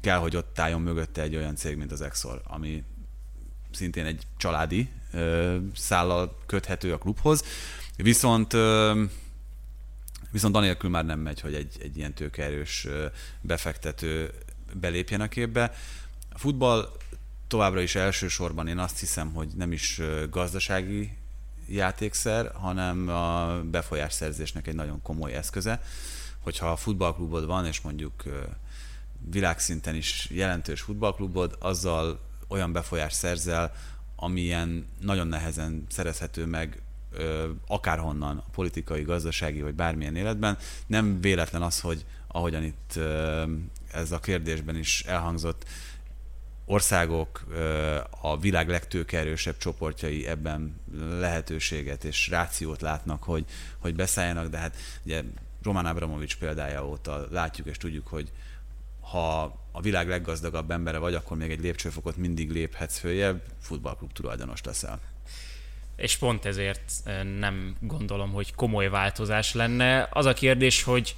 kell, 0.00 0.18
hogy 0.18 0.36
ott 0.36 0.58
álljon 0.58 0.80
mögötte 0.80 1.22
egy 1.22 1.36
olyan 1.36 1.56
cég, 1.56 1.76
mint 1.76 1.92
az 1.92 2.00
Exor, 2.00 2.40
ami 2.44 2.84
szintén 3.72 4.04
egy 4.06 4.22
családi 4.36 4.90
szállal 5.74 6.38
köthető 6.46 6.92
a 6.92 6.98
klubhoz, 6.98 7.44
viszont 8.02 8.56
viszont 10.30 10.56
anélkül 10.56 10.90
már 10.90 11.04
nem 11.04 11.20
megy, 11.20 11.40
hogy 11.40 11.54
egy, 11.54 11.76
egy 11.82 11.96
ilyen 11.96 12.14
tőkerős 12.14 12.86
befektető 13.40 14.30
belépjen 14.72 15.20
a 15.20 15.28
képbe. 15.28 15.72
A 16.32 16.38
futball 16.38 16.92
továbbra 17.46 17.80
is 17.80 17.94
elsősorban 17.94 18.68
én 18.68 18.78
azt 18.78 18.98
hiszem, 18.98 19.32
hogy 19.32 19.48
nem 19.56 19.72
is 19.72 20.00
gazdasági 20.30 21.16
játékszer, 21.68 22.52
hanem 22.54 23.08
a 23.08 23.60
befolyásszerzésnek 23.62 24.66
egy 24.66 24.74
nagyon 24.74 25.02
komoly 25.02 25.34
eszköze. 25.34 25.82
Hogyha 26.38 26.70
a 26.70 26.76
futballklubod 26.76 27.46
van, 27.46 27.66
és 27.66 27.80
mondjuk 27.80 28.22
világszinten 29.30 29.94
is 29.94 30.28
jelentős 30.30 30.80
futballklubod, 30.80 31.56
azzal 31.58 32.20
olyan 32.48 32.72
befolyás 32.72 33.12
szerzel, 33.12 33.74
amilyen 34.16 34.86
nagyon 35.00 35.26
nehezen 35.26 35.86
szerezhető 35.88 36.46
meg 36.46 36.82
akárhonnan, 37.66 38.36
a 38.36 38.50
politikai, 38.52 39.02
gazdasági 39.02 39.62
vagy 39.62 39.74
bármilyen 39.74 40.16
életben. 40.16 40.58
Nem 40.86 41.20
véletlen 41.20 41.62
az, 41.62 41.80
hogy 41.80 42.04
ahogyan 42.26 42.62
itt 42.62 42.98
ez 43.92 44.12
a 44.12 44.18
kérdésben 44.18 44.76
is 44.76 45.02
elhangzott, 45.02 45.64
országok, 46.68 47.44
a 48.20 48.38
világ 48.38 48.68
legtőkerősebb 48.68 49.56
csoportjai 49.56 50.26
ebben 50.26 50.80
lehetőséget 51.18 52.04
és 52.04 52.28
rációt 52.28 52.80
látnak, 52.80 53.22
hogy, 53.22 53.44
hogy 53.78 53.94
beszálljanak, 53.94 54.48
de 54.48 54.58
hát 54.58 54.76
ugye 55.02 55.22
Roman 55.62 55.86
Abramovics 55.86 56.36
példája 56.36 56.86
óta 56.86 57.26
látjuk 57.30 57.66
és 57.66 57.76
tudjuk, 57.76 58.06
hogy 58.06 58.32
ha 59.00 59.42
a 59.72 59.80
világ 59.80 60.08
leggazdagabb 60.08 60.70
embere 60.70 60.98
vagy, 60.98 61.14
akkor 61.14 61.36
még 61.36 61.50
egy 61.50 61.60
lépcsőfokot 61.60 62.16
mindig 62.16 62.50
léphetsz 62.50 62.98
följebb, 62.98 63.42
futballklub 63.60 64.12
tulajdonos 64.12 64.62
leszel. 64.62 65.00
És 65.98 66.16
pont 66.16 66.44
ezért 66.44 66.92
nem 67.38 67.76
gondolom, 67.80 68.32
hogy 68.32 68.54
komoly 68.54 68.88
változás 68.88 69.54
lenne. 69.54 70.08
Az 70.10 70.26
a 70.26 70.32
kérdés, 70.32 70.82
hogy 70.82 71.16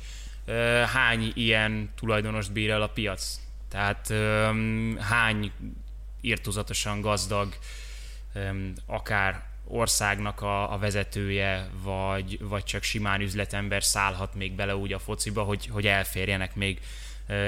hány 0.93 1.32
ilyen 1.35 1.90
tulajdonos 1.97 2.48
bír 2.48 2.70
el 2.70 2.82
a 2.82 2.89
piac? 2.89 3.40
Tehát 3.69 4.12
hány 5.01 5.52
írtozatosan 6.20 7.01
gazdag, 7.01 7.55
akár 8.86 9.43
országnak 9.65 10.43
a, 10.43 10.73
a 10.73 10.78
vezetője, 10.78 11.69
vagy, 11.82 12.39
vagy 12.40 12.65
csak 12.65 12.82
simán 12.82 13.20
üzletember 13.20 13.85
szállhat 13.85 14.35
még 14.35 14.52
bele 14.52 14.77
úgy 14.77 14.93
a 14.93 14.98
fociba, 14.98 15.43
hogy, 15.43 15.66
hogy 15.66 15.86
elférjenek 15.86 16.55
még 16.55 16.81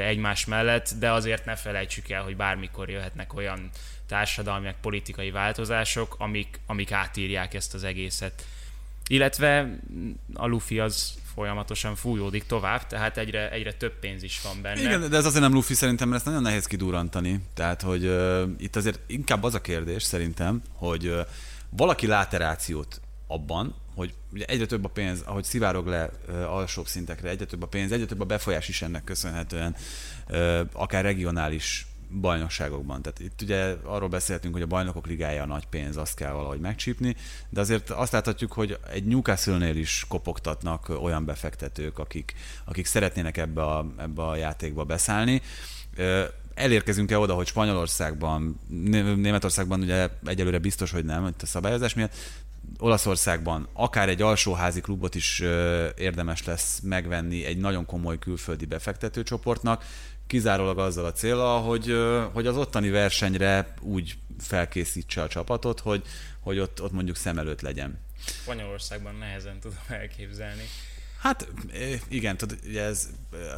egymás 0.04 0.44
mellett, 0.44 0.94
de 0.98 1.10
azért 1.10 1.44
ne 1.44 1.56
felejtsük 1.56 2.10
el, 2.10 2.22
hogy 2.22 2.36
bármikor 2.36 2.90
jöhetnek 2.90 3.34
olyan 3.34 3.70
társadalmi, 4.06 4.74
politikai 4.80 5.30
változások, 5.30 6.14
amik, 6.18 6.60
amik 6.66 6.92
átírják 6.92 7.54
ezt 7.54 7.74
az 7.74 7.84
egészet. 7.84 8.46
Illetve 9.06 9.78
a 10.34 10.46
Luffy 10.46 10.78
az 10.78 11.14
folyamatosan 11.34 11.94
fújódik 11.94 12.46
tovább, 12.46 12.86
tehát 12.86 13.16
egyre, 13.16 13.50
egyre 13.50 13.72
több 13.72 13.98
pénz 13.98 14.22
is 14.22 14.40
van 14.42 14.62
benne. 14.62 14.80
Igen, 14.80 15.10
de 15.10 15.16
ez 15.16 15.24
azért 15.24 15.42
nem 15.42 15.52
Luffy 15.52 15.74
szerintem, 15.74 16.08
mert 16.08 16.20
ezt 16.20 16.26
nagyon 16.26 16.42
nehéz 16.42 16.66
kidurantani. 16.66 17.40
Tehát, 17.54 17.82
hogy 17.82 18.06
uh, 18.06 18.42
itt 18.58 18.76
azért 18.76 18.98
inkább 19.06 19.42
az 19.42 19.54
a 19.54 19.60
kérdés 19.60 20.02
szerintem, 20.02 20.62
hogy 20.72 21.06
uh, 21.06 21.20
valaki 21.70 22.06
láterációt 22.06 23.00
abban, 23.26 23.74
hogy 23.94 24.14
ugye 24.32 24.44
egyre 24.44 24.66
több 24.66 24.84
a 24.84 24.88
pénz, 24.88 25.22
ahogy 25.24 25.44
szivárog 25.44 25.86
le 25.86 26.10
uh, 26.28 26.54
alsóbb 26.54 26.86
szintekre, 26.86 27.28
egyre 27.28 27.44
több 27.44 27.62
a 27.62 27.66
pénz, 27.66 27.92
egyre 27.92 28.06
több 28.06 28.20
a 28.20 28.24
befolyás 28.24 28.68
is 28.68 28.82
ennek 28.82 29.04
köszönhetően, 29.04 29.76
uh, 30.28 30.60
akár 30.72 31.04
regionális 31.04 31.86
bajnokságokban. 32.20 33.02
Tehát 33.02 33.18
itt 33.20 33.42
ugye 33.42 33.76
arról 33.84 34.08
beszéltünk, 34.08 34.54
hogy 34.54 34.62
a 34.62 34.66
bajnokok 34.66 35.06
ligája 35.06 35.42
a 35.42 35.46
nagy 35.46 35.66
pénz, 35.66 35.96
azt 35.96 36.14
kell 36.14 36.32
valahogy 36.32 36.60
megcsípni, 36.60 37.16
de 37.48 37.60
azért 37.60 37.90
azt 37.90 38.12
láthatjuk, 38.12 38.52
hogy 38.52 38.78
egy 38.92 39.04
Newcastle-nél 39.04 39.76
is 39.76 40.04
kopogtatnak 40.08 40.88
olyan 41.02 41.24
befektetők, 41.24 41.98
akik, 41.98 42.34
akik 42.64 42.86
szeretnének 42.86 43.36
ebbe 43.36 43.62
a, 43.62 43.86
ebbe 43.98 44.22
a 44.22 44.36
játékba 44.36 44.84
beszállni. 44.84 45.42
Elérkezünk-e 46.54 47.18
oda, 47.18 47.34
hogy 47.34 47.46
Spanyolországban, 47.46 48.60
Németországban 49.16 49.80
ugye 49.80 50.08
egyelőre 50.24 50.58
biztos, 50.58 50.90
hogy 50.90 51.04
nem, 51.04 51.26
itt 51.26 51.42
a 51.42 51.46
szabályozás 51.46 51.94
miatt, 51.94 52.14
Olaszországban 52.78 53.68
akár 53.72 54.08
egy 54.08 54.22
alsóházi 54.22 54.80
klubot 54.80 55.14
is 55.14 55.40
érdemes 55.96 56.44
lesz 56.44 56.80
megvenni 56.82 57.44
egy 57.44 57.58
nagyon 57.58 57.86
komoly 57.86 58.18
külföldi 58.18 58.64
befektetőcsoportnak, 58.64 59.84
kizárólag 60.32 60.78
azzal 60.78 61.04
a 61.04 61.12
célra, 61.12 61.58
hogy, 61.58 61.96
hogy 62.32 62.46
az 62.46 62.56
ottani 62.56 62.90
versenyre 62.90 63.74
úgy 63.80 64.18
felkészítse 64.38 65.22
a 65.22 65.28
csapatot, 65.28 65.80
hogy, 65.80 66.02
hogy 66.40 66.58
ott, 66.58 66.82
ott 66.82 66.92
mondjuk 66.92 67.16
szem 67.16 67.38
előtt 67.38 67.60
legyen. 67.60 67.98
Spanyolországban 68.24 69.14
nehezen 69.14 69.60
tudom 69.60 69.78
elképzelni. 69.88 70.62
Hát 71.18 71.48
igen, 72.08 72.36
tudod, 72.36 72.58
ez 72.76 73.08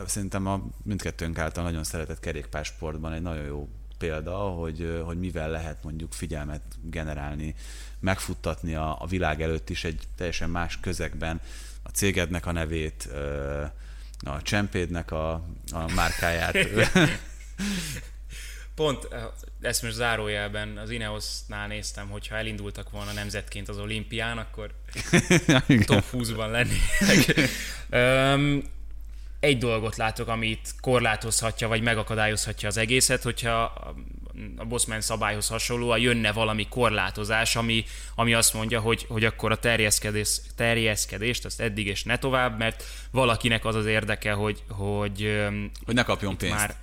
szerintem 0.07 0.47
a 0.47 0.63
mindkettőnk 0.83 1.39
által 1.39 1.65
nagyon 1.65 1.85
szeretett 1.85 2.21
kerékpársportban 2.21 3.13
egy 3.13 3.23
nagyon 3.23 3.45
jó 3.45 3.69
példa, 3.99 4.37
hogy, 4.37 5.03
hogy 5.05 5.19
mivel 5.19 5.51
lehet 5.51 5.83
mondjuk 5.83 6.13
figyelmet 6.13 6.63
generálni, 6.83 7.55
megfuttatni 8.01 8.75
a, 8.75 9.03
a 9.03 9.07
világ 9.07 9.43
előtt 9.43 9.71
is 9.71 9.85
egy 9.85 10.03
teljesen 10.17 10.51
más 10.51 10.81
közegben 10.81 11.41
a 11.83 11.89
cégednek 11.89 12.47
a 12.47 12.53
nevét, 12.53 13.09
a 14.25 14.43
csempédnek 14.43 15.11
a, 15.11 15.33
a 15.73 15.93
márkáját. 15.95 16.57
Pont 18.75 19.09
ezt 19.61 19.83
most 19.83 19.95
zárójelben 19.95 20.79
az 20.79 20.91
Ineosnál 20.91 21.67
néztem, 21.67 22.09
hogy 22.09 22.29
ha 22.29 22.37
elindultak 22.37 22.91
volna 22.91 23.13
nemzetként 23.13 23.69
az 23.69 23.79
olimpián, 23.79 24.39
akkor 24.39 24.71
top 25.85 26.05
20-ban 26.13 26.51
lennének. 26.51 27.51
egy 29.41 29.59
dolgot 29.59 29.97
látok, 29.97 30.29
amit 30.29 30.75
korlátozhatja, 30.81 31.69
vagy 31.69 31.83
megakadályozhatja 31.83 32.69
az 32.69 32.77
egészet, 32.77 33.23
hogyha 33.23 33.95
a 34.57 34.65
Bosman 34.65 35.01
szabályhoz 35.01 35.49
hasonlóan 35.49 35.99
jönne 35.99 36.33
valami 36.33 36.67
korlátozás, 36.69 37.57
ami, 37.57 37.85
ami 38.15 38.35
azt 38.35 38.55
mondja, 38.55 38.81
hogy, 38.81 39.07
hogy 39.09 39.25
akkor 39.25 39.53
a 39.53 39.57
terjeszkedés, 39.57 40.41
terjeszkedést 40.57 41.45
azt 41.45 41.61
eddig 41.61 41.87
és 41.87 42.03
ne 42.03 42.19
tovább, 42.19 42.59
mert 42.59 42.85
valakinek 43.11 43.65
az 43.65 43.75
az 43.75 43.87
érdeke, 43.87 44.33
hogy 44.33 44.63
hogy, 44.69 45.43
hogy 45.85 45.95
ne 45.95 46.03
kapjon 46.03 46.37
pénzt. 46.37 46.57
Már, 46.57 46.75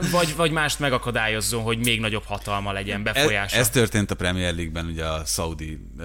vagy, 0.10 0.36
vagy 0.36 0.50
mást 0.50 0.78
megakadályozzon, 0.78 1.62
hogy 1.62 1.78
még 1.78 2.00
nagyobb 2.00 2.24
hatalma 2.24 2.72
legyen, 2.72 3.02
befolyása. 3.02 3.56
Ez, 3.56 3.60
ez 3.60 3.70
történt 3.70 4.10
a 4.10 4.14
Premier 4.14 4.54
League-ben, 4.54 4.86
ugye 4.86 5.04
a 5.04 5.24
Saudi 5.24 5.78
uh, 5.98 6.04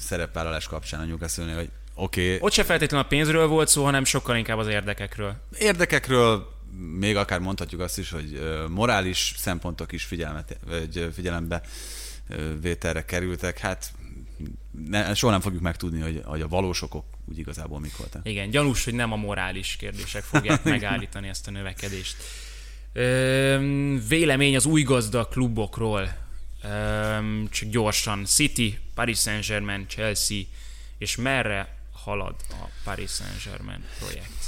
szerepvállalás 0.00 0.66
kapcsán 0.66 1.00
a 1.00 1.04
Newcastle 1.04 1.54
hogy 1.54 1.70
oké. 1.94 2.24
Okay. 2.24 2.38
Ott 2.40 2.52
se 2.52 2.64
feltétlenül 2.64 3.06
a 3.06 3.08
pénzről 3.08 3.46
volt 3.46 3.68
szó, 3.68 3.84
hanem 3.84 4.04
sokkal 4.04 4.36
inkább 4.36 4.58
az 4.58 4.66
érdekekről. 4.66 5.34
Érdekekről, 5.58 6.53
még 6.76 7.16
akár 7.16 7.40
mondhatjuk 7.40 7.80
azt 7.80 7.98
is, 7.98 8.10
hogy 8.10 8.40
morális 8.68 9.34
szempontok 9.36 9.92
is 9.92 10.04
figyelmet, 10.04 10.58
vagy 10.66 11.10
figyelembe 11.14 11.62
vételre 12.60 13.04
kerültek. 13.04 13.58
Hát 13.58 13.92
ne, 14.88 15.14
soha 15.14 15.32
nem 15.32 15.40
fogjuk 15.40 15.62
megtudni, 15.62 16.00
hogy, 16.00 16.22
hogy 16.24 16.40
a 16.40 16.48
valós 16.48 16.82
okok 16.82 17.04
úgy 17.24 17.38
igazából 17.38 17.80
mik 17.80 17.96
voltak. 17.96 18.28
Igen, 18.28 18.50
gyanús, 18.50 18.84
hogy 18.84 18.94
nem 18.94 19.12
a 19.12 19.16
morális 19.16 19.76
kérdések 19.76 20.22
fogják 20.22 20.64
megállítani 20.74 21.28
ezt 21.28 21.46
a 21.48 21.50
növekedést. 21.50 22.16
vélemény 24.08 24.56
az 24.56 24.64
új 24.64 24.82
gazda 24.82 25.28
klubokról. 25.28 26.16
csak 27.50 27.68
gyorsan. 27.68 28.24
City, 28.24 28.78
Paris 28.94 29.18
Saint-Germain, 29.18 29.86
Chelsea, 29.88 30.42
és 30.98 31.16
merre 31.16 31.76
halad 31.92 32.34
a 32.50 32.68
Paris 32.84 33.10
Saint-Germain 33.10 33.84
projekt? 33.98 34.43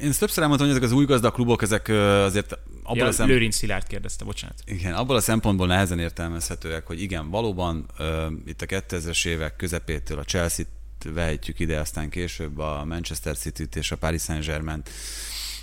Én 0.00 0.08
ezt 0.08 0.18
többször 0.18 0.42
elmondtam, 0.42 0.68
hogy 0.68 0.76
ezek 0.76 0.90
az 0.90 0.96
új 0.96 1.06
klubok, 1.06 1.62
ezek 1.62 1.88
azért 2.24 2.58
abból 2.82 2.96
ja, 2.96 3.06
a 3.06 3.12
szem... 3.12 3.26
Lőrinc 3.28 3.54
Szilárd 3.54 3.86
kérdezte, 3.86 4.24
bocsánat. 4.24 4.56
Igen, 4.64 4.94
abból 4.94 5.16
a 5.16 5.20
szempontból 5.20 5.66
nehezen 5.66 5.98
értelmezhetőek, 5.98 6.86
hogy 6.86 7.02
igen, 7.02 7.30
valóban 7.30 7.86
uh, 7.98 8.06
itt 8.46 8.62
a 8.62 8.66
2000-es 8.66 9.26
évek 9.26 9.56
közepétől 9.56 10.18
a 10.18 10.24
Chelsea-t 10.24 10.68
vehetjük 11.04 11.58
ide, 11.58 11.78
aztán 11.78 12.10
később 12.10 12.58
a 12.58 12.84
Manchester 12.84 13.36
City-t 13.36 13.76
és 13.76 13.92
a 13.92 13.96
Paris 13.96 14.22
Saint-Germain, 14.22 14.82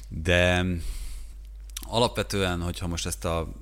de 0.08 0.66
alapvetően, 1.88 2.62
hogyha 2.62 2.88
most 2.88 3.06
ezt 3.06 3.26
a 3.26 3.54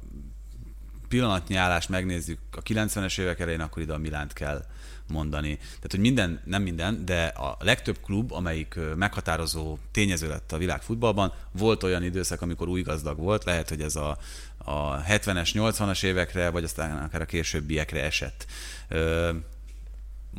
pillanatnyi 1.08 1.56
állást 1.56 1.90
megnézzük 1.90 2.40
a 2.52 2.62
90-es 2.62 3.20
évek 3.20 3.40
elején, 3.40 3.62
akkor 3.62 3.82
ide 3.82 3.94
a 3.94 3.98
Milánt 3.98 4.34
kell 4.34 4.66
mondani. 5.10 5.56
Tehát, 5.56 5.92
hogy 5.92 6.00
minden, 6.00 6.42
nem 6.46 6.62
minden, 6.62 7.06
de 7.06 7.26
a 7.26 7.58
legtöbb 7.60 7.98
klub, 8.04 8.32
amelyik 8.32 8.80
meghatározó 8.96 9.78
tényező 9.92 10.28
lett 10.28 10.52
a 10.52 10.58
világ 10.58 10.82
futballban, 10.82 11.34
volt 11.52 11.84
olyan 11.84 12.04
időszak, 12.04 12.42
amikor 12.42 12.68
új 12.68 12.82
gazdag 12.82 13.18
volt, 13.18 13.44
lehet, 13.44 13.70
hogy 13.70 13.82
ez 13.82 13.96
a, 13.96 14.18
a 14.58 15.02
70-es, 15.02 15.50
80-as 15.54 16.04
évekre, 16.04 16.50
vagy 16.50 16.64
aztán 16.64 17.04
akár 17.04 17.22
a 17.22 17.26
későbbiekre 17.26 18.04
esett. 18.04 18.46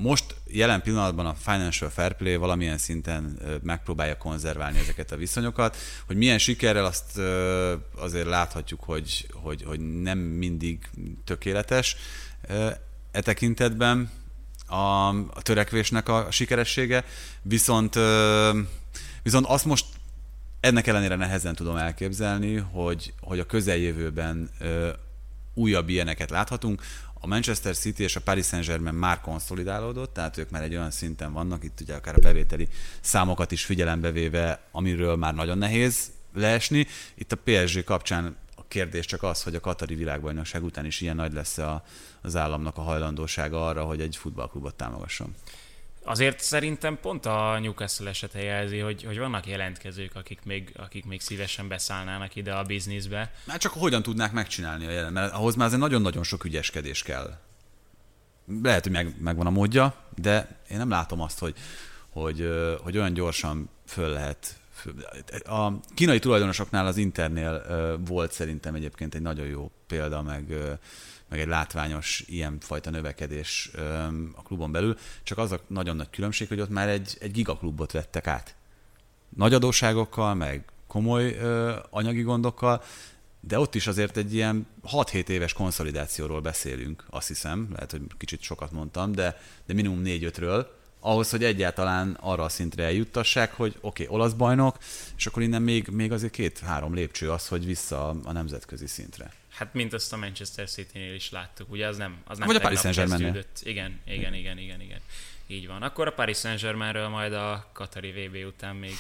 Most 0.01 0.35
jelen 0.47 0.83
pillanatban 0.83 1.27
a 1.27 1.35
Financial 1.35 1.91
Fair 1.91 2.17
Play 2.17 2.37
valamilyen 2.37 2.79
szinten 2.79 3.39
megpróbálja 3.63 4.17
konzerválni 4.17 4.79
ezeket 4.79 5.13
a 5.13 5.17
viszonyokat. 5.17 5.77
Hogy 6.07 6.17
milyen 6.17 6.39
sikerrel 6.39 6.85
azt 6.85 7.19
azért 7.97 8.27
láthatjuk, 8.27 8.81
hogy, 8.83 9.27
hogy, 9.33 9.63
hogy 9.63 9.81
nem 9.81 10.19
mindig 10.19 10.89
tökéletes 11.25 11.97
e 13.13 13.21
tekintetben 13.21 14.11
a, 14.69 15.09
a 15.09 15.43
törekvésnek 15.43 16.09
a 16.09 16.27
sikeressége, 16.31 17.05
viszont, 17.43 17.99
viszont 19.23 19.47
azt 19.47 19.65
most 19.65 19.85
ennek 20.61 20.87
ellenére 20.87 21.15
nehezen 21.15 21.55
tudom 21.55 21.77
elképzelni, 21.77 22.57
hogy, 22.57 23.13
hogy 23.21 23.39
a 23.39 23.47
közeljövőben 23.47 24.51
újabb 25.55 25.89
ilyeneket 25.89 26.31
láthatunk. 26.31 26.83
A 27.21 27.27
Manchester 27.27 27.77
City 27.77 28.03
és 28.03 28.17
a 28.17 28.21
Paris 28.21 28.47
Saint-Germain 28.47 28.95
már 28.95 29.21
konszolidálódott, 29.21 30.15
tehát 30.15 30.37
ők 30.37 30.51
már 30.51 30.63
egy 30.63 30.75
olyan 30.75 30.91
szinten 30.91 31.33
vannak, 31.33 31.65
itt 31.65 31.81
ugye 31.81 31.95
akár 31.95 32.15
a 32.15 32.21
bevételi 32.21 32.69
számokat 33.01 33.53
is 33.53 33.65
figyelembe 33.65 34.11
véve, 34.11 34.61
amiről 34.71 35.17
már 35.17 35.35
nagyon 35.35 35.59
nehéz 35.59 36.11
leesni. 36.35 36.87
Itt 37.15 37.33
a 37.33 37.39
PSG 37.45 37.85
kapcsán 37.85 38.37
kérdés 38.69 39.07
csak 39.07 39.23
az, 39.23 39.43
hogy 39.43 39.55
a 39.55 39.61
Katari 39.61 39.95
világbajnokság 39.95 40.65
után 40.65 40.85
is 40.85 41.01
ilyen 41.01 41.17
nagy 41.17 41.33
lesz 41.33 41.59
a, 41.59 41.85
az 42.21 42.37
államnak 42.37 42.77
a 42.77 42.81
hajlandósága 42.81 43.67
arra, 43.67 43.85
hogy 43.85 44.01
egy 44.01 44.17
futballklubot 44.17 44.75
támogasson. 44.75 45.35
Azért 46.05 46.41
szerintem 46.41 46.99
pont 47.01 47.27
a 47.27 47.59
Newcastle 47.59 48.09
esete 48.09 48.43
jelzi, 48.43 48.79
hogy, 48.79 49.05
hogy 49.05 49.19
vannak 49.19 49.47
jelentkezők, 49.47 50.15
akik 50.15 50.41
még, 50.45 50.73
akik 50.77 51.05
még 51.05 51.21
szívesen 51.21 51.69
beszállnának 51.69 52.37
ide 52.37 52.55
a 52.55 52.63
bizniszbe. 52.63 53.33
Már 53.45 53.59
csak 53.59 53.73
hogyan 53.73 54.03
tudnák 54.03 54.33
megcsinálni 54.33 54.87
a 54.87 54.91
jelen, 54.91 55.13
mert 55.13 55.33
ahhoz 55.33 55.55
már 55.55 55.67
azért 55.67 55.83
nagyon-nagyon 55.83 56.23
sok 56.23 56.45
ügyeskedés 56.45 57.03
kell. 57.03 57.39
Lehet, 58.63 58.83
hogy 58.83 58.93
meg, 58.93 59.21
megvan 59.21 59.47
a 59.47 59.51
módja, 59.51 59.95
de 60.15 60.59
én 60.71 60.77
nem 60.77 60.89
látom 60.89 61.21
azt, 61.21 61.39
hogy, 61.39 61.55
hogy, 62.09 62.49
hogy 62.83 62.97
olyan 62.97 63.13
gyorsan 63.13 63.71
föl 63.87 64.09
lehet 64.09 64.61
a 65.45 65.81
kínai 65.95 66.19
tulajdonosoknál 66.19 66.87
az 66.87 66.97
Internél 66.97 67.63
volt 68.07 68.33
szerintem 68.33 68.75
egyébként 68.75 69.15
egy 69.15 69.23
nagyon 69.23 69.47
jó 69.47 69.71
példa, 69.87 70.23
meg 70.23 70.55
meg 71.29 71.41
egy 71.41 71.47
látványos 71.47 72.25
ilyenfajta 72.27 72.91
növekedés 72.91 73.71
a 74.35 74.43
klubon 74.43 74.73
belül, 74.73 74.97
csak 75.23 75.39
az 75.39 75.53
a 75.53 75.61
nagyon 75.67 75.97
nagy 75.97 76.11
különbség, 76.11 76.49
hogy 76.49 76.61
ott 76.61 76.69
már 76.69 76.89
egy, 76.89 77.17
egy 77.21 77.31
gigaklubot 77.31 77.93
vettek 77.93 78.27
át. 78.27 78.55
Nagy 79.37 79.55
adóságokkal, 79.55 80.35
meg 80.35 80.65
komoly 80.87 81.39
anyagi 81.91 82.23
gondokkal, 82.23 82.83
de 83.41 83.59
ott 83.59 83.75
is 83.75 83.87
azért 83.87 84.17
egy 84.17 84.35
ilyen 84.35 84.67
6-7 84.93 85.29
éves 85.29 85.53
konszolidációról 85.53 86.41
beszélünk, 86.41 87.05
azt 87.11 87.29
hiszem, 87.29 87.69
lehet, 87.73 87.91
hogy 87.91 88.03
kicsit 88.19 88.43
sokat 88.43 88.73
mondtam, 88.73 89.13
de, 89.13 89.41
de 89.67 89.75
minimum 89.75 90.03
4-5-ről, 90.05 90.67
ahhoz, 91.01 91.31
hogy 91.31 91.45
egyáltalán 91.45 92.17
arra 92.21 92.43
a 92.43 92.49
szintre 92.49 92.85
eljuttassák, 92.85 93.53
hogy 93.53 93.75
oké, 93.81 94.05
okay, 94.05 94.17
olasz 94.17 94.33
bajnok, 94.33 94.79
és 95.17 95.27
akkor 95.27 95.43
innen 95.43 95.63
még, 95.63 95.89
még 95.89 96.13
azért 96.13 96.33
két-három 96.33 96.95
lépcső 96.95 97.31
az, 97.31 97.49
hogy 97.49 97.67
vissza 97.67 98.09
a 98.25 98.33
nemzetközi 98.33 98.87
szintre. 98.87 99.33
Hát 99.59 99.75
mint 99.75 99.93
azt 99.93 100.13
a 100.13 100.17
Manchester 100.17 100.69
City-nél 100.69 101.15
is 101.15 101.31
láttuk, 101.31 101.71
ugye 101.71 101.87
az 101.87 101.97
nem, 101.97 102.17
az 102.27 102.39
nem 102.39 102.47
Vagy 102.47 102.57
a 102.57 102.61
Paris 102.61 102.79
saint 102.79 103.47
Igen, 103.63 104.01
igen, 104.07 104.35
igen, 104.35 104.59
igen, 104.59 104.81
igen. 104.81 105.01
Így 105.47 105.67
van. 105.67 105.83
Akkor 105.83 106.07
a 106.07 106.13
Paris 106.13 106.39
Saint-Germainről 106.39 107.09
majd 107.09 107.33
a 107.33 107.71
Katari 107.73 108.11
VB 108.11 108.47
után 108.47 108.77
még, 108.77 108.97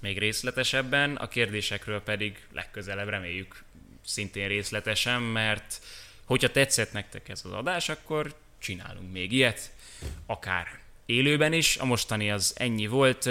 még 0.00 0.18
részletesebben, 0.18 1.16
a 1.16 1.28
kérdésekről 1.28 2.00
pedig 2.00 2.46
legközelebb 2.52 3.08
reméljük 3.08 3.62
szintén 4.04 4.48
részletesen, 4.48 5.22
mert 5.22 5.80
hogyha 6.24 6.50
tetszett 6.50 6.92
nektek 6.92 7.28
ez 7.28 7.40
az 7.44 7.52
adás, 7.52 7.88
akkor 7.88 8.34
csinálunk 8.58 9.12
még 9.12 9.32
ilyet, 9.32 9.70
akár 10.26 10.80
élőben 11.08 11.52
is. 11.52 11.76
A 11.76 11.84
mostani 11.84 12.30
az 12.30 12.54
ennyi 12.56 12.86
volt. 12.86 13.28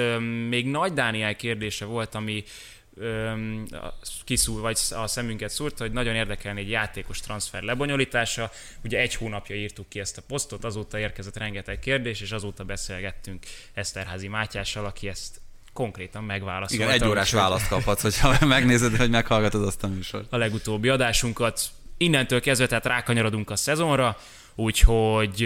Még 0.50 0.66
Nagy 0.66 0.94
Dániel 0.94 1.36
kérdése 1.36 1.86
volt, 1.86 2.16
ami 2.16 2.44
kiszúr, 4.24 4.62
vagy 4.62 4.80
a 4.90 5.08
szemünket 5.08 5.50
szúrta, 5.50 5.84
hogy 5.84 5.92
nagyon 5.92 6.16
érdekelni 6.16 6.62
egy 6.62 6.70
játékos 6.70 7.20
transfer 7.20 7.62
lebonyolítása. 7.62 8.52
Ugye 8.84 9.00
egy 9.00 9.16
hónapja 9.16 9.56
írtuk 9.56 9.90
ki 9.90 10.00
ezt 10.00 10.18
a 10.18 10.22
posztot, 10.28 10.64
azóta 10.64 11.00
érkezett 11.00 11.38
rengeteg 11.38 11.80
kérdés, 11.80 12.22
és 12.22 12.32
azóta 12.32 12.64
beszélgettünk 12.64 13.46
Eszterházi 13.74 14.28
Mátyással, 14.28 14.86
aki 14.86 15.08
ezt 15.08 15.42
konkrétan 15.74 16.24
megválaszolta. 16.24 16.84
Igen, 16.84 17.02
egy 17.02 17.08
órás 17.08 17.32
választ 17.32 17.68
kaphatsz, 17.68 18.02
hogyha 18.02 18.46
megnézed, 18.46 18.96
hogy 18.96 19.10
meghallgatod 19.10 19.66
azt 19.66 19.84
a 19.84 19.88
műsort. 19.88 20.34
A 20.34 20.38
legutóbbi 20.38 20.90
adásunkat. 20.90 21.62
Innentől 21.98 22.42
kezdve 22.42 22.68
tehát 22.68 22.86
rákanyarodunk 22.86 23.50
a 23.50 23.56
szezonra, 23.56 24.18
úgyhogy 24.58 25.44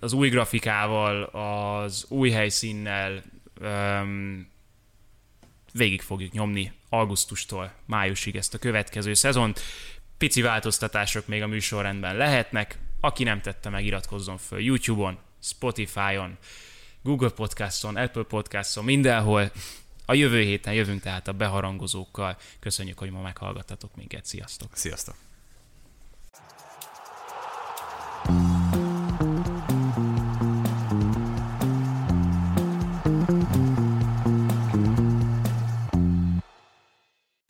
az 0.00 0.12
új 0.12 0.28
grafikával, 0.28 1.22
az 1.22 2.06
új 2.08 2.30
helyszínnel, 2.30 3.22
végig 5.72 6.02
fogjuk 6.02 6.32
nyomni 6.32 6.72
augusztustól 6.88 7.72
májusig 7.86 8.36
ezt 8.36 8.54
a 8.54 8.58
következő 8.58 9.14
szezont. 9.14 9.60
Pici 10.18 10.40
változtatások 10.40 11.26
még 11.26 11.42
a 11.42 11.46
műsorrendben 11.46 12.16
lehetnek. 12.16 12.78
Aki 13.00 13.24
nem 13.24 13.40
tette 13.40 13.68
meg, 13.68 13.84
iratkozzon 13.84 14.38
föl 14.38 14.60
YouTube-on, 14.60 15.18
Spotify-on, 15.42 16.36
Google 17.02 17.30
Podcaston, 17.30 17.96
Apple 17.96 18.22
Podcaston, 18.22 18.84
mindenhol. 18.84 19.50
A 20.06 20.14
jövő 20.14 20.40
héten 20.40 20.74
jövünk 20.74 21.02
tehát 21.02 21.28
a 21.28 21.32
beharangozókkal. 21.32 22.36
Köszönjük, 22.60 22.98
hogy 22.98 23.10
ma 23.10 23.20
meghallgattatok 23.20 23.96
minket. 23.96 24.24
Sziasztok! 24.24 24.68
Sziasztok! 24.72 25.25